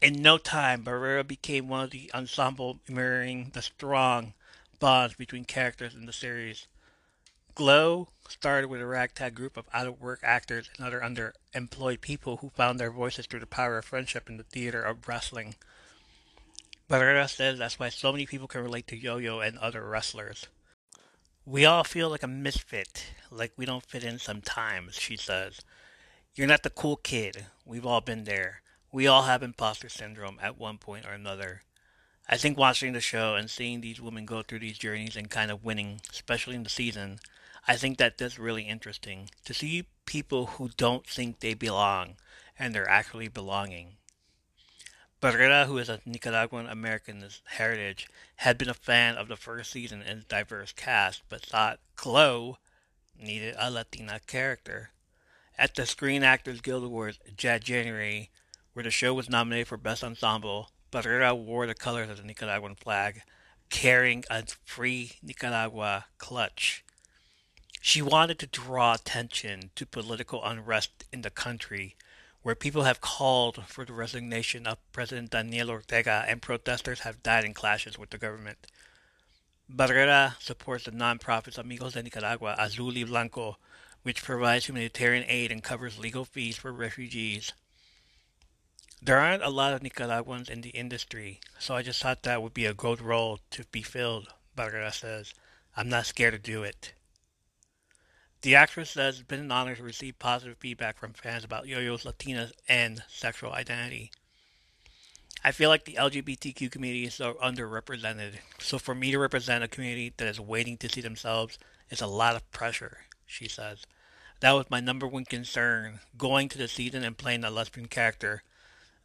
In 0.00 0.20
no 0.20 0.36
time, 0.36 0.82
Barrera 0.82 1.24
became 1.24 1.68
one 1.68 1.84
of 1.84 1.90
the 1.90 2.10
ensemble 2.12 2.80
mirroring 2.88 3.52
the 3.54 3.62
strong 3.62 4.34
bonds 4.80 5.14
between 5.14 5.44
characters 5.44 5.94
in 5.94 6.06
the 6.06 6.12
series. 6.12 6.66
Glow 7.54 8.08
started 8.28 8.68
with 8.68 8.80
a 8.80 8.86
ragtag 8.86 9.34
group 9.34 9.56
of 9.56 9.66
out 9.72 9.86
of 9.86 10.00
work 10.00 10.20
actors 10.22 10.70
and 10.76 10.86
other 10.86 11.00
underemployed 11.00 12.00
people 12.00 12.38
who 12.38 12.50
found 12.50 12.78
their 12.78 12.90
voices 12.90 13.26
through 13.26 13.40
the 13.40 13.46
power 13.46 13.78
of 13.78 13.84
friendship 13.84 14.28
in 14.28 14.36
the 14.36 14.44
theater 14.44 14.82
of 14.82 15.06
wrestling. 15.08 15.54
Barrera 16.88 17.28
says 17.28 17.58
that's 17.58 17.78
why 17.78 17.88
so 17.88 18.12
many 18.12 18.26
people 18.26 18.48
can 18.48 18.62
relate 18.62 18.86
to 18.88 18.96
Yo 18.96 19.16
Yo 19.16 19.40
and 19.40 19.58
other 19.58 19.82
wrestlers. 19.84 20.46
We 21.44 21.64
all 21.64 21.84
feel 21.84 22.08
like 22.08 22.22
a 22.22 22.28
misfit, 22.28 23.06
like 23.30 23.52
we 23.56 23.66
don't 23.66 23.84
fit 23.84 24.04
in 24.04 24.18
sometimes, 24.18 24.94
she 24.94 25.16
says. 25.16 25.60
You're 26.34 26.46
not 26.46 26.62
the 26.62 26.70
cool 26.70 26.96
kid. 26.96 27.46
We've 27.64 27.86
all 27.86 28.00
been 28.00 28.24
there. 28.24 28.62
We 28.92 29.06
all 29.06 29.22
have 29.22 29.42
imposter 29.42 29.88
syndrome 29.88 30.38
at 30.42 30.58
one 30.58 30.78
point 30.78 31.06
or 31.06 31.12
another. 31.12 31.62
I 32.28 32.36
think 32.36 32.56
watching 32.56 32.92
the 32.92 33.00
show 33.00 33.34
and 33.34 33.50
seeing 33.50 33.80
these 33.80 34.00
women 34.00 34.24
go 34.24 34.42
through 34.42 34.60
these 34.60 34.78
journeys 34.78 35.16
and 35.16 35.28
kind 35.28 35.50
of 35.50 35.64
winning, 35.64 36.00
especially 36.10 36.54
in 36.54 36.62
the 36.62 36.70
season, 36.70 37.18
I 37.66 37.76
think 37.76 37.98
that 37.98 38.18
that's 38.18 38.38
really 38.38 38.64
interesting 38.64 39.30
to 39.44 39.54
see 39.54 39.86
people 40.04 40.46
who 40.46 40.70
don't 40.76 41.06
think 41.06 41.40
they 41.40 41.54
belong 41.54 42.16
and 42.58 42.74
they're 42.74 42.88
actually 42.88 43.28
belonging. 43.28 43.96
Barrera, 45.20 45.66
who 45.66 45.78
is 45.78 45.88
a 45.88 46.00
Nicaraguan 46.04 46.66
American 46.66 47.24
heritage, 47.44 48.08
had 48.36 48.58
been 48.58 48.68
a 48.68 48.74
fan 48.74 49.16
of 49.16 49.28
the 49.28 49.36
first 49.36 49.70
season 49.70 50.02
and 50.02 50.18
its 50.18 50.26
diverse 50.26 50.72
cast, 50.72 51.22
but 51.28 51.46
thought 51.46 51.78
Glow 51.94 52.58
needed 53.16 53.54
a 53.56 53.70
Latina 53.70 54.18
character. 54.26 54.90
At 55.56 55.76
the 55.76 55.86
Screen 55.86 56.24
Actors 56.24 56.60
Guild 56.60 56.82
Awards 56.82 57.20
January, 57.36 58.30
where 58.72 58.82
the 58.82 58.90
show 58.90 59.14
was 59.14 59.30
nominated 59.30 59.68
for 59.68 59.76
Best 59.76 60.02
Ensemble, 60.02 60.70
Barrera 60.90 61.38
wore 61.38 61.68
the 61.68 61.74
colors 61.74 62.10
of 62.10 62.16
the 62.16 62.24
Nicaraguan 62.24 62.74
flag, 62.74 63.22
carrying 63.70 64.24
a 64.28 64.44
free 64.64 65.12
Nicaragua 65.22 66.06
clutch. 66.18 66.84
She 67.84 68.00
wanted 68.00 68.38
to 68.38 68.46
draw 68.46 68.94
attention 68.94 69.72
to 69.74 69.84
political 69.84 70.44
unrest 70.44 71.02
in 71.12 71.22
the 71.22 71.30
country, 71.30 71.96
where 72.42 72.54
people 72.54 72.84
have 72.84 73.00
called 73.00 73.66
for 73.66 73.84
the 73.84 73.92
resignation 73.92 74.68
of 74.68 74.78
President 74.92 75.30
Daniel 75.30 75.68
Ortega 75.68 76.24
and 76.28 76.40
protesters 76.40 77.00
have 77.00 77.24
died 77.24 77.44
in 77.44 77.54
clashes 77.54 77.98
with 77.98 78.10
the 78.10 78.18
government. 78.18 78.68
Barrera 79.68 80.40
supports 80.40 80.84
the 80.84 80.92
nonprofits 80.92 81.58
Amigos 81.58 81.94
de 81.94 82.04
Nicaragua, 82.04 82.54
Azul 82.56 82.94
y 82.94 83.02
Blanco, 83.02 83.58
which 84.04 84.22
provides 84.22 84.66
humanitarian 84.66 85.24
aid 85.26 85.50
and 85.50 85.64
covers 85.64 85.98
legal 85.98 86.24
fees 86.24 86.56
for 86.56 86.72
refugees. 86.72 87.52
There 89.02 89.18
aren't 89.18 89.42
a 89.42 89.50
lot 89.50 89.72
of 89.72 89.82
Nicaraguans 89.82 90.48
in 90.48 90.60
the 90.60 90.70
industry, 90.70 91.40
so 91.58 91.74
I 91.74 91.82
just 91.82 92.00
thought 92.00 92.22
that 92.22 92.42
would 92.42 92.54
be 92.54 92.66
a 92.66 92.74
good 92.74 93.00
role 93.00 93.40
to 93.50 93.64
be 93.72 93.82
filled, 93.82 94.28
Barrera 94.56 94.94
says. 94.94 95.34
I'm 95.76 95.88
not 95.88 96.06
scared 96.06 96.34
to 96.34 96.38
do 96.38 96.62
it. 96.62 96.92
The 98.42 98.56
actress 98.56 98.90
says 98.90 99.20
it's 99.20 99.28
been 99.28 99.38
an 99.38 99.52
honor 99.52 99.76
to 99.76 99.84
receive 99.84 100.18
positive 100.18 100.56
feedback 100.58 100.98
from 100.98 101.12
fans 101.12 101.44
about 101.44 101.68
Yo-Yo's 101.68 102.04
Latina 102.04 102.50
and 102.68 103.00
sexual 103.06 103.52
identity. 103.52 104.10
I 105.44 105.52
feel 105.52 105.70
like 105.70 105.84
the 105.84 105.94
LGBTQ 105.94 106.68
community 106.68 107.04
is 107.04 107.14
so 107.14 107.34
underrepresented, 107.34 108.38
so 108.58 108.80
for 108.80 108.96
me 108.96 109.12
to 109.12 109.18
represent 109.20 109.62
a 109.62 109.68
community 109.68 110.12
that 110.16 110.26
is 110.26 110.40
waiting 110.40 110.76
to 110.78 110.88
see 110.88 111.00
themselves 111.00 111.56
is 111.88 112.00
a 112.00 112.08
lot 112.08 112.34
of 112.34 112.50
pressure, 112.50 112.98
she 113.26 113.46
says. 113.46 113.84
That 114.40 114.52
was 114.52 114.68
my 114.68 114.80
number 114.80 115.06
one 115.06 115.24
concern, 115.24 116.00
going 116.18 116.48
to 116.48 116.58
the 116.58 116.66
season 116.66 117.04
and 117.04 117.16
playing 117.16 117.44
a 117.44 117.50
lesbian 117.50 117.86
character. 117.86 118.42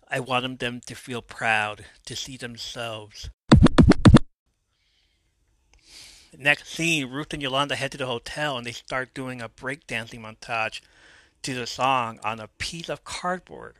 I 0.09 0.19
wanted 0.19 0.57
them 0.57 0.81
to 0.87 0.95
feel 0.95 1.21
proud, 1.21 1.85
to 2.07 2.15
see 2.15 2.37
themselves. 2.37 3.29
Next 6.39 6.67
scene, 6.67 7.09
Ruth 7.09 7.33
and 7.33 7.41
Yolanda 7.41 7.75
head 7.75 7.91
to 7.93 7.97
the 7.97 8.05
hotel 8.05 8.57
and 8.57 8.65
they 8.65 8.71
start 8.71 9.15
doing 9.15 9.41
a 9.41 9.49
breakdancing 9.49 10.21
montage 10.21 10.81
to 11.41 11.55
the 11.55 11.65
song 11.65 12.19
on 12.23 12.39
a 12.39 12.47
piece 12.59 12.89
of 12.89 13.03
cardboard. 13.03 13.73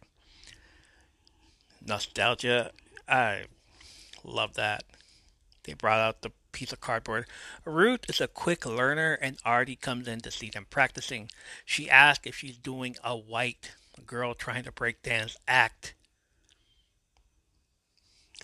Nostalgia, 1.85 2.71
I 3.07 3.43
love 4.23 4.55
that. 4.55 4.85
They 5.65 5.73
brought 5.73 5.99
out 5.99 6.23
the 6.23 6.31
piece 6.51 6.73
of 6.73 6.81
cardboard. 6.81 7.27
Ruth 7.63 8.09
is 8.09 8.19
a 8.19 8.27
quick 8.27 8.65
learner 8.65 9.13
and 9.21 9.37
Arthie 9.45 9.79
comes 9.79 10.07
in 10.07 10.21
to 10.21 10.31
see 10.31 10.49
them 10.49 10.65
practicing. 10.67 11.29
She 11.63 11.87
asks 11.87 12.25
if 12.25 12.35
she's 12.35 12.57
doing 12.57 12.95
a 13.03 13.15
white 13.15 13.75
girl 14.07 14.33
trying 14.33 14.63
to 14.63 14.71
break 14.71 15.03
dance 15.03 15.37
act 15.47 15.93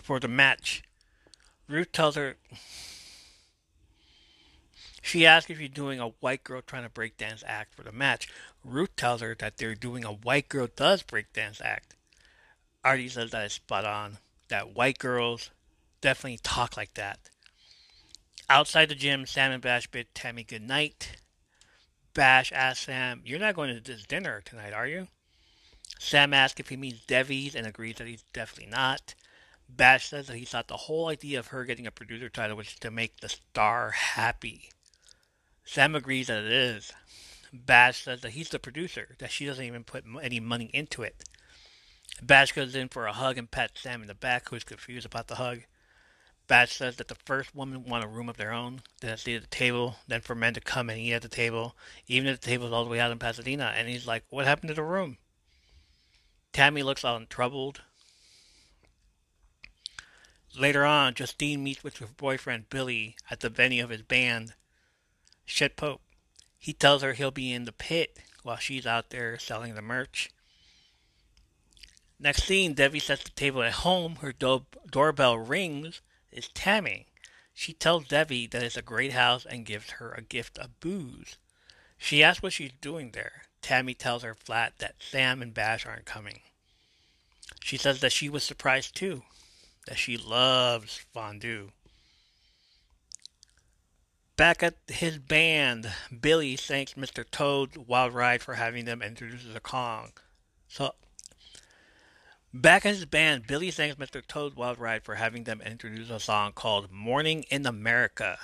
for 0.00 0.20
the 0.20 0.28
match. 0.28 0.84
Ruth 1.66 1.90
tells 1.90 2.14
her 2.14 2.36
she 5.04 5.26
asks 5.26 5.50
if 5.50 5.58
she's 5.58 5.68
doing 5.68 6.00
a 6.00 6.08
white 6.20 6.42
girl 6.44 6.62
trying 6.62 6.82
to 6.82 6.88
break 6.88 7.18
dance 7.18 7.44
act 7.46 7.74
for 7.74 7.82
the 7.82 7.92
match. 7.92 8.26
Ruth 8.64 8.96
tells 8.96 9.20
her 9.20 9.36
that 9.38 9.58
they're 9.58 9.74
doing 9.74 10.02
a 10.02 10.14
white 10.14 10.48
girl 10.48 10.66
does 10.74 11.02
break 11.02 11.30
dance 11.34 11.60
act. 11.60 11.94
Arthie 12.82 13.10
says 13.10 13.30
that 13.30 13.44
is 13.44 13.52
spot 13.52 13.84
on. 13.84 14.16
That 14.48 14.74
white 14.74 14.98
girls 14.98 15.50
definitely 16.00 16.38
talk 16.42 16.78
like 16.78 16.94
that. 16.94 17.18
Outside 18.48 18.88
the 18.88 18.94
gym, 18.94 19.26
Sam 19.26 19.52
and 19.52 19.62
Bash 19.62 19.86
bid 19.88 20.06
Tammy 20.14 20.42
good 20.42 20.62
night. 20.62 21.16
Bash 22.14 22.50
asks 22.50 22.86
Sam, 22.86 23.20
You're 23.26 23.38
not 23.38 23.56
going 23.56 23.74
to 23.74 23.82
this 23.82 24.04
dinner 24.04 24.40
tonight, 24.42 24.72
are 24.72 24.86
you? 24.86 25.08
Sam 25.98 26.32
asks 26.32 26.60
if 26.60 26.70
he 26.70 26.78
means 26.78 27.04
Debbie's 27.04 27.54
and 27.54 27.66
agrees 27.66 27.96
that 27.96 28.06
he's 28.06 28.24
definitely 28.32 28.70
not. 28.70 29.14
Bash 29.68 30.08
says 30.08 30.28
that 30.28 30.38
he 30.38 30.46
thought 30.46 30.68
the 30.68 30.78
whole 30.78 31.08
idea 31.08 31.38
of 31.38 31.48
her 31.48 31.66
getting 31.66 31.86
a 31.86 31.90
producer 31.90 32.30
title 32.30 32.56
was 32.56 32.74
to 32.76 32.90
make 32.90 33.20
the 33.20 33.28
star 33.28 33.90
happy. 33.90 34.70
Sam 35.64 35.94
agrees 35.94 36.26
that 36.26 36.44
it 36.44 36.52
is. 36.52 36.92
Bash 37.52 38.02
says 38.02 38.20
that 38.22 38.32
he's 38.32 38.48
the 38.48 38.58
producer, 38.58 39.16
that 39.18 39.30
she 39.30 39.46
doesn't 39.46 39.64
even 39.64 39.84
put 39.84 40.04
any 40.22 40.40
money 40.40 40.70
into 40.74 41.02
it. 41.02 41.24
Bash 42.22 42.52
goes 42.52 42.74
in 42.74 42.88
for 42.88 43.06
a 43.06 43.12
hug 43.12 43.38
and 43.38 43.50
pats 43.50 43.80
Sam 43.80 44.02
in 44.02 44.08
the 44.08 44.14
back, 44.14 44.48
who's 44.48 44.64
confused 44.64 45.06
about 45.06 45.28
the 45.28 45.36
hug. 45.36 45.62
Bash 46.46 46.72
says 46.72 46.96
that 46.96 47.08
the 47.08 47.16
first 47.24 47.54
woman 47.54 47.84
want 47.84 48.04
a 48.04 48.08
room 48.08 48.28
of 48.28 48.36
their 48.36 48.52
own, 48.52 48.82
then 49.00 49.12
a 49.12 49.16
seat 49.16 49.36
at 49.36 49.42
the 49.42 49.48
table, 49.48 49.96
then 50.06 50.20
for 50.20 50.34
men 50.34 50.52
to 50.54 50.60
come 50.60 50.90
and 50.90 50.98
eat 50.98 51.14
at 51.14 51.22
the 51.22 51.28
table, 51.28 51.74
even 52.06 52.28
if 52.28 52.40
the 52.40 52.46
table's 52.46 52.72
all 52.72 52.84
the 52.84 52.90
way 52.90 53.00
out 53.00 53.10
in 53.10 53.18
Pasadena. 53.18 53.72
And 53.74 53.88
he's 53.88 54.06
like, 54.06 54.24
What 54.28 54.44
happened 54.44 54.68
to 54.68 54.74
the 54.74 54.82
room? 54.82 55.16
Tammy 56.52 56.82
looks 56.82 57.04
all 57.04 57.24
troubled. 57.24 57.80
Later 60.56 60.84
on, 60.84 61.14
Justine 61.14 61.64
meets 61.64 61.82
with 61.82 61.96
her 61.96 62.06
boyfriend 62.06 62.68
Billy 62.68 63.16
at 63.30 63.40
the 63.40 63.48
venue 63.48 63.82
of 63.82 63.90
his 63.90 64.02
band, 64.02 64.54
Shit 65.44 65.76
Pope. 65.76 66.00
He 66.58 66.72
tells 66.72 67.02
her 67.02 67.12
he'll 67.12 67.30
be 67.30 67.52
in 67.52 67.64
the 67.64 67.72
pit 67.72 68.18
while 68.42 68.56
she's 68.56 68.86
out 68.86 69.10
there 69.10 69.38
selling 69.38 69.74
the 69.74 69.82
merch. 69.82 70.30
Next 72.18 72.44
scene, 72.44 72.74
Debbie 72.74 73.00
sets 73.00 73.24
the 73.24 73.30
table 73.30 73.62
at 73.62 73.72
home. 73.72 74.16
Her 74.16 74.32
do- 74.32 74.66
doorbell 74.90 75.38
rings. 75.38 76.00
It's 76.30 76.48
Tammy. 76.54 77.06
She 77.52 77.72
tells 77.72 78.08
Debbie 78.08 78.46
that 78.48 78.62
it's 78.62 78.76
a 78.76 78.82
great 78.82 79.12
house 79.12 79.44
and 79.44 79.66
gives 79.66 79.90
her 79.90 80.12
a 80.12 80.22
gift 80.22 80.58
of 80.58 80.80
booze. 80.80 81.36
She 81.98 82.22
asks 82.22 82.42
what 82.42 82.52
she's 82.52 82.72
doing 82.80 83.12
there. 83.12 83.42
Tammy 83.62 83.94
tells 83.94 84.22
her 84.22 84.34
flat 84.34 84.74
that 84.78 84.96
Sam 84.98 85.40
and 85.40 85.54
Bash 85.54 85.86
aren't 85.86 86.04
coming. 86.04 86.40
She 87.62 87.76
says 87.76 88.00
that 88.00 88.12
she 88.12 88.28
was 88.28 88.42
surprised 88.42 88.94
too, 88.94 89.22
that 89.86 89.98
she 89.98 90.16
loves 90.16 90.98
fondue. 91.12 91.70
Back 94.36 94.64
at 94.64 94.74
his 94.88 95.18
band, 95.18 95.92
Billy 96.20 96.56
thanks 96.56 96.94
Mr. 96.94 97.24
Toad 97.30 97.76
Wild 97.76 98.12
Ride 98.12 98.42
for 98.42 98.54
having 98.54 98.84
them 98.84 99.00
introduce 99.00 99.44
the 99.44 99.60
Kong. 99.60 100.10
So, 100.66 100.96
back 102.52 102.84
at 102.84 102.96
his 102.96 103.06
band, 103.06 103.46
Billy 103.46 103.70
thanks 103.70 103.94
Mr. 103.94 104.26
Toad 104.26 104.56
Wild 104.56 104.78
Ride 104.78 105.04
for 105.04 105.14
having 105.14 105.44
them 105.44 105.60
introduce 105.60 106.10
a 106.10 106.18
song 106.18 106.50
called 106.52 106.90
Morning 106.90 107.44
in 107.48 107.64
America. 107.64 108.38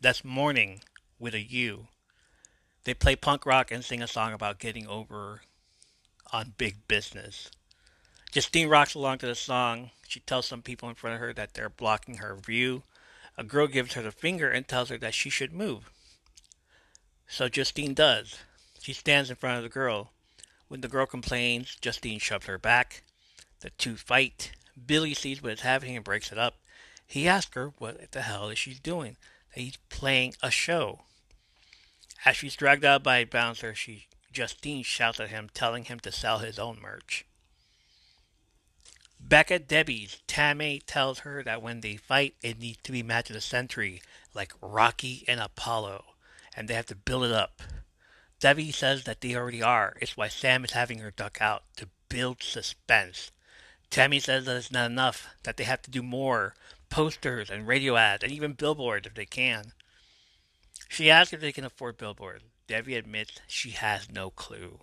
That's 0.00 0.24
morning 0.24 0.82
with 1.18 1.34
a 1.34 1.42
U. 1.42 1.88
They 2.84 2.94
play 2.94 3.16
punk 3.16 3.44
rock 3.44 3.72
and 3.72 3.84
sing 3.84 4.00
a 4.00 4.06
song 4.06 4.32
about 4.32 4.60
getting 4.60 4.86
over 4.86 5.40
on 6.32 6.54
big 6.56 6.86
business. 6.86 7.50
Justine 8.30 8.68
rocks 8.68 8.94
along 8.94 9.18
to 9.18 9.26
the 9.26 9.34
song. 9.34 9.90
She 10.06 10.20
tells 10.20 10.46
some 10.46 10.62
people 10.62 10.88
in 10.88 10.94
front 10.94 11.14
of 11.14 11.20
her 11.20 11.32
that 11.32 11.54
they're 11.54 11.68
blocking 11.68 12.18
her 12.18 12.36
view. 12.36 12.84
A 13.38 13.44
girl 13.44 13.66
gives 13.66 13.94
her 13.94 14.02
the 14.02 14.12
finger 14.12 14.50
and 14.50 14.66
tells 14.66 14.90
her 14.90 14.98
that 14.98 15.14
she 15.14 15.30
should 15.30 15.52
move. 15.52 15.90
So 17.26 17.48
Justine 17.48 17.94
does. 17.94 18.38
She 18.80 18.92
stands 18.92 19.30
in 19.30 19.36
front 19.36 19.56
of 19.58 19.62
the 19.62 19.68
girl. 19.68 20.12
When 20.68 20.80
the 20.80 20.88
girl 20.88 21.06
complains, 21.06 21.76
Justine 21.80 22.18
shoves 22.18 22.46
her 22.46 22.58
back. 22.58 23.02
The 23.60 23.70
two 23.70 23.96
fight. 23.96 24.52
Billy 24.86 25.14
sees 25.14 25.42
what 25.42 25.52
is 25.52 25.60
happening 25.60 25.96
and 25.96 26.04
breaks 26.04 26.32
it 26.32 26.38
up. 26.38 26.56
He 27.06 27.28
asks 27.28 27.54
her 27.54 27.72
what 27.78 28.12
the 28.12 28.22
hell 28.22 28.48
is 28.48 28.58
she 28.58 28.74
doing. 28.74 29.16
That 29.54 29.60
he's 29.60 29.76
playing 29.88 30.34
a 30.42 30.50
show. 30.50 31.00
As 32.24 32.36
she's 32.36 32.56
dragged 32.56 32.84
out 32.84 33.02
by 33.02 33.18
a 33.18 33.24
bouncer, 33.24 33.74
she 33.74 34.06
Justine 34.32 34.82
shouts 34.82 35.20
at 35.20 35.28
him, 35.28 35.50
telling 35.52 35.84
him 35.84 36.00
to 36.00 36.12
sell 36.12 36.38
his 36.38 36.58
own 36.58 36.80
merch. 36.80 37.26
Back 39.22 39.50
at 39.50 39.66
Debbie's, 39.66 40.20
Tammy 40.26 40.82
tells 40.86 41.20
her 41.20 41.42
that 41.42 41.62
when 41.62 41.80
they 41.80 41.96
fight, 41.96 42.34
it 42.42 42.58
needs 42.58 42.78
to 42.82 42.92
be 42.92 43.02
match 43.02 43.30
of 43.30 43.34
the 43.34 43.40
century, 43.40 44.02
like 44.34 44.52
Rocky 44.60 45.24
and 45.26 45.40
Apollo, 45.40 46.04
and 46.54 46.68
they 46.68 46.74
have 46.74 46.86
to 46.86 46.94
build 46.94 47.24
it 47.24 47.32
up. 47.32 47.62
Debbie 48.40 48.72
says 48.72 49.04
that 49.04 49.20
they 49.20 49.34
already 49.34 49.62
are. 49.62 49.96
It's 50.02 50.16
why 50.16 50.28
Sam 50.28 50.64
is 50.64 50.72
having 50.72 50.98
her 50.98 51.12
duck 51.12 51.38
out 51.40 51.62
to 51.76 51.88
build 52.08 52.42
suspense. 52.42 53.30
Tammy 53.88 54.18
says 54.18 54.44
that 54.44 54.56
it's 54.56 54.72
not 54.72 54.90
enough, 54.90 55.28
that 55.44 55.56
they 55.56 55.64
have 55.64 55.80
to 55.82 55.90
do 55.90 56.02
more 56.02 56.54
posters 56.90 57.48
and 57.48 57.66
radio 57.66 57.96
ads 57.96 58.24
and 58.24 58.32
even 58.32 58.52
billboards 58.52 59.06
if 59.06 59.14
they 59.14 59.24
can. 59.24 59.72
She 60.88 61.10
asks 61.10 61.32
if 61.32 61.40
they 61.40 61.52
can 61.52 61.64
afford 61.64 61.96
billboards. 61.96 62.44
Debbie 62.66 62.96
admits 62.96 63.40
she 63.46 63.70
has 63.70 64.10
no 64.10 64.30
clue. 64.30 64.80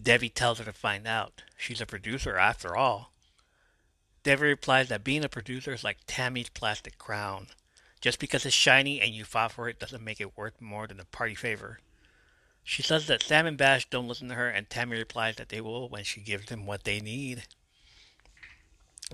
Debbie 0.00 0.28
tells 0.28 0.58
her 0.58 0.64
to 0.64 0.72
find 0.72 1.06
out. 1.06 1.42
She's 1.56 1.80
a 1.80 1.86
producer 1.86 2.36
after 2.36 2.76
all. 2.76 3.13
Debbie 4.24 4.48
replies 4.48 4.88
that 4.88 5.04
being 5.04 5.22
a 5.22 5.28
producer 5.28 5.74
is 5.74 5.84
like 5.84 5.98
Tammy's 6.06 6.48
plastic 6.48 6.98
crown. 6.98 7.48
Just 8.00 8.18
because 8.18 8.44
it's 8.44 8.54
shiny 8.54 9.00
and 9.00 9.12
you 9.14 9.24
fought 9.24 9.52
for 9.52 9.68
it 9.68 9.78
doesn't 9.78 10.02
make 10.02 10.20
it 10.20 10.36
worth 10.36 10.60
more 10.60 10.86
than 10.86 10.98
a 10.98 11.04
party 11.04 11.34
favor. 11.34 11.78
She 12.62 12.82
says 12.82 13.06
that 13.06 13.22
Sam 13.22 13.46
and 13.46 13.58
Bash 13.58 13.88
don't 13.90 14.08
listen 14.08 14.28
to 14.30 14.34
her, 14.34 14.48
and 14.48 14.68
Tammy 14.68 14.96
replies 14.96 15.36
that 15.36 15.50
they 15.50 15.60
will 15.60 15.90
when 15.90 16.04
she 16.04 16.20
gives 16.20 16.46
them 16.46 16.64
what 16.64 16.84
they 16.84 17.00
need. 17.00 17.44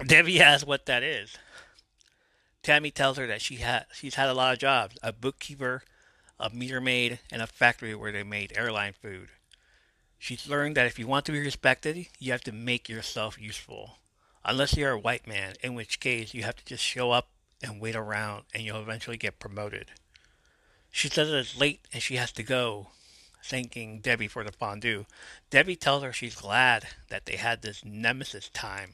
Debbie 0.06 0.40
asks 0.40 0.64
what 0.64 0.86
that 0.86 1.02
is. 1.02 1.36
Tammy 2.62 2.92
tells 2.92 3.16
her 3.16 3.26
that 3.26 3.42
she 3.42 3.56
ha- 3.56 3.86
she's 3.92 4.14
had 4.14 4.28
a 4.28 4.34
lot 4.34 4.52
of 4.52 4.60
jobs 4.60 4.96
a 5.02 5.12
bookkeeper, 5.12 5.82
a 6.38 6.50
meter 6.50 6.80
maid, 6.80 7.18
and 7.32 7.42
a 7.42 7.48
factory 7.48 7.96
where 7.96 8.12
they 8.12 8.22
made 8.22 8.56
airline 8.56 8.94
food. 9.02 9.30
She's 10.18 10.48
learned 10.48 10.76
that 10.76 10.86
if 10.86 10.98
you 10.98 11.08
want 11.08 11.26
to 11.26 11.32
be 11.32 11.40
respected, 11.40 12.06
you 12.20 12.30
have 12.30 12.42
to 12.42 12.52
make 12.52 12.88
yourself 12.88 13.40
useful. 13.40 13.99
Unless 14.44 14.76
you're 14.76 14.92
a 14.92 14.98
white 14.98 15.26
man, 15.26 15.54
in 15.62 15.74
which 15.74 16.00
case 16.00 16.34
you 16.34 16.42
have 16.42 16.56
to 16.56 16.64
just 16.64 16.84
show 16.84 17.10
up 17.10 17.28
and 17.62 17.80
wait 17.80 17.94
around 17.94 18.44
and 18.54 18.62
you'll 18.62 18.80
eventually 18.80 19.16
get 19.16 19.38
promoted. 19.38 19.90
She 20.90 21.08
says 21.08 21.30
it's 21.30 21.58
late 21.58 21.80
and 21.92 22.02
she 22.02 22.16
has 22.16 22.32
to 22.32 22.42
go, 22.42 22.88
thanking 23.44 24.00
Debbie 24.00 24.28
for 24.28 24.42
the 24.42 24.52
fondue. 24.52 25.06
Debbie 25.50 25.76
tells 25.76 26.02
her 26.02 26.12
she's 26.12 26.34
glad 26.34 26.88
that 27.08 27.26
they 27.26 27.36
had 27.36 27.62
this 27.62 27.84
nemesis 27.84 28.48
time. 28.48 28.92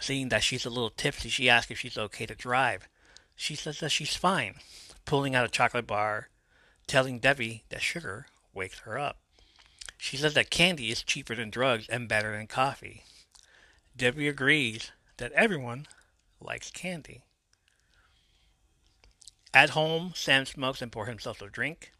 Seeing 0.00 0.30
that 0.30 0.42
she's 0.42 0.66
a 0.66 0.70
little 0.70 0.90
tipsy, 0.90 1.28
she 1.28 1.48
asks 1.48 1.70
if 1.70 1.78
she's 1.78 1.98
okay 1.98 2.26
to 2.26 2.34
drive. 2.34 2.88
She 3.36 3.54
says 3.54 3.80
that 3.80 3.90
she's 3.90 4.16
fine, 4.16 4.56
pulling 5.04 5.34
out 5.34 5.44
a 5.44 5.48
chocolate 5.48 5.86
bar, 5.86 6.28
telling 6.86 7.18
Debbie 7.18 7.64
that 7.68 7.82
sugar 7.82 8.26
wakes 8.54 8.80
her 8.80 8.98
up. 8.98 9.18
She 9.98 10.16
says 10.16 10.34
that 10.34 10.50
candy 10.50 10.90
is 10.90 11.02
cheaper 11.02 11.36
than 11.36 11.50
drugs 11.50 11.88
and 11.88 12.08
better 12.08 12.36
than 12.36 12.46
coffee. 12.48 13.04
Debbie 13.96 14.28
agrees 14.28 14.90
that 15.18 15.32
everyone 15.32 15.86
likes 16.40 16.70
candy. 16.70 17.22
At 19.54 19.70
home, 19.70 20.12
Sam 20.14 20.46
smokes 20.46 20.80
and 20.80 20.90
pours 20.90 21.08
himself 21.08 21.42
a 21.42 21.50
drink. 21.50 21.92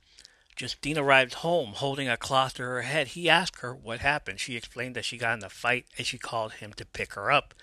Justine 0.57 0.99
arrives 0.99 1.35
home 1.35 1.75
holding 1.75 2.09
a 2.09 2.17
cloth 2.17 2.55
to 2.55 2.63
her 2.63 2.83
head. 2.83 3.09
He 3.09 3.29
asks 3.29 3.61
her 3.61 3.75
what 3.75 4.01
happened. 4.01 4.41
She 4.41 4.57
explained 4.57 4.97
that 4.97 5.05
she 5.05 5.19
got 5.19 5.39
in 5.39 5.45
a 5.45 5.51
fight 5.51 5.87
and 5.99 6.07
she 6.07 6.19
called 6.19 6.55
him 6.55 6.73
to 6.75 6.87
pick 6.87 7.15
her 7.15 7.31
up, 7.31 7.55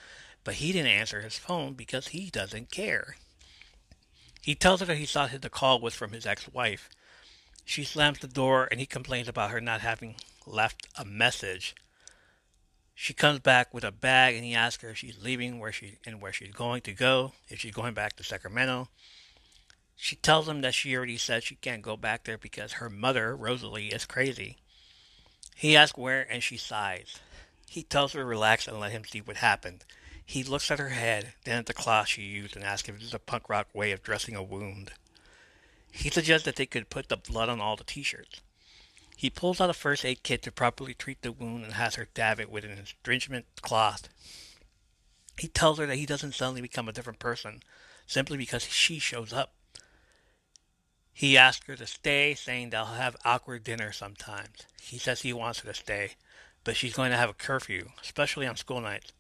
but 0.44 0.56
he 0.56 0.72
didn't 0.72 0.92
answer 0.92 1.22
his 1.22 1.38
phone 1.38 1.74
because 1.74 2.10
he 2.10 2.30
doesn't 2.30 2.72
care. 2.72 3.16
He 4.42 4.56
tells 4.56 4.80
her 4.80 4.86
that 4.88 4.98
he 4.98 5.06
thought 5.06 5.42
the 5.42 5.50
call 5.50 5.80
was 5.80 5.94
from 5.94 6.12
his 6.12 6.26
ex-wife. 6.26 6.90
She 7.66 7.84
slams 7.84 8.20
the 8.20 8.28
door 8.28 8.68
and 8.70 8.80
he 8.80 8.86
complains 8.86 9.28
about 9.28 9.52
her 9.52 9.62
not 9.62 9.82
having 9.82 10.16
left 10.46 10.88
a 10.96 11.06
message. 11.06 11.76
She 13.02 13.14
comes 13.14 13.40
back 13.40 13.74
with 13.74 13.86
a 13.86 13.94
bag 13.94 14.36
and 14.36 14.44
he 14.44 14.54
asks 14.54 14.84
her 14.84 14.90
if 14.90 14.98
she's 14.98 15.24
leaving 15.24 15.58
where 15.58 15.72
she 15.72 16.00
and 16.06 16.22
where 16.22 16.34
she's 16.34 16.52
going 16.52 16.82
to 16.82 16.92
go, 16.92 17.32
if 17.48 17.58
she's 17.58 17.74
going 17.74 17.94
back 17.94 18.18
to 18.18 18.26
Sacramento. 18.26 18.90
She 19.96 20.18
tells 20.18 20.50
him 20.50 20.60
that 20.62 20.74
she 20.74 20.98
already 20.98 21.16
said 21.16 21.44
she 21.44 21.56
can't 21.56 21.82
go 21.82 21.96
back 21.96 22.26
there 22.26 22.38
because 22.38 22.74
her 22.74 22.90
mother, 22.90 23.38
Rosalie, 23.38 23.88
is 23.88 24.06
crazy. 24.06 24.58
He 25.56 25.78
asks 25.78 25.98
where 25.98 26.30
and 26.30 26.44
she 26.44 26.58
sighs. 26.58 27.20
He 27.70 27.84
tells 27.84 28.12
her 28.12 28.20
to 28.20 28.26
relax 28.26 28.68
and 28.68 28.82
let 28.82 28.92
him 28.92 29.06
see 29.06 29.22
what 29.22 29.38
happened. 29.38 29.86
He 30.26 30.44
looks 30.44 30.70
at 30.70 30.78
her 30.78 30.90
head, 30.90 31.32
then 31.46 31.58
at 31.58 31.68
the 31.68 31.74
cloth 31.74 32.10
she 32.10 32.24
used, 32.24 32.58
and 32.58 32.66
asks 32.66 32.90
if 32.90 32.98
it 32.98 33.02
is 33.02 33.14
a 33.14 33.20
punk 33.20 33.48
rock 33.48 33.70
way 33.74 33.94
of 33.94 34.04
dressing 34.04 34.36
a 34.36 34.44
wound. 34.44 34.92
He 35.90 36.10
suggests 36.10 36.44
that 36.44 36.58
they 36.58 36.66
could 36.66 36.90
put 36.90 37.08
the 37.08 37.16
blood 37.16 37.48
on 37.48 37.62
all 37.62 37.78
the 37.78 37.86
t-shirts. 37.86 38.42
He 39.20 39.30
pulls 39.30 39.60
out 39.60 39.70
a 39.70 39.74
first 39.74 40.06
aid 40.06 40.24
kit 40.24 40.44
to 40.44 40.52
properly 40.52 40.94
treat 40.94 41.24
the 41.24 41.34
wound 41.34 41.66
and 41.66 41.74
has 41.74 41.96
her 41.96 42.08
dab 42.14 42.40
it 42.40 42.50
with 42.50 42.64
an 42.64 42.72
astringent 42.72 43.48
cloth. 43.62 44.08
He 45.38 45.50
tells 45.50 45.78
her 45.78 45.86
that 45.88 45.98
he 45.98 46.06
doesn't 46.06 46.36
suddenly 46.36 46.62
become 46.62 46.88
a 46.88 46.94
different 46.94 47.20
person 47.20 47.62
simply 48.08 48.38
because 48.38 48.64
she 48.64 48.98
shows 48.98 49.34
up. 49.34 49.56
He 51.12 51.38
asks 51.38 51.68
her 51.68 51.76
to 51.76 51.86
stay, 51.86 52.34
saying 52.34 52.70
they'll 52.70 52.86
have 52.86 53.18
awkward 53.26 53.66
dinner 53.66 53.92
sometimes. 53.92 54.66
He 54.82 54.98
says 54.98 55.22
he 55.22 55.34
wants 55.34 55.60
her 55.60 55.68
to 55.68 55.78
stay, 55.78 56.12
but 56.64 56.78
she's 56.78 56.94
going 56.94 57.12
to 57.12 57.18
have 57.18 57.30
a 57.30 57.34
curfew, 57.34 57.90
especially 58.02 58.48
on 58.48 58.56
school 58.56 58.80
nights. 58.80 59.12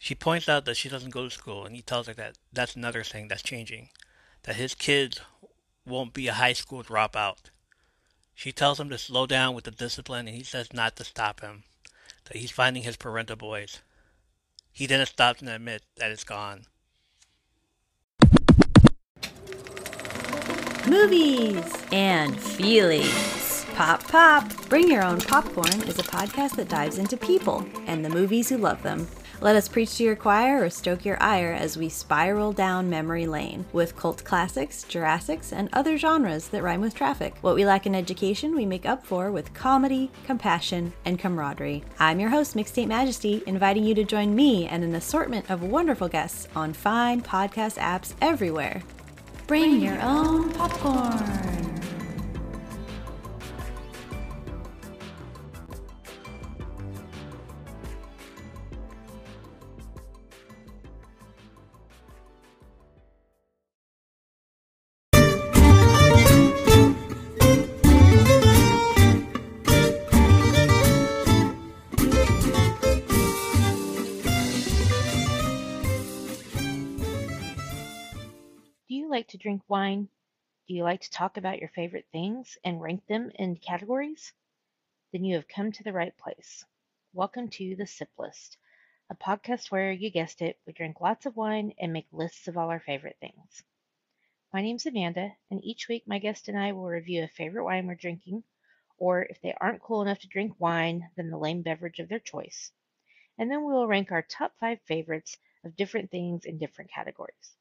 She 0.00 0.16
points 0.16 0.48
out 0.48 0.64
that 0.64 0.76
she 0.76 0.88
doesn't 0.88 1.10
go 1.14 1.22
to 1.22 1.30
school, 1.30 1.64
and 1.64 1.76
he 1.76 1.82
tells 1.82 2.08
her 2.08 2.14
that 2.14 2.38
that's 2.52 2.74
another 2.74 3.04
thing 3.04 3.28
that's 3.28 3.44
changing, 3.44 3.90
that 4.42 4.56
his 4.56 4.74
kids 4.74 5.20
won't 5.86 6.12
be 6.12 6.26
a 6.26 6.32
high 6.32 6.54
school 6.54 6.82
dropout. 6.82 7.51
She 8.34 8.52
tells 8.52 8.80
him 8.80 8.88
to 8.90 8.98
slow 8.98 9.26
down 9.26 9.54
with 9.54 9.64
the 9.64 9.70
discipline, 9.70 10.26
and 10.26 10.36
he 10.36 10.42
says 10.42 10.72
not 10.72 10.96
to 10.96 11.04
stop 11.04 11.40
him, 11.40 11.64
that 12.24 12.36
he's 12.36 12.50
finding 12.50 12.82
his 12.82 12.96
parental 12.96 13.36
voice. 13.36 13.80
He 14.72 14.86
then 14.86 15.04
stops 15.06 15.40
and 15.40 15.50
admits 15.50 15.84
that 15.96 16.10
it's 16.10 16.24
gone. 16.24 16.66
Movies 20.88 21.64
and 21.92 22.40
feelings. 22.40 23.64
Pop, 23.74 24.06
pop. 24.08 24.68
Bring 24.68 24.90
Your 24.90 25.04
Own 25.04 25.20
Popcorn 25.20 25.82
is 25.82 25.98
a 25.98 26.02
podcast 26.02 26.56
that 26.56 26.68
dives 26.68 26.98
into 26.98 27.16
people 27.16 27.66
and 27.86 28.04
the 28.04 28.10
movies 28.10 28.48
who 28.48 28.58
love 28.58 28.82
them. 28.82 29.06
Let 29.42 29.56
us 29.56 29.66
preach 29.66 29.96
to 29.96 30.04
your 30.04 30.14
choir 30.14 30.62
or 30.64 30.70
stoke 30.70 31.04
your 31.04 31.20
ire 31.20 31.52
as 31.52 31.76
we 31.76 31.88
spiral 31.88 32.52
down 32.52 32.88
memory 32.88 33.26
lane 33.26 33.64
with 33.72 33.96
cult 33.96 34.22
classics, 34.22 34.84
Jurassics, 34.84 35.52
and 35.52 35.68
other 35.72 35.98
genres 35.98 36.46
that 36.50 36.62
rhyme 36.62 36.80
with 36.80 36.94
traffic. 36.94 37.34
What 37.40 37.56
we 37.56 37.66
lack 37.66 37.84
in 37.84 37.96
education, 37.96 38.54
we 38.54 38.64
make 38.64 38.86
up 38.86 39.04
for 39.04 39.32
with 39.32 39.52
comedy, 39.52 40.12
compassion, 40.26 40.92
and 41.04 41.18
camaraderie. 41.18 41.82
I'm 41.98 42.20
your 42.20 42.30
host, 42.30 42.54
Mixtape 42.54 42.86
Majesty, 42.86 43.42
inviting 43.48 43.82
you 43.82 43.96
to 43.96 44.04
join 44.04 44.32
me 44.36 44.68
and 44.68 44.84
an 44.84 44.94
assortment 44.94 45.50
of 45.50 45.64
wonderful 45.64 46.06
guests 46.06 46.46
on 46.54 46.72
fine 46.72 47.20
podcast 47.20 47.78
apps 47.78 48.14
everywhere. 48.20 48.84
Bring 49.48 49.80
your 49.80 50.00
own 50.02 50.52
popcorn. 50.52 51.81
Like 79.22 79.28
to 79.28 79.38
drink 79.38 79.62
wine? 79.68 80.08
Do 80.66 80.74
you 80.74 80.82
like 80.82 81.02
to 81.02 81.10
talk 81.12 81.36
about 81.36 81.60
your 81.60 81.68
favorite 81.68 82.06
things 82.10 82.58
and 82.64 82.82
rank 82.82 83.06
them 83.06 83.30
in 83.36 83.54
categories? 83.54 84.32
Then 85.12 85.22
you 85.22 85.36
have 85.36 85.46
come 85.46 85.70
to 85.70 85.84
the 85.84 85.92
right 85.92 86.12
place. 86.18 86.64
Welcome 87.12 87.46
to 87.50 87.76
The 87.76 87.86
Sip 87.86 88.08
List, 88.18 88.56
a 89.10 89.14
podcast 89.14 89.70
where, 89.70 89.92
you 89.92 90.10
guessed 90.10 90.42
it, 90.42 90.58
we 90.66 90.72
drink 90.72 91.00
lots 91.00 91.24
of 91.24 91.36
wine 91.36 91.72
and 91.78 91.92
make 91.92 92.08
lists 92.10 92.48
of 92.48 92.56
all 92.58 92.68
our 92.68 92.80
favorite 92.80 93.14
things. 93.20 93.62
My 94.52 94.60
name's 94.60 94.86
Amanda, 94.86 95.30
and 95.52 95.64
each 95.64 95.86
week 95.86 96.02
my 96.04 96.18
guest 96.18 96.48
and 96.48 96.58
I 96.58 96.72
will 96.72 96.86
review 96.86 97.22
a 97.22 97.28
favorite 97.28 97.62
wine 97.62 97.86
we're 97.86 97.94
drinking, 97.94 98.42
or 98.98 99.22
if 99.22 99.40
they 99.40 99.54
aren't 99.60 99.82
cool 99.82 100.02
enough 100.02 100.18
to 100.22 100.26
drink 100.26 100.56
wine, 100.58 101.08
then 101.16 101.30
the 101.30 101.38
lame 101.38 101.62
beverage 101.62 102.00
of 102.00 102.08
their 102.08 102.18
choice. 102.18 102.72
And 103.38 103.48
then 103.48 103.64
we 103.64 103.72
will 103.72 103.86
rank 103.86 104.10
our 104.10 104.22
top 104.22 104.52
five 104.58 104.80
favorites 104.88 105.36
of 105.64 105.76
different 105.76 106.10
things 106.10 106.44
in 106.44 106.58
different 106.58 106.90
categories. 106.90 107.52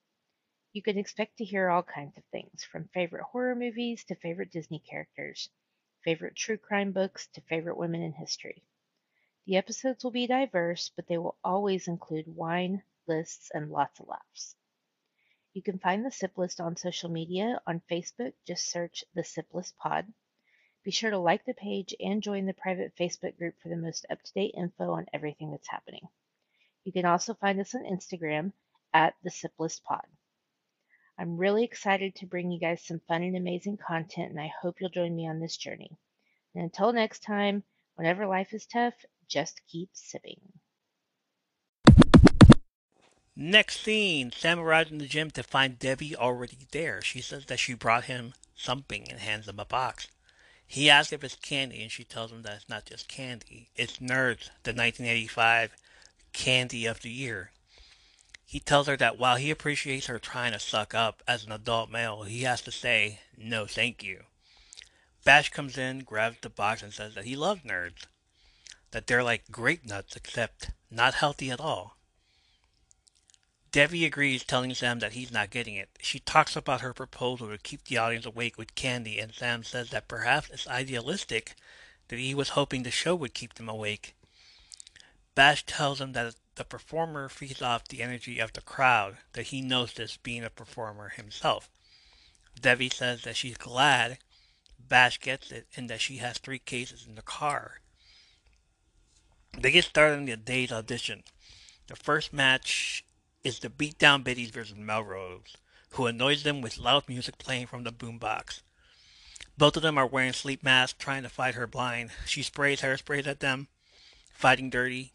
You 0.73 0.81
can 0.81 0.97
expect 0.97 1.37
to 1.37 1.43
hear 1.43 1.69
all 1.69 1.83
kinds 1.83 2.17
of 2.17 2.23
things, 2.31 2.63
from 2.63 2.87
favorite 2.93 3.23
horror 3.23 3.55
movies 3.55 4.05
to 4.05 4.15
favorite 4.15 4.51
Disney 4.51 4.79
characters, 4.79 5.49
favorite 6.05 6.37
true 6.37 6.57
crime 6.57 6.93
books 6.93 7.27
to 7.33 7.41
favorite 7.41 7.75
women 7.75 8.01
in 8.01 8.13
history. 8.13 8.63
The 9.45 9.57
episodes 9.57 10.01
will 10.01 10.11
be 10.11 10.27
diverse, 10.27 10.89
but 10.95 11.07
they 11.07 11.17
will 11.17 11.35
always 11.43 11.89
include 11.89 12.33
wine, 12.33 12.83
lists, 13.05 13.51
and 13.53 13.69
lots 13.69 13.99
of 13.99 14.07
laughs. 14.07 14.55
You 15.51 15.61
can 15.61 15.77
find 15.77 16.05
the 16.05 16.11
Sip 16.11 16.37
List 16.37 16.61
on 16.61 16.77
social 16.77 17.09
media. 17.09 17.61
On 17.67 17.81
Facebook, 17.91 18.31
just 18.47 18.71
search 18.71 19.03
the 19.13 19.25
Sip 19.25 19.53
List 19.53 19.75
Pod. 19.75 20.13
Be 20.85 20.91
sure 20.91 21.11
to 21.11 21.17
like 21.17 21.43
the 21.43 21.53
page 21.53 21.93
and 21.99 22.23
join 22.23 22.45
the 22.45 22.53
private 22.53 22.95
Facebook 22.95 23.37
group 23.37 23.55
for 23.61 23.67
the 23.67 23.75
most 23.75 24.05
up 24.09 24.21
to 24.23 24.33
date 24.33 24.55
info 24.55 24.93
on 24.93 25.07
everything 25.11 25.51
that's 25.51 25.67
happening. 25.67 26.07
You 26.85 26.93
can 26.93 27.03
also 27.03 27.33
find 27.33 27.59
us 27.59 27.75
on 27.75 27.83
Instagram 27.83 28.53
at 28.93 29.15
the 29.21 29.31
Sip 29.31 29.51
List 29.59 29.83
Pod. 29.83 30.05
I'm 31.21 31.37
really 31.37 31.63
excited 31.63 32.15
to 32.15 32.25
bring 32.25 32.51
you 32.51 32.59
guys 32.59 32.81
some 32.83 32.99
fun 33.07 33.21
and 33.21 33.37
amazing 33.37 33.77
content, 33.77 34.31
and 34.31 34.39
I 34.39 34.51
hope 34.59 34.77
you'll 34.81 34.89
join 34.89 35.15
me 35.15 35.29
on 35.29 35.39
this 35.39 35.55
journey. 35.55 35.91
And 36.55 36.63
until 36.63 36.91
next 36.93 37.21
time, 37.21 37.63
whenever 37.93 38.25
life 38.25 38.55
is 38.55 38.65
tough, 38.65 38.95
just 39.27 39.61
keep 39.67 39.91
sipping. 39.93 40.41
Next 43.35 43.81
scene, 43.81 44.31
Sam 44.31 44.57
arrives 44.57 44.89
in 44.89 44.97
the 44.97 45.05
gym 45.05 45.29
to 45.31 45.43
find 45.43 45.77
Debbie 45.77 46.15
already 46.15 46.57
there. 46.71 47.03
She 47.03 47.21
says 47.21 47.45
that 47.45 47.59
she 47.59 47.75
brought 47.75 48.05
him 48.05 48.33
something 48.55 49.07
and 49.07 49.19
hands 49.19 49.47
him 49.47 49.59
a 49.59 49.65
box. 49.65 50.07
He 50.65 50.89
asks 50.89 51.13
if 51.13 51.23
it's 51.23 51.35
candy, 51.35 51.83
and 51.83 51.91
she 51.91 52.03
tells 52.03 52.31
him 52.31 52.41
that 52.41 52.55
it's 52.55 52.69
not 52.69 52.85
just 52.85 53.07
candy. 53.07 53.69
It's 53.75 53.97
Nerds, 53.97 54.49
the 54.63 54.73
1985 54.73 55.75
Candy 56.33 56.87
of 56.87 57.03
the 57.03 57.11
Year. 57.11 57.51
He 58.51 58.59
tells 58.59 58.87
her 58.87 58.97
that 58.97 59.17
while 59.17 59.37
he 59.37 59.49
appreciates 59.49 60.07
her 60.07 60.19
trying 60.19 60.51
to 60.51 60.59
suck 60.59 60.93
up 60.93 61.23
as 61.25 61.45
an 61.45 61.53
adult 61.53 61.89
male, 61.89 62.23
he 62.23 62.41
has 62.41 62.61
to 62.63 62.71
say, 62.71 63.21
no 63.37 63.65
thank 63.65 64.03
you. 64.03 64.23
Bash 65.23 65.49
comes 65.51 65.77
in, 65.77 65.99
grabs 65.99 66.35
the 66.41 66.49
box, 66.49 66.83
and 66.83 66.93
says 66.93 67.15
that 67.15 67.23
he 67.23 67.37
loves 67.37 67.61
nerds. 67.61 68.07
That 68.91 69.07
they're 69.07 69.23
like 69.23 69.49
grape 69.51 69.85
nuts, 69.85 70.17
except 70.17 70.71
not 70.89 71.13
healthy 71.13 71.49
at 71.49 71.61
all. 71.61 71.95
Debbie 73.71 74.03
agrees, 74.03 74.43
telling 74.43 74.73
Sam 74.73 74.99
that 74.99 75.13
he's 75.13 75.31
not 75.31 75.49
getting 75.49 75.75
it. 75.75 75.87
She 76.01 76.19
talks 76.19 76.57
about 76.57 76.81
her 76.81 76.93
proposal 76.93 77.47
to 77.47 77.57
keep 77.57 77.85
the 77.85 77.99
audience 77.99 78.25
awake 78.25 78.57
with 78.57 78.75
candy, 78.75 79.17
and 79.17 79.33
Sam 79.33 79.63
says 79.63 79.91
that 79.91 80.09
perhaps 80.09 80.49
it's 80.49 80.67
idealistic 80.67 81.55
that 82.09 82.19
he 82.19 82.35
was 82.35 82.49
hoping 82.49 82.83
the 82.83 82.91
show 82.91 83.15
would 83.15 83.33
keep 83.33 83.53
them 83.53 83.69
awake. 83.69 84.13
Bash 85.33 85.65
tells 85.65 86.01
him 86.01 86.13
that 86.13 86.35
the 86.55 86.65
performer 86.65 87.29
feeds 87.29 87.61
off 87.61 87.87
the 87.87 88.01
energy 88.01 88.39
of 88.39 88.53
the 88.53 88.61
crowd, 88.61 89.17
that 89.33 89.47
he 89.47 89.61
knows 89.61 89.93
this 89.93 90.17
being 90.17 90.43
a 90.43 90.49
performer 90.49 91.09
himself. 91.09 91.69
Debbie 92.59 92.89
says 92.89 93.23
that 93.23 93.37
she's 93.37 93.57
glad 93.57 94.19
Bash 94.77 95.19
gets 95.19 95.51
it 95.51 95.67
and 95.75 95.89
that 95.89 96.01
she 96.01 96.17
has 96.17 96.37
three 96.37 96.59
cases 96.59 97.05
in 97.07 97.15
the 97.15 97.21
car. 97.21 97.79
They 99.57 99.71
get 99.71 99.85
started 99.85 100.17
on 100.17 100.25
the 100.25 100.35
day's 100.35 100.71
audition. 100.71 101.23
The 101.87 101.95
first 101.95 102.33
match 102.33 103.05
is 103.43 103.59
the 103.59 103.69
beatdown 103.69 104.23
Biddies 104.23 104.51
versus 104.51 104.75
Melrose, 104.75 105.55
who 105.91 106.07
annoys 106.07 106.43
them 106.43 106.61
with 106.61 106.77
loud 106.77 107.07
music 107.07 107.37
playing 107.37 107.67
from 107.67 107.83
the 107.83 107.91
boombox. 107.91 108.61
Both 109.57 109.77
of 109.77 109.83
them 109.83 109.97
are 109.97 110.07
wearing 110.07 110.33
sleep 110.33 110.63
masks, 110.63 111.01
trying 111.01 111.23
to 111.23 111.29
fight 111.29 111.55
her 111.55 111.67
blind. 111.67 112.11
She 112.25 112.43
sprays 112.43 112.81
hairsprays 112.81 113.27
at 113.27 113.39
them, 113.39 113.67
fighting 114.33 114.69
dirty. 114.69 115.11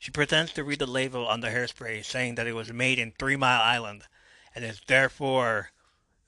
She 0.00 0.12
pretends 0.12 0.52
to 0.52 0.62
read 0.62 0.78
the 0.78 0.86
label 0.86 1.26
on 1.26 1.40
the 1.40 1.48
hairspray, 1.48 2.04
saying 2.04 2.36
that 2.36 2.46
it 2.46 2.52
was 2.52 2.72
made 2.72 3.00
in 3.00 3.10
Three 3.10 3.34
Mile 3.34 3.60
Island 3.60 4.04
and 4.54 4.64
is 4.64 4.80
therefore 4.86 5.72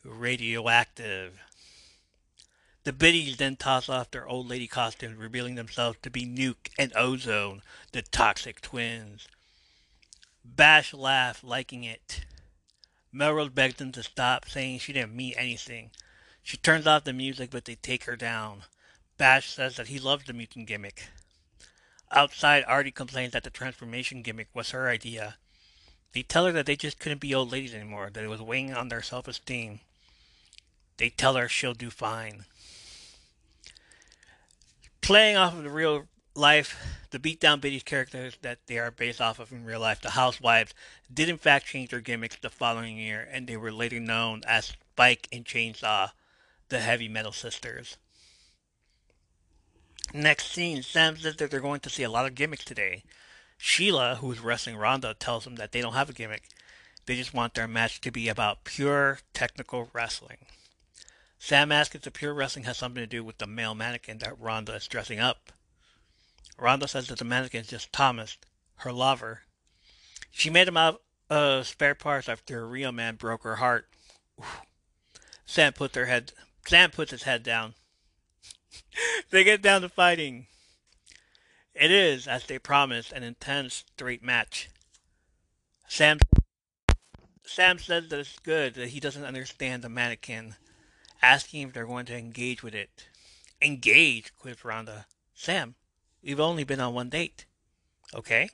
radioactive. 0.04 1.38
The 2.82 2.92
biddies 2.92 3.36
then 3.36 3.54
toss 3.56 3.88
off 3.88 4.10
their 4.10 4.26
old 4.26 4.48
lady 4.48 4.66
costumes, 4.66 5.16
revealing 5.16 5.54
themselves 5.54 5.98
to 6.02 6.10
be 6.10 6.26
Nuke 6.26 6.70
and 6.78 6.92
Ozone, 6.96 7.62
the 7.92 8.02
toxic 8.02 8.60
twins. 8.60 9.28
Bash 10.44 10.92
laughs, 10.92 11.44
liking 11.44 11.84
it. 11.84 12.24
Melrose 13.12 13.50
begs 13.50 13.76
them 13.76 13.92
to 13.92 14.02
stop, 14.02 14.48
saying 14.48 14.80
she 14.80 14.92
didn't 14.92 15.14
mean 15.14 15.34
anything. 15.36 15.92
She 16.42 16.56
turns 16.56 16.88
off 16.88 17.04
the 17.04 17.12
music, 17.12 17.50
but 17.50 17.66
they 17.66 17.76
take 17.76 18.04
her 18.04 18.16
down. 18.16 18.64
Bash 19.16 19.50
says 19.50 19.76
that 19.76 19.88
he 19.88 20.00
loves 20.00 20.24
the 20.24 20.32
mutant 20.32 20.66
gimmick. 20.66 21.08
Outside, 22.12 22.64
Arthie 22.64 22.94
complains 22.94 23.32
that 23.32 23.44
the 23.44 23.50
transformation 23.50 24.22
gimmick 24.22 24.48
was 24.52 24.70
her 24.70 24.88
idea. 24.88 25.36
They 26.12 26.22
tell 26.22 26.46
her 26.46 26.52
that 26.52 26.66
they 26.66 26.74
just 26.74 26.98
couldn't 26.98 27.20
be 27.20 27.34
old 27.34 27.52
ladies 27.52 27.74
anymore, 27.74 28.10
that 28.12 28.24
it 28.24 28.28
was 28.28 28.42
weighing 28.42 28.74
on 28.74 28.88
their 28.88 29.02
self-esteem. 29.02 29.80
They 30.96 31.10
tell 31.10 31.34
her 31.36 31.48
she'll 31.48 31.74
do 31.74 31.88
fine. 31.88 32.46
Playing 35.00 35.36
off 35.36 35.54
of 35.54 35.62
the 35.62 35.70
real 35.70 36.08
life, 36.34 36.76
the 37.10 37.18
beatdown 37.18 37.60
Biddies 37.60 37.84
characters 37.84 38.36
that 38.42 38.58
they 38.66 38.78
are 38.78 38.90
based 38.90 39.20
off 39.20 39.38
of 39.38 39.52
in 39.52 39.64
real 39.64 39.80
life, 39.80 40.00
the 40.00 40.10
housewives, 40.10 40.74
did 41.12 41.28
in 41.28 41.38
fact 41.38 41.66
change 41.66 41.90
their 41.90 42.00
gimmicks 42.00 42.36
the 42.36 42.50
following 42.50 42.96
year, 42.96 43.28
and 43.30 43.46
they 43.46 43.56
were 43.56 43.72
later 43.72 44.00
known 44.00 44.42
as 44.46 44.66
Spike 44.66 45.28
and 45.32 45.44
Chainsaw, 45.44 46.10
the 46.68 46.80
heavy 46.80 47.08
metal 47.08 47.32
sisters. 47.32 47.96
Next 50.12 50.52
scene, 50.52 50.82
Sam 50.82 51.16
says 51.16 51.36
that 51.36 51.50
they're 51.50 51.60
going 51.60 51.80
to 51.80 51.90
see 51.90 52.02
a 52.02 52.10
lot 52.10 52.26
of 52.26 52.34
gimmicks 52.34 52.64
today. 52.64 53.04
Sheila, 53.56 54.16
who 54.16 54.32
is 54.32 54.40
wrestling 54.40 54.76
Rhonda, 54.76 55.14
tells 55.18 55.44
them 55.44 55.56
that 55.56 55.72
they 55.72 55.80
don't 55.80 55.92
have 55.92 56.10
a 56.10 56.14
gimmick. 56.14 56.48
They 57.06 57.14
just 57.16 57.34
want 57.34 57.54
their 57.54 57.68
match 57.68 58.00
to 58.00 58.10
be 58.10 58.28
about 58.28 58.64
pure 58.64 59.20
technical 59.34 59.88
wrestling. 59.92 60.38
Sam 61.38 61.72
asks 61.72 61.94
if 61.94 62.02
the 62.02 62.10
pure 62.10 62.34
wrestling 62.34 62.64
has 62.64 62.76
something 62.76 63.02
to 63.02 63.06
do 63.06 63.22
with 63.22 63.38
the 63.38 63.46
male 63.46 63.74
mannequin 63.74 64.18
that 64.18 64.38
Rhonda 64.40 64.76
is 64.76 64.86
dressing 64.86 65.20
up. 65.20 65.52
Rhonda 66.58 66.88
says 66.88 67.08
that 67.08 67.18
the 67.18 67.24
mannequin 67.24 67.62
is 67.62 67.68
just 67.68 67.92
Thomas, 67.92 68.36
her 68.76 68.92
lover. 68.92 69.42
She 70.30 70.50
made 70.50 70.68
him 70.68 70.76
out 70.76 71.02
of 71.28 71.66
spare 71.66 71.94
parts 71.94 72.28
after 72.28 72.60
a 72.60 72.66
real 72.66 72.92
man 72.92 73.16
broke 73.16 73.44
her 73.44 73.56
heart. 73.56 73.88
Sam 75.46 75.72
puts 75.72 75.96
her 75.96 76.06
head. 76.06 76.32
Sam 76.66 76.90
puts 76.90 77.10
his 77.10 77.22
head 77.22 77.42
down. 77.42 77.74
they 79.30 79.44
get 79.44 79.62
down 79.62 79.82
to 79.82 79.88
fighting. 79.88 80.46
It 81.74 81.90
is, 81.90 82.26
as 82.26 82.44
they 82.46 82.58
promised, 82.58 83.12
an 83.12 83.22
intense 83.22 83.84
straight 83.94 84.22
match. 84.22 84.68
Sam 85.88 86.18
Sam 87.44 87.78
says 87.78 88.08
that 88.08 88.20
it's 88.20 88.38
good 88.38 88.74
that 88.74 88.90
he 88.90 89.00
doesn't 89.00 89.24
understand 89.24 89.82
the 89.82 89.88
mannequin, 89.88 90.54
asking 91.20 91.62
if 91.62 91.72
they're 91.72 91.84
going 91.86 92.06
to 92.06 92.16
engage 92.16 92.62
with 92.62 92.74
it. 92.74 93.08
Engage, 93.60 94.32
quips 94.38 94.62
Rhonda. 94.62 95.06
Sam, 95.34 95.74
we've 96.22 96.38
only 96.38 96.62
been 96.62 96.80
on 96.80 96.94
one 96.94 97.08
date. 97.08 97.46
Okay? 98.14 98.50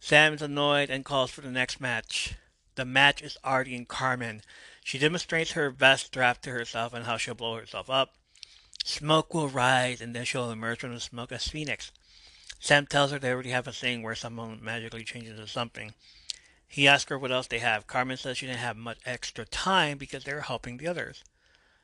Sam 0.00 0.34
is 0.34 0.42
annoyed 0.42 0.90
and 0.90 1.04
calls 1.04 1.30
for 1.30 1.42
the 1.42 1.52
next 1.52 1.80
match. 1.80 2.34
The 2.74 2.84
match 2.84 3.22
is 3.22 3.38
Arthie 3.44 3.76
and 3.76 3.86
Carmen. 3.86 4.42
She 4.84 4.98
demonstrates 4.98 5.52
her 5.52 5.70
best 5.70 6.12
draft 6.12 6.42
to 6.44 6.50
herself 6.50 6.92
and 6.92 7.04
how 7.04 7.16
she'll 7.16 7.34
blow 7.34 7.56
herself 7.56 7.88
up. 7.88 8.14
Smoke 8.84 9.32
will 9.32 9.48
rise 9.48 10.00
and 10.00 10.14
then 10.14 10.24
she'll 10.24 10.50
emerge 10.50 10.80
from 10.80 10.94
the 10.94 11.00
smoke 11.00 11.30
as 11.32 11.46
Phoenix. 11.46 11.92
Sam 12.58 12.86
tells 12.86 13.10
her 13.10 13.18
they 13.18 13.30
already 13.32 13.50
have 13.50 13.68
a 13.68 13.72
thing 13.72 14.02
where 14.02 14.14
someone 14.14 14.62
magically 14.62 15.04
changes 15.04 15.38
into 15.38 15.46
something. 15.46 15.94
He 16.66 16.88
asks 16.88 17.10
her 17.10 17.18
what 17.18 17.30
else 17.30 17.46
they 17.46 17.58
have. 17.58 17.86
Carmen 17.86 18.16
says 18.16 18.38
she 18.38 18.46
didn't 18.46 18.58
have 18.58 18.76
much 18.76 18.98
extra 19.04 19.44
time 19.44 19.98
because 19.98 20.24
they 20.24 20.34
were 20.34 20.40
helping 20.40 20.78
the 20.78 20.88
others. 20.88 21.22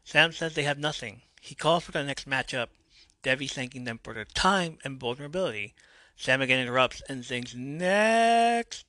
Sam 0.02 0.32
says 0.32 0.54
they 0.54 0.62
have 0.62 0.78
nothing. 0.78 1.22
He 1.40 1.54
calls 1.54 1.84
for 1.84 1.92
the 1.92 2.02
next 2.02 2.28
matchup. 2.28 2.68
Debbie 3.22 3.46
thanking 3.46 3.84
them 3.84 4.00
for 4.02 4.14
their 4.14 4.24
time 4.24 4.78
and 4.84 4.98
vulnerability. 4.98 5.74
Sam 6.16 6.40
again 6.40 6.60
interrupts 6.60 7.02
and 7.08 7.24
sings 7.24 7.54
next. 7.54 8.87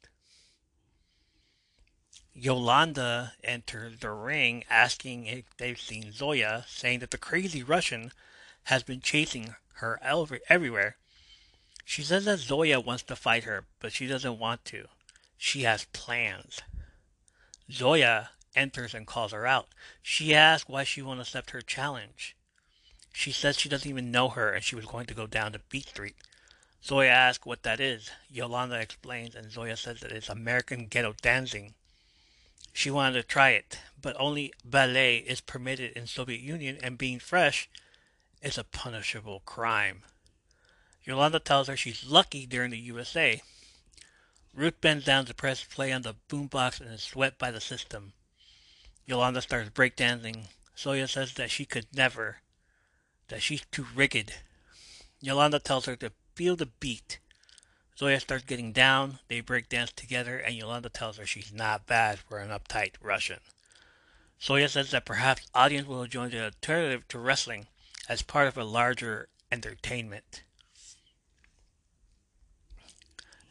Yolanda 2.42 3.34
enters 3.44 4.00
the 4.00 4.12
ring 4.12 4.64
asking 4.70 5.26
if 5.26 5.44
they've 5.58 5.80
seen 5.80 6.14
Zoya, 6.14 6.64
saying 6.70 7.00
that 7.00 7.12
the 7.12 7.18
crazy 7.18 7.64
Russian 7.64 8.14
has 8.64 8.82
been 8.82 9.02
chasing 9.02 9.56
her 9.74 10.00
everywhere. 10.48 10.96
She 11.84 12.02
says 12.02 12.24
that 12.26 12.40
Zoya 12.40 12.80
wants 12.80 13.04
to 13.04 13.18
fight 13.18 13.44
her, 13.44 13.66
but 13.82 13.92
she 13.92 14.08
doesn't 14.08 14.40
want 14.40 14.64
to. 14.66 14.86
She 15.38 15.64
has 15.64 15.86
plans. 15.92 16.62
Zoya 17.70 18.30
enters 18.56 18.94
and 18.94 19.06
calls 19.06 19.34
her 19.34 19.46
out. 19.46 19.68
She 20.02 20.34
asks 20.34 20.70
why 20.70 20.86
she 20.86 21.02
won't 21.02 21.20
accept 21.20 21.50
her 21.50 21.62
challenge. 21.62 22.38
She 23.12 23.34
says 23.34 23.58
she 23.58 23.68
doesn't 23.68 23.90
even 23.90 24.12
know 24.12 24.30
her 24.30 24.54
and 24.54 24.64
she 24.64 24.78
was 24.78 24.86
going 24.86 25.08
to 25.08 25.14
go 25.14 25.28
down 25.28 25.52
to 25.52 25.60
Beat 25.70 25.90
Street. 25.90 26.16
Zoya 26.82 27.10
asks 27.10 27.46
what 27.46 27.64
that 27.64 27.82
is. 27.82 28.12
Yolanda 28.30 28.80
explains 28.80 29.36
and 29.36 29.52
Zoya 29.52 29.76
says 29.76 30.00
that 30.00 30.14
it's 30.14 30.30
American 30.30 30.88
ghetto 30.88 31.14
dancing. 31.22 31.74
She 32.74 32.92
wanted 32.92 33.22
to 33.22 33.24
try 33.24 33.50
it, 33.52 33.80
but 34.02 34.16
only 34.20 34.54
ballet 34.64 35.18
is 35.18 35.42
permitted 35.42 35.92
in 35.94 36.08
Soviet 36.08 36.42
Union 36.42 36.78
and 36.82 36.98
being 36.98 37.20
fresh 37.20 37.70
is 38.42 38.58
a 38.58 38.64
punishable 38.64 39.42
crime. 39.46 40.04
Yolanda 41.04 41.40
tells 41.40 41.68
her 41.68 41.76
she's 41.76 42.06
lucky 42.06 42.48
in 42.52 42.72
the 42.72 42.78
USA. 42.78 43.42
Ruth 44.54 44.82
bends 44.82 45.06
down 45.06 45.26
to 45.26 45.34
press 45.34 45.64
play 45.64 45.92
on 45.92 46.02
the 46.02 46.16
boombox 46.30 46.82
and 46.82 46.94
is 46.94 47.04
swept 47.04 47.38
by 47.38 47.52
the 47.52 47.62
system. 47.62 48.14
Yolanda 49.06 49.42
starts 49.42 49.70
breakdancing. 49.70 50.46
Zoya 50.78 51.08
says 51.08 51.34
that 51.34 51.52
she 51.52 51.66
could 51.66 51.88
never, 51.94 52.38
that 53.28 53.42
she's 53.42 53.64
too 53.72 53.86
rigid. 53.96 54.34
Yolanda 55.20 55.60
tells 55.60 55.86
her 55.86 55.96
to 55.98 56.12
feel 56.36 56.56
the 56.56 56.68
beat. 56.68 57.20
Zoya 58.00 58.22
starts 58.22 58.46
getting 58.46 58.72
down, 58.72 59.20
they 59.28 59.42
break 59.42 59.68
dance 59.68 59.92
together, 59.92 60.38
and 60.38 60.56
Yolanda 60.56 60.88
tells 60.88 61.18
her 61.18 61.26
she's 61.26 61.52
not 61.52 61.86
bad 61.86 62.18
for 62.18 62.40
an 62.40 62.50
uptight 62.50 62.94
Russian. 63.02 63.42
Zoya 64.42 64.70
says 64.70 64.92
that 64.92 65.04
perhaps 65.04 65.50
audience 65.54 65.86
will 65.86 66.08
join 66.08 66.30
the 66.30 66.46
alternative 66.46 67.06
to 67.10 67.20
wrestling 67.20 67.68
as 68.08 68.22
part 68.22 68.48
of 68.48 68.58
a 68.58 68.64
larger 68.64 69.28
entertainment. 69.52 70.44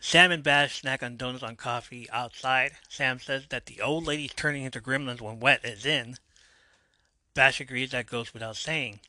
Sam 0.01 0.33
and 0.33 0.43
Bash 0.43 0.81
snack 0.81 1.03
on 1.03 1.19
donuts 1.19 1.43
on 1.43 1.57
coffee 1.57 2.09
outside. 2.09 2.73
Sam 2.89 3.21
says 3.21 3.49
that 3.51 3.67
the 3.67 3.83
old 3.83 4.07
lady's 4.07 4.33
turning 4.33 4.63
into 4.63 4.81
gremlins 4.81 5.21
when 5.21 5.41
wet 5.41 5.63
is 5.63 5.85
in. 5.85 6.17
Bash 7.35 7.61
agrees 7.61 7.91
that 7.91 8.07
goes 8.07 8.33
without 8.33 8.57
saying. 8.57 9.01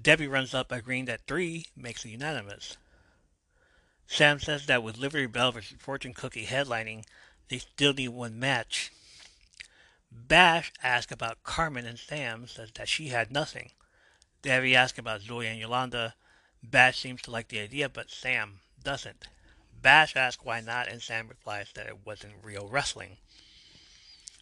Debbie 0.00 0.28
runs 0.28 0.54
up 0.54 0.70
agreeing 0.70 1.06
that 1.06 1.26
three 1.26 1.66
makes 1.74 2.04
it 2.04 2.10
unanimous. 2.10 2.76
Sam 4.12 4.40
says 4.40 4.66
that 4.66 4.82
with 4.82 4.98
Liberty 4.98 5.26
Bell 5.26 5.52
versus 5.52 5.76
Fortune 5.78 6.14
Cookie 6.14 6.46
headlining, 6.46 7.04
they 7.48 7.58
still 7.58 7.94
need 7.94 8.08
one 8.08 8.40
match. 8.40 8.90
Bash 10.10 10.72
asks 10.82 11.12
about 11.12 11.44
Carmen 11.44 11.86
and 11.86 11.96
Sam 11.96 12.48
says 12.48 12.72
that 12.74 12.88
she 12.88 13.08
had 13.08 13.30
nothing. 13.30 13.70
Debbie 14.42 14.74
asks 14.74 14.98
about 14.98 15.22
Zoya 15.22 15.50
and 15.50 15.60
Yolanda. 15.60 16.16
Bash 16.60 16.98
seems 16.98 17.22
to 17.22 17.30
like 17.30 17.48
the 17.48 17.60
idea, 17.60 17.88
but 17.88 18.10
Sam 18.10 18.58
doesn't. 18.82 19.28
Bash 19.80 20.16
asks 20.16 20.44
why 20.44 20.60
not, 20.60 20.88
and 20.88 21.00
Sam 21.00 21.28
replies 21.28 21.68
that 21.74 21.86
it 21.86 22.04
wasn't 22.04 22.34
real 22.42 22.68
wrestling. 22.68 23.18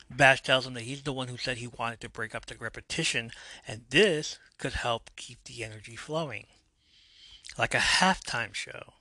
Bash 0.08 0.40
tells 0.40 0.66
him 0.66 0.72
that 0.74 0.84
he's 0.84 1.02
the 1.02 1.12
one 1.12 1.28
who 1.28 1.36
said 1.36 1.58
he 1.58 1.66
wanted 1.66 2.00
to 2.00 2.08
break 2.08 2.34
up 2.34 2.46
the 2.46 2.56
repetition, 2.56 3.32
and 3.66 3.84
this 3.90 4.38
could 4.56 4.72
help 4.72 5.10
keep 5.14 5.44
the 5.44 5.62
energy 5.62 5.94
flowing. 5.94 6.46
Like 7.58 7.74
a 7.74 7.78
halftime 7.78 8.54
show. 8.54 8.94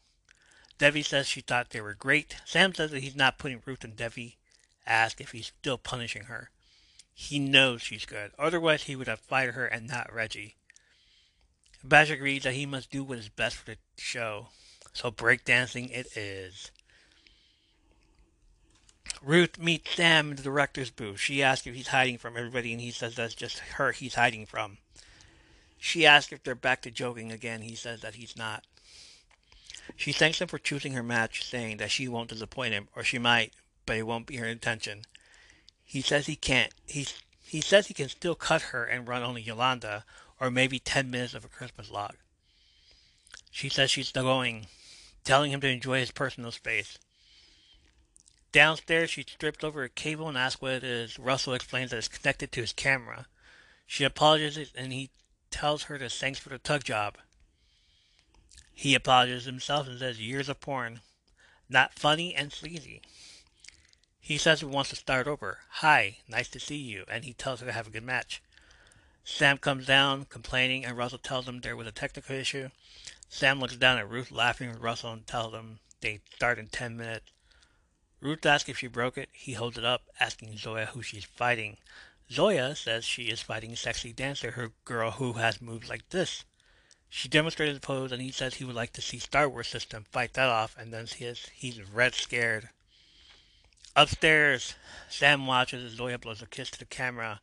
Debbie 0.78 1.04
says 1.04 1.28
she 1.28 1.42
thought 1.42 1.72
they 1.72 1.82
were 1.82 1.94
great. 1.94 2.36
Sam 2.46 2.74
says 2.74 2.92
that 2.92 3.02
he's 3.02 3.16
not 3.16 3.38
putting 3.40 3.62
Ruth 3.66 3.84
and 3.84 3.96
Debbie. 3.96 4.38
Asks 4.86 5.20
if 5.20 5.32
he's 5.32 5.48
still 5.48 5.78
punishing 5.78 6.24
her. 6.24 6.50
He 7.14 7.40
knows 7.40 7.82
she's 7.82 8.06
good. 8.06 8.32
Otherwise, 8.38 8.84
he 8.84 8.96
would 8.96 9.08
have 9.08 9.20
fired 9.20 9.56
her 9.56 9.66
and 9.66 9.88
not 9.88 10.14
Reggie. 10.14 10.56
Bash 11.84 12.10
agrees 12.10 12.44
that 12.44 12.54
he 12.54 12.66
must 12.66 12.92
do 12.92 13.04
what 13.04 13.18
is 13.18 13.30
best 13.30 13.56
for 13.56 13.66
the 13.72 13.78
show. 13.98 14.50
So 14.94 15.12
breakdancing 15.12 15.92
it 15.92 16.16
is. 16.16 16.72
Ruth 19.22 19.58
meets 19.58 19.96
Sam 19.96 20.32
in 20.32 20.36
the 20.36 20.44
director's 20.44 20.92
booth. 20.92 21.20
She 21.20 21.42
asks 21.42 21.66
if 21.66 21.76
he's 21.76 21.88
hiding 21.88 22.18
from 22.18 22.38
everybody, 22.38 22.72
and 22.72 22.82
he 22.82 22.92
says 22.92 23.16
that's 23.16 23.34
just 23.34 23.60
her 23.60 23.92
he's 23.92 24.16
hiding 24.16 24.46
from. 24.46 24.78
She 25.78 26.06
asks 26.06 26.32
if 26.32 26.44
they're 26.44 26.56
back 26.56 26.82
to 26.84 26.92
joking 26.92 27.32
again. 27.32 27.62
He 27.62 27.76
says 27.76 28.02
that 28.02 28.16
he's 28.16 28.36
not. 28.36 28.66
She 29.96 30.12
thanks 30.12 30.42
him 30.42 30.48
for 30.48 30.60
choosing 30.60 30.94
her 30.94 31.04
match, 31.04 31.44
saying 31.44 31.78
that 31.78 31.92
she 31.92 32.08
won't 32.08 32.30
disappoint 32.30 32.74
him, 32.74 32.88
or 32.96 33.04
she 33.04 33.18
might, 33.18 33.54
but 33.86 33.98
it 33.98 34.04
won't 34.04 34.28
be 34.28 34.38
her 34.38 34.46
intention. 34.46 35.04
He 35.84 36.02
says 36.02 36.26
he 36.26 36.36
can't. 36.36 36.74
He 36.86 37.08
he 37.44 37.62
says 37.62 37.88
he 37.88 37.94
can 37.94 38.10
still 38.10 38.36
cut 38.36 38.62
her 38.74 38.84
and 38.84 39.08
run 39.08 39.24
only 39.24 39.42
Yolanda, 39.42 40.04
or 40.40 40.52
maybe 40.52 40.80
ten 40.80 41.10
minutes 41.10 41.34
of 41.34 41.46
a 41.46 41.50
Christmas 41.50 41.90
log. 41.90 42.16
She 43.50 43.70
says 43.70 43.90
she's 43.90 44.12
going, 44.12 44.68
telling 45.24 45.52
him 45.52 45.62
to 45.62 45.70
enjoy 45.70 46.00
his 46.00 46.12
personal 46.12 46.52
space. 46.52 46.98
Downstairs, 48.52 49.10
she 49.10 49.24
strips 49.24 49.64
over 49.64 49.84
a 49.84 49.90
cable 49.90 50.28
and 50.28 50.38
asks 50.38 50.62
what 50.62 50.74
it 50.74 50.84
is. 50.84 51.18
Russell 51.18 51.54
explains 51.54 51.92
that 51.92 51.98
it's 51.98 52.08
connected 52.08 52.52
to 52.52 52.62
his 52.62 52.74
camera. 52.74 53.28
She 53.86 54.04
apologizes 54.04 54.72
and 54.76 54.92
he 54.92 55.10
tells 55.50 55.84
her 55.84 55.98
to 55.98 56.10
thanks 56.10 56.40
for 56.40 56.50
the 56.50 56.58
tug 56.58 56.84
job. 56.84 57.18
He 58.80 58.94
apologizes 58.94 59.46
himself 59.46 59.88
and 59.88 59.98
says 59.98 60.22
years 60.22 60.50
of 60.50 60.62
porn. 60.62 61.02
Not 61.68 61.98
funny 61.98 62.36
and 62.36 62.54
sleazy. 62.54 63.02
He 64.20 64.38
says 64.38 64.60
he 64.60 64.68
wants 64.68 64.92
to 64.92 64.96
start 64.96 65.26
over. 65.26 65.62
Hi, 65.82 66.18
nice 66.28 66.48
to 66.50 66.60
see 66.60 66.78
you, 66.78 67.04
and 67.10 67.26
he 67.26 67.34
tells 67.34 67.60
her 67.60 67.66
to 67.66 67.72
have 67.72 67.88
a 67.88 67.90
good 67.90 68.04
match. 68.04 68.40
Sam 69.24 69.58
comes 69.58 69.88
down, 69.88 70.26
complaining, 70.26 70.86
and 70.86 70.96
Russell 70.96 71.18
tells 71.18 71.48
him 71.48 71.62
there 71.62 71.76
was 71.76 71.88
a 71.88 71.92
technical 71.92 72.36
issue. 72.36 72.70
Sam 73.28 73.60
looks 73.60 73.76
down 73.78 73.98
at 73.98 74.08
Ruth, 74.08 74.30
laughing 74.30 74.70
with 74.70 74.80
Russell, 74.80 75.12
and 75.12 75.26
tells 75.26 75.56
him 75.56 75.80
they 76.02 76.20
start 76.36 76.60
in 76.60 76.68
ten 76.68 76.96
minutes. 76.96 77.32
Ruth 78.22 78.46
asks 78.46 78.70
if 78.70 78.78
she 78.78 78.86
broke 78.86 79.18
it. 79.18 79.30
He 79.34 79.54
holds 79.54 79.80
it 79.80 79.86
up, 79.86 80.04
asking 80.20 80.56
Zoya 80.56 80.86
who 80.86 81.02
she's 81.02 81.26
fighting. 81.26 81.78
Zoya 82.32 82.76
says 82.76 83.06
she 83.06 83.24
is 83.24 83.42
fighting 83.42 83.76
Sexy 83.76 84.14
Dancer, 84.14 84.52
her 84.52 84.72
girl 84.86 85.10
who 85.10 85.34
has 85.34 85.64
moves 85.64 85.90
like 85.90 86.08
this. 86.10 86.44
She 87.10 87.28
demonstrated 87.28 87.76
the 87.76 87.80
pose, 87.80 88.12
and 88.12 88.22
he 88.22 88.32
says 88.32 88.56
he 88.56 88.66
would 88.66 88.76
like 88.76 88.94
to 88.94 89.02
see 89.02 89.20
Star 89.20 89.48
Wars 89.50 89.68
System 89.68 90.06
fight 90.12 90.34
that 90.34 90.50
off, 90.50 90.76
and 90.78 90.94
then 90.94 91.08
he's, 91.08 91.50
he's 91.54 91.82
red 91.82 92.14
scared. 92.14 92.70
Upstairs, 93.96 94.76
Sam 95.10 95.48
watches 95.48 95.84
as 95.84 95.98
Zoya 95.98 96.20
blows 96.20 96.42
a 96.42 96.46
kiss 96.46 96.70
to 96.70 96.80
the 96.80 96.86
camera 96.86 97.42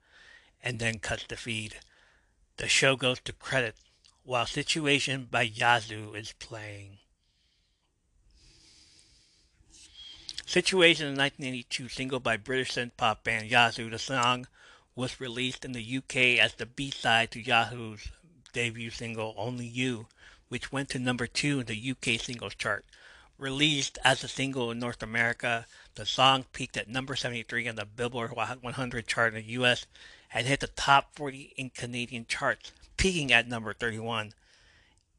and 0.62 0.78
then 0.78 1.00
cuts 1.00 1.24
the 1.24 1.36
feed. 1.36 1.76
The 2.58 2.68
show 2.68 2.94
goes 2.94 3.18
to 3.20 3.32
credit 3.32 3.74
while 4.22 4.46
Situation 4.46 5.26
by 5.30 5.42
Yazoo 5.42 6.14
is 6.14 6.32
playing. 6.38 6.98
Situation 10.46 11.06
is 11.06 11.18
a 11.18 11.20
1982 11.20 11.88
single 11.88 12.20
by 12.20 12.36
British 12.36 12.72
synth 12.72 12.96
pop 12.96 13.24
band 13.24 13.50
Yazoo. 13.50 13.90
The 13.90 13.98
song 13.98 14.46
was 14.94 15.20
released 15.20 15.64
in 15.64 15.72
the 15.72 15.96
UK 15.98 16.38
as 16.38 16.54
the 16.54 16.66
B-side 16.66 17.32
to 17.32 17.40
Yazoo's 17.40 18.12
debut 18.54 18.88
single 18.88 19.34
Only 19.36 19.66
You, 19.66 20.06
which 20.48 20.72
went 20.72 20.88
to 20.90 20.98
number 20.98 21.26
2 21.26 21.60
in 21.60 21.66
the 21.66 21.90
UK 21.90 22.18
singles 22.18 22.54
chart. 22.54 22.86
Released 23.36 23.98
as 24.04 24.24
a 24.24 24.28
single 24.28 24.70
in 24.70 24.78
North 24.78 25.02
America, 25.02 25.66
the 25.96 26.06
song 26.06 26.46
peaked 26.52 26.76
at 26.76 26.88
number 26.88 27.16
73 27.16 27.68
on 27.68 27.74
the 27.76 27.84
Billboard 27.84 28.30
100 28.30 29.06
chart 29.06 29.34
in 29.34 29.44
the 29.44 29.52
US 29.52 29.84
and 30.32 30.46
hit 30.46 30.60
the 30.60 30.68
top 30.68 31.14
40 31.16 31.52
in 31.56 31.70
Canadian 31.70 32.24
charts, 32.26 32.72
peaking 32.96 33.32
at 33.32 33.48
number 33.48 33.74
31. 33.74 34.32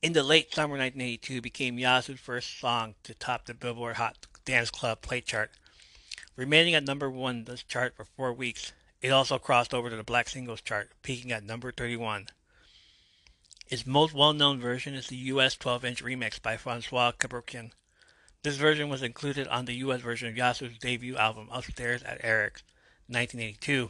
In 0.02 0.14
the 0.14 0.24
late 0.24 0.54
summer 0.54 0.78
1982, 0.78 1.42
became 1.42 1.78
Yazoo's 1.78 2.20
first 2.20 2.60
song 2.60 2.96
to 3.04 3.14
top 3.14 3.46
the 3.46 3.54
Billboard 3.54 3.98
Hot 3.98 4.28
Dance 4.46 4.70
Club 4.70 5.02
play 5.02 5.20
chart. 5.20 5.52
Remaining 6.36 6.76
at 6.76 6.86
number 6.86 7.10
1 7.10 7.46
this 7.46 7.64
chart 7.64 7.96
for 7.96 8.06
4 8.06 8.32
weeks, 8.34 8.72
it 9.02 9.10
also 9.10 9.38
crossed 9.38 9.74
over 9.74 9.90
to 9.90 9.96
the 9.96 10.04
Black 10.04 10.30
Singles 10.30 10.62
chart, 10.62 10.92
peaking 11.02 11.32
at 11.32 11.44
number 11.44 11.72
31. 11.72 12.28
Its 13.68 13.88
most 13.88 14.14
well-known 14.14 14.60
version 14.60 14.94
is 14.94 15.08
the 15.08 15.16
US 15.16 15.56
12-inch 15.58 16.04
remix 16.04 16.40
by 16.40 16.56
Francois 16.56 17.12
Kevorkian. 17.12 17.72
This 18.44 18.58
version 18.58 18.90
was 18.90 19.02
included 19.02 19.48
on 19.48 19.66
the 19.66 19.74
US 19.78 20.02
version 20.02 20.28
of 20.28 20.38
Yazoo's 20.38 20.78
debut 20.78 21.18
album 21.18 21.50
Upstairs 21.52 22.04
at 22.04 22.24
Eric's 22.24 22.62
1982, 23.08 23.90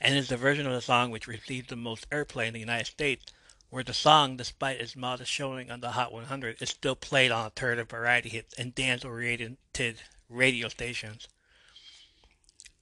and 0.00 0.16
is 0.16 0.28
the 0.28 0.38
version 0.38 0.66
of 0.66 0.72
the 0.72 0.80
song 0.80 1.10
which 1.10 1.26
received 1.26 1.68
the 1.68 1.76
most 1.76 2.08
airplay 2.08 2.46
in 2.46 2.54
the 2.54 2.60
United 2.60 2.86
States, 2.86 3.26
where 3.68 3.84
the 3.84 3.92
song, 3.92 4.38
despite 4.38 4.80
its 4.80 4.96
modest 4.96 5.30
showing 5.30 5.70
on 5.70 5.80
the 5.80 5.90
Hot 5.90 6.10
100, 6.10 6.62
is 6.62 6.70
still 6.70 6.96
played 6.96 7.30
on 7.30 7.44
alternative 7.44 7.90
variety 7.90 8.30
hits 8.30 8.54
and 8.54 8.74
dance-oriented 8.74 10.00
radio 10.30 10.68
stations. 10.68 11.28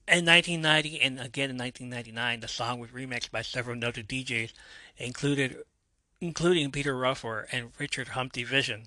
In 0.06 0.24
1990 0.24 1.00
and 1.00 1.20
again 1.20 1.50
in 1.50 1.58
1999, 1.58 2.40
the 2.40 2.48
song 2.48 2.78
was 2.78 2.90
remixed 2.90 3.30
by 3.30 3.42
several 3.42 3.74
noted 3.74 4.08
DJs, 4.08 4.52
included, 4.98 5.56
including 6.22 6.70
Peter 6.70 6.94
Rauhofer 6.94 7.46
and 7.50 7.72
Richard 7.78 8.08
Humpty 8.08 8.44
Vission. 8.44 8.86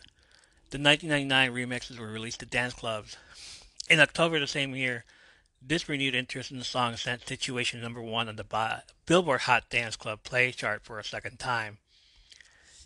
The 0.70 0.80
1999 0.80 1.52
remixes 1.52 2.00
were 2.00 2.08
released 2.08 2.40
to 2.40 2.46
dance 2.46 2.74
clubs. 2.74 3.18
In 3.90 4.00
October 4.00 4.40
the 4.40 4.48
same 4.48 4.74
year, 4.74 5.04
this 5.62 5.90
renewed 5.90 6.16
interest 6.16 6.50
in 6.50 6.60
the 6.60 6.64
song 6.64 6.96
sent 6.96 7.28
Situation 7.28 7.82
number 7.82 8.02
one 8.02 8.30
on 8.30 8.38
the 8.38 8.82
Billboard 9.06 9.42
Hot 9.42 9.70
Dance 9.70 9.98
Club 9.98 10.24
Play 10.24 10.54
chart 10.54 10.86
for 10.86 10.98
a 10.98 11.04
second 11.04 11.38
time. 11.38 11.80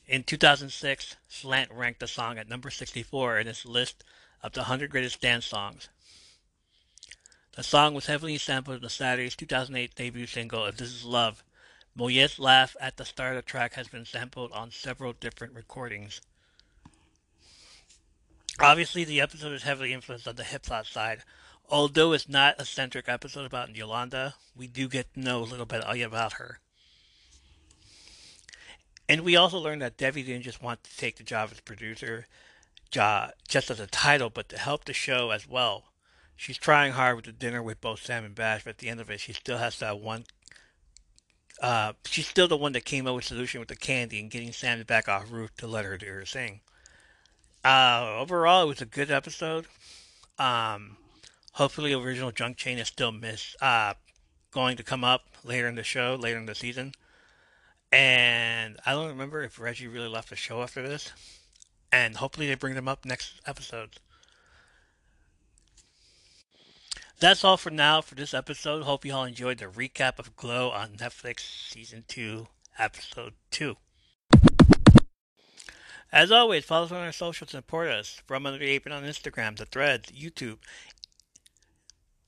In 0.07 0.23
2006, 0.23 1.15
Slant 1.27 1.71
ranked 1.71 1.99
the 1.99 2.07
song 2.07 2.39
at 2.39 2.49
number 2.49 2.71
64 2.71 3.37
in 3.37 3.47
its 3.47 3.67
list 3.67 4.03
of 4.41 4.53
the 4.53 4.61
100 4.61 4.89
greatest 4.89 5.21
dance 5.21 5.45
songs. 5.45 5.89
The 7.55 7.61
song 7.61 7.93
was 7.93 8.07
heavily 8.07 8.39
sampled 8.39 8.77
in 8.77 8.81
the 8.81 8.89
Saturdays 8.89 9.35
2008 9.35 9.93
debut 9.93 10.25
single 10.25 10.65
If 10.65 10.77
This 10.77 10.91
Is 10.91 11.05
Love. 11.05 11.43
Moyet's 11.99 12.39
laugh 12.39 12.77
at 12.79 12.95
the 12.95 13.03
start 13.03 13.35
of 13.35 13.43
the 13.43 13.49
track 13.49 13.73
has 13.73 13.89
been 13.89 14.05
sampled 14.05 14.53
on 14.53 14.71
several 14.71 15.11
different 15.11 15.53
recordings. 15.53 16.21
Obviously, 18.57 19.03
the 19.03 19.19
episode 19.19 19.51
is 19.51 19.63
heavily 19.63 19.91
influenced 19.91 20.25
on 20.25 20.37
the 20.37 20.45
hip 20.45 20.65
hop 20.65 20.85
side. 20.85 21.23
Although 21.69 22.13
it's 22.13 22.29
not 22.29 22.55
a 22.57 22.63
centric 22.63 23.09
episode 23.09 23.45
about 23.45 23.75
Yolanda, 23.75 24.35
we 24.55 24.65
do 24.65 24.87
get 24.87 25.13
to 25.13 25.19
know 25.19 25.41
a 25.41 25.43
little 25.43 25.65
bit 25.65 25.83
about 25.85 26.33
her. 26.33 26.59
And 29.09 29.21
we 29.21 29.35
also 29.35 29.59
learned 29.59 29.81
that 29.81 29.97
Debbie 29.97 30.23
didn't 30.23 30.43
just 30.43 30.63
want 30.63 30.81
to 30.85 30.95
take 30.95 31.17
the 31.17 31.23
job 31.23 31.49
as 31.51 31.59
producer, 31.59 32.27
just 32.91 33.69
as 33.69 33.79
a 33.81 33.87
title, 33.87 34.29
but 34.29 34.47
to 34.49 34.57
help 34.57 34.85
the 34.85 34.93
show 34.93 35.31
as 35.31 35.45
well. 35.45 35.91
She's 36.37 36.57
trying 36.57 36.93
hard 36.93 37.17
with 37.17 37.25
the 37.25 37.33
dinner 37.33 37.61
with 37.61 37.81
both 37.81 38.01
Sam 38.01 38.23
and 38.23 38.33
Bash, 38.33 38.63
but 38.63 38.69
at 38.69 38.77
the 38.77 38.87
end 38.87 39.01
of 39.01 39.09
it, 39.09 39.19
she 39.19 39.33
still 39.33 39.57
has 39.57 39.77
that 39.79 39.99
one. 39.99 40.23
Uh, 41.61 41.93
she's 42.05 42.27
still 42.27 42.47
the 42.47 42.57
one 42.57 42.71
that 42.71 42.85
came 42.85 43.05
up 43.05 43.15
with 43.15 43.25
solution 43.25 43.59
with 43.59 43.69
the 43.69 43.75
candy 43.75 44.19
and 44.19 44.31
getting 44.31 44.53
Sam 44.53 44.81
back 44.83 45.09
off 45.09 45.31
Ruth 45.31 45.55
to 45.57 45.67
let 45.67 45.85
her 45.85 45.97
do 45.97 46.07
her 46.07 46.25
thing. 46.25 46.61
Uh, 47.63 48.15
overall, 48.17 48.63
it 48.63 48.67
was 48.67 48.81
a 48.81 48.85
good 48.85 49.11
episode. 49.11 49.65
Um, 50.37 50.95
hopefully, 51.53 51.93
original 51.93 52.31
Junkchain 52.31 52.77
is 52.77 52.87
still 52.87 53.11
miss 53.11 53.55
uh, 53.61 53.95
going 54.51 54.77
to 54.77 54.83
come 54.83 55.03
up 55.03 55.23
later 55.43 55.67
in 55.67 55.75
the 55.75 55.83
show, 55.83 56.15
later 56.15 56.39
in 56.39 56.45
the 56.45 56.55
season. 56.55 56.93
And 57.91 58.77
I 58.85 58.93
don't 58.93 59.09
remember 59.09 59.41
if 59.41 59.59
Reggie 59.59 59.87
really 59.87 60.07
left 60.07 60.29
the 60.29 60.35
show 60.35 60.61
after 60.61 60.87
this. 60.87 61.11
And 61.91 62.15
hopefully, 62.15 62.47
they 62.47 62.55
bring 62.55 62.75
them 62.75 62.87
up 62.87 63.03
next 63.03 63.41
episode. 63.45 63.97
That's 67.19 67.43
all 67.43 67.57
for 67.57 67.69
now 67.69 67.99
for 67.99 68.15
this 68.15 68.33
episode. 68.33 68.83
Hope 68.83 69.03
you 69.03 69.13
all 69.13 69.25
enjoyed 69.25 69.57
the 69.57 69.65
recap 69.65 70.19
of 70.19 70.37
Glow 70.37 70.69
on 70.69 70.91
Netflix 70.91 71.41
Season 71.69 72.05
2, 72.07 72.47
Episode 72.77 73.33
2. 73.51 73.75
As 76.13 76.31
always, 76.31 76.63
follow 76.63 76.85
us 76.85 76.93
on 76.93 77.03
our 77.03 77.11
socials 77.11 77.53
and 77.53 77.61
support 77.61 77.89
us. 77.89 78.21
From 78.25 78.45
Under 78.45 78.59
the 78.59 78.69
Apron 78.69 78.95
on 78.95 79.03
Instagram, 79.03 79.57
the 79.57 79.65
Threads, 79.65 80.13
YouTube, 80.13 80.59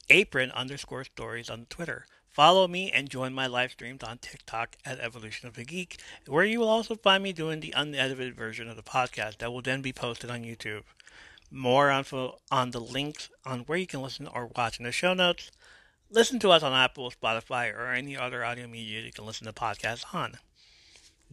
Apron 0.09 0.51
underscore 0.51 1.05
Stories 1.05 1.49
on 1.49 1.67
Twitter. 1.69 2.05
Follow 2.27 2.67
me 2.67 2.91
and 2.91 3.09
join 3.09 3.33
my 3.33 3.47
live 3.47 3.71
streams 3.71 4.03
on 4.03 4.17
TikTok 4.17 4.75
at 4.85 4.99
Evolution 4.99 5.47
of 5.47 5.55
the 5.55 5.63
Geek, 5.63 6.01
where 6.27 6.43
you 6.43 6.59
will 6.59 6.67
also 6.67 6.95
find 6.95 7.23
me 7.23 7.31
doing 7.31 7.61
the 7.61 7.73
unedited 7.77 8.35
version 8.35 8.67
of 8.67 8.75
the 8.75 8.83
podcast 8.83 9.37
that 9.37 9.53
will 9.53 9.61
then 9.61 9.81
be 9.81 9.93
posted 9.93 10.29
on 10.29 10.43
YouTube. 10.43 10.83
More 11.53 11.91
info 11.91 12.39
on 12.49 12.71
the 12.71 12.79
links 12.79 13.29
on 13.45 13.61
where 13.61 13.77
you 13.77 13.85
can 13.85 14.01
listen 14.01 14.25
or 14.25 14.49
watch 14.55 14.79
in 14.79 14.85
the 14.85 14.91
show 14.93 15.13
notes. 15.13 15.51
Listen 16.09 16.39
to 16.39 16.49
us 16.49 16.63
on 16.63 16.71
Apple, 16.71 17.11
Spotify, 17.11 17.73
or 17.77 17.91
any 17.91 18.15
other 18.15 18.43
audio 18.43 18.67
media 18.67 19.01
you 19.01 19.11
can 19.11 19.25
listen 19.25 19.45
to 19.47 19.53
podcasts 19.53 20.05
on. 20.13 20.37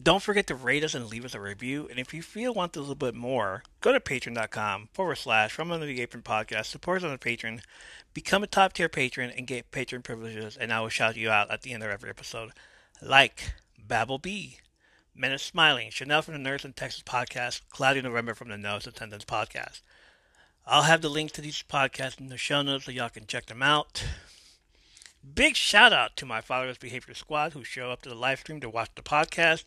Don't 0.01 0.23
forget 0.23 0.47
to 0.47 0.55
rate 0.55 0.83
us 0.83 0.93
and 0.93 1.07
leave 1.07 1.25
us 1.25 1.35
a 1.35 1.41
review. 1.41 1.87
And 1.89 1.99
if 1.99 2.13
you 2.13 2.21
feel 2.21 2.53
want 2.53 2.77
a 2.77 2.79
little 2.79 2.95
bit 2.95 3.15
more, 3.15 3.63
go 3.81 3.91
to 3.91 3.99
patreon.com 3.99 4.89
forward 4.93 5.17
slash 5.17 5.51
from 5.51 5.71
under 5.71 5.85
the 5.85 6.01
apron 6.01 6.23
podcast. 6.23 6.67
Support 6.67 6.99
us 6.99 7.03
on 7.03 7.11
the 7.11 7.17
Patreon. 7.17 7.61
Become 8.13 8.43
a 8.43 8.47
top 8.47 8.71
tier 8.73 8.87
patron 8.87 9.31
and 9.35 9.47
get 9.47 9.71
patron 9.71 10.01
privileges. 10.01 10.55
And 10.55 10.71
I 10.71 10.79
will 10.79 10.89
shout 10.89 11.17
you 11.17 11.29
out 11.29 11.51
at 11.51 11.63
the 11.63 11.73
end 11.73 11.83
of 11.83 11.89
every 11.89 12.09
episode. 12.09 12.51
Like 13.01 13.53
Babel 13.77 14.19
B, 14.19 14.59
Menace 15.13 15.43
Smiling, 15.43 15.89
Chanel 15.91 16.21
from 16.21 16.33
the 16.33 16.39
Nurse 16.39 16.63
in 16.63 16.71
Texas 16.71 17.03
podcast, 17.03 17.61
Cloudy 17.69 18.01
November 18.01 18.33
from 18.33 18.47
the 18.47 18.57
Nose 18.57 18.87
Attendance 18.87 19.25
podcast. 19.25 19.81
I'll 20.71 20.83
have 20.83 21.01
the 21.01 21.09
link 21.09 21.31
to 21.31 21.41
these 21.41 21.63
podcasts 21.67 22.19
in 22.19 22.27
the 22.27 22.37
show 22.37 22.61
notes 22.61 22.85
so 22.85 22.91
y'all 22.91 23.09
can 23.09 23.25
check 23.25 23.47
them 23.47 23.63
out. 23.63 24.05
Big 25.33 25.55
shout 25.55 25.91
out 25.91 26.15
to 26.17 26.27
my 26.27 26.41
Fatherless 26.41 26.77
Behavior 26.77 27.15
Squad 27.15 27.53
who 27.53 27.63
show 27.63 27.89
up 27.89 28.03
to 28.03 28.09
the 28.09 28.13
live 28.13 28.41
stream 28.41 28.61
to 28.61 28.69
watch 28.69 28.91
the 28.93 29.01
podcast. 29.01 29.63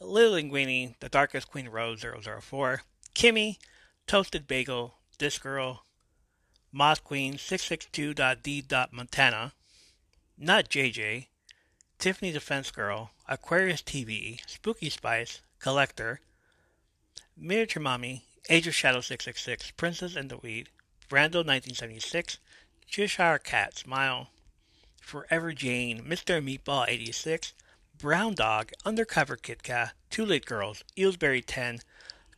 Little 0.00 0.32
Linguini, 0.32 0.98
The 0.98 1.08
Darkest 1.08 1.48
Queen 1.48 1.68
Rose 1.68 2.04
004, 2.04 2.82
Kimmy, 3.14 3.58
Toasted 4.08 4.48
Bagel, 4.48 4.94
This 5.20 5.38
Girl, 5.38 5.84
Moss 6.72 6.98
Queen 6.98 7.34
662.d.montana, 7.34 9.52
Not 10.36 10.68
JJ, 10.68 11.26
Tiffany 12.00 12.32
Defense 12.32 12.72
Girl, 12.72 13.12
Aquarius 13.28 13.82
TV, 13.82 14.40
Spooky 14.48 14.90
Spice, 14.90 15.40
Collector, 15.60 16.18
Miniature 17.36 17.80
Mommy, 17.80 18.24
Age 18.48 18.66
of 18.66 18.74
Shadow 18.74 19.00
666, 19.00 19.70
Princess 19.72 20.16
and 20.16 20.28
the 20.28 20.36
Weed, 20.36 20.68
Brando 21.08 21.46
1976, 21.46 22.38
Cheshire 22.88 23.38
Cat 23.38 23.78
Smile, 23.78 24.30
Forever 25.00 25.52
Jane, 25.52 26.02
Mr. 26.02 26.42
Meatball 26.42 26.86
86, 26.88 27.52
Brown 27.96 28.34
Dog, 28.34 28.72
Undercover 28.84 29.36
Kit 29.36 29.62
Kat, 29.62 29.92
Two 30.10 30.26
Late 30.26 30.44
Girls, 30.44 30.82
Eelsberry 30.96 31.44
10, 31.46 31.82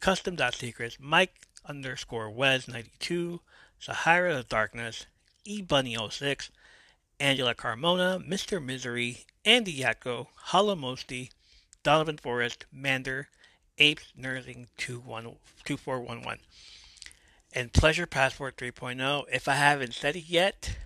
Custom 0.00 0.36
Secrets, 0.52 0.98
Mike 1.00 1.46
underscore 1.64 2.30
Wes 2.30 2.68
92, 2.68 3.40
Sahara 3.78 4.40
of 4.40 4.48
Darkness, 4.50 5.06
E 5.46 5.62
Bunny 5.62 5.96
06, 5.96 6.50
Angela 7.18 7.54
Carmona, 7.54 8.22
Mr. 8.22 8.62
Misery, 8.62 9.24
Andy 9.46 9.80
Yatko, 9.80 10.26
Holomosti, 10.48 11.30
Donovan 11.82 12.18
Forrest, 12.18 12.66
Mander, 12.70 13.30
Apes 13.78 14.12
Nursing 14.16 14.68
2411, 14.76 16.40
and 17.52 17.72
Pleasure 17.72 18.06
Passport 18.06 18.56
3.0. 18.56 19.24
If 19.32 19.48
I 19.48 19.54
haven't 19.54 19.94
said 19.94 20.16
it 20.16 20.24
yet, 20.28 20.76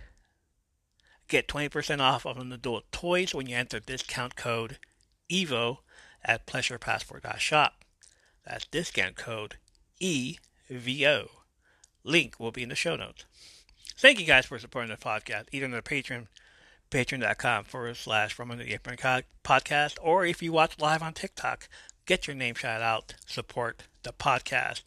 Get 1.29 1.47
20% 1.47 2.01
off 2.01 2.25
of 2.25 2.39
an 2.39 2.51
adult 2.53 2.91
toys 2.91 3.35
when 3.35 3.47
you 3.47 3.55
enter 3.55 3.81
discount 3.81 4.35
code 4.35 4.79
EVO 5.31 5.79
at 6.25 6.47
pleasurepassport.shop. 6.47 7.85
That's 8.47 8.65
discount 8.65 9.17
code 9.17 9.57
EVO. 10.01 11.29
Link 12.03 12.41
will 12.41 12.51
be 12.51 12.63
in 12.63 12.71
the 12.71 12.75
show 12.75 12.97
notes. 12.97 13.27
Thank 13.99 14.19
you 14.19 14.25
guys 14.25 14.47
for 14.47 14.59
supporting 14.59 14.91
the 14.91 14.97
podcast, 14.97 15.49
either 15.53 15.67
on 15.67 15.73
the 15.73 15.83
Patreon, 15.83 16.29
patreon.com 16.91 17.65
forward 17.65 17.99
slash 17.99 18.33
from 18.33 18.51
under 18.51 18.65
the 18.65 18.73
apron 18.73 18.97
podcast, 19.45 19.99
or 20.01 20.25
if 20.25 20.43
you 20.43 20.53
watch 20.53 20.81
live 20.81 21.03
on 21.03 21.13
TikTok, 21.13 21.69
get 22.09 22.27
your 22.27 22.35
name 22.35 22.55
shout 22.55 22.81
out, 22.81 23.15
support 23.27 23.83
the 24.03 24.15
podcast. 24.15 24.85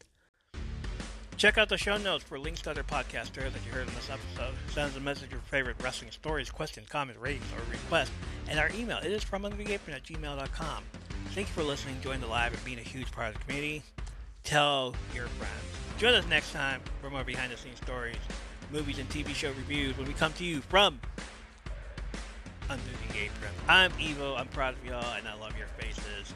Check 1.38 1.60
out 1.60 1.70
the 1.70 1.78
show 1.78 1.98
notes 1.98 2.24
for 2.24 2.40
links 2.40 2.62
to 2.64 2.72
other 2.72 2.82
podcasts 2.82 3.32
that 3.52 3.64
you 3.64 3.72
heard 3.72 3.88
in 3.88 3.94
this 3.94 4.10
episode. 4.10 4.56
Send 4.70 4.90
us 4.90 4.98
a 4.98 5.00
message 5.00 5.32
your 5.32 5.40
favorite 5.42 5.76
wrestling 5.84 6.10
stories, 6.10 6.50
questions, 6.50 6.90
comments, 6.90 7.22
ratings, 7.22 7.46
or 7.56 7.72
requests. 7.72 8.12
And 8.50 8.60
our 8.60 8.72
email, 8.76 8.98
it 8.98 9.12
is 9.12 9.24
from 9.24 9.46
at 9.94 10.04
gmail.com. 10.04 10.84
Thank 11.30 11.48
you 11.48 11.54
for 11.54 11.62
listening, 11.62 11.98
joining 12.02 12.22
the 12.22 12.28
live, 12.28 12.54
and 12.54 12.66
being 12.66 12.80
a 12.80 12.84
huge 12.84 13.12
part 13.12 13.28
of 13.28 13.34
the 13.36 13.46
community. 13.46 13.84
Tell 14.44 14.96
your 15.14 15.28
friends. 15.28 16.00
Join 16.00 16.16
us 16.16 16.28
next 16.28 16.52
time 16.52 16.82
for 17.02 17.12
more 17.12 17.24
behind 17.24 17.52
the 17.52 17.58
scenes 17.58 17.78
stories, 17.78 18.18
movies, 18.72 18.98
and 18.98 19.08
TV 19.10 19.36
show 19.36 19.50
reviews 19.50 19.96
when 19.96 20.08
we 20.08 20.14
come 20.14 20.34
to 20.34 20.44
you 20.44 20.62
from 20.62 21.00
Under 22.68 22.84
the 22.84 23.20
Apron. 23.20 23.54
I'm 23.68 23.92
Evo, 23.92 24.40
I'm 24.40 24.48
proud 24.48 24.74
of 24.74 24.84
y'all, 24.84 25.16
and 25.16 25.28
I 25.28 25.36
love 25.36 25.56
your 25.56 25.68
faces. 25.78 26.34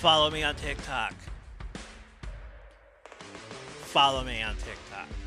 Follow 0.00 0.30
me 0.30 0.42
on 0.42 0.54
TikTok. 0.54 1.12
Follow 3.82 4.24
me 4.24 4.40
on 4.40 4.54
TikTok. 4.56 5.19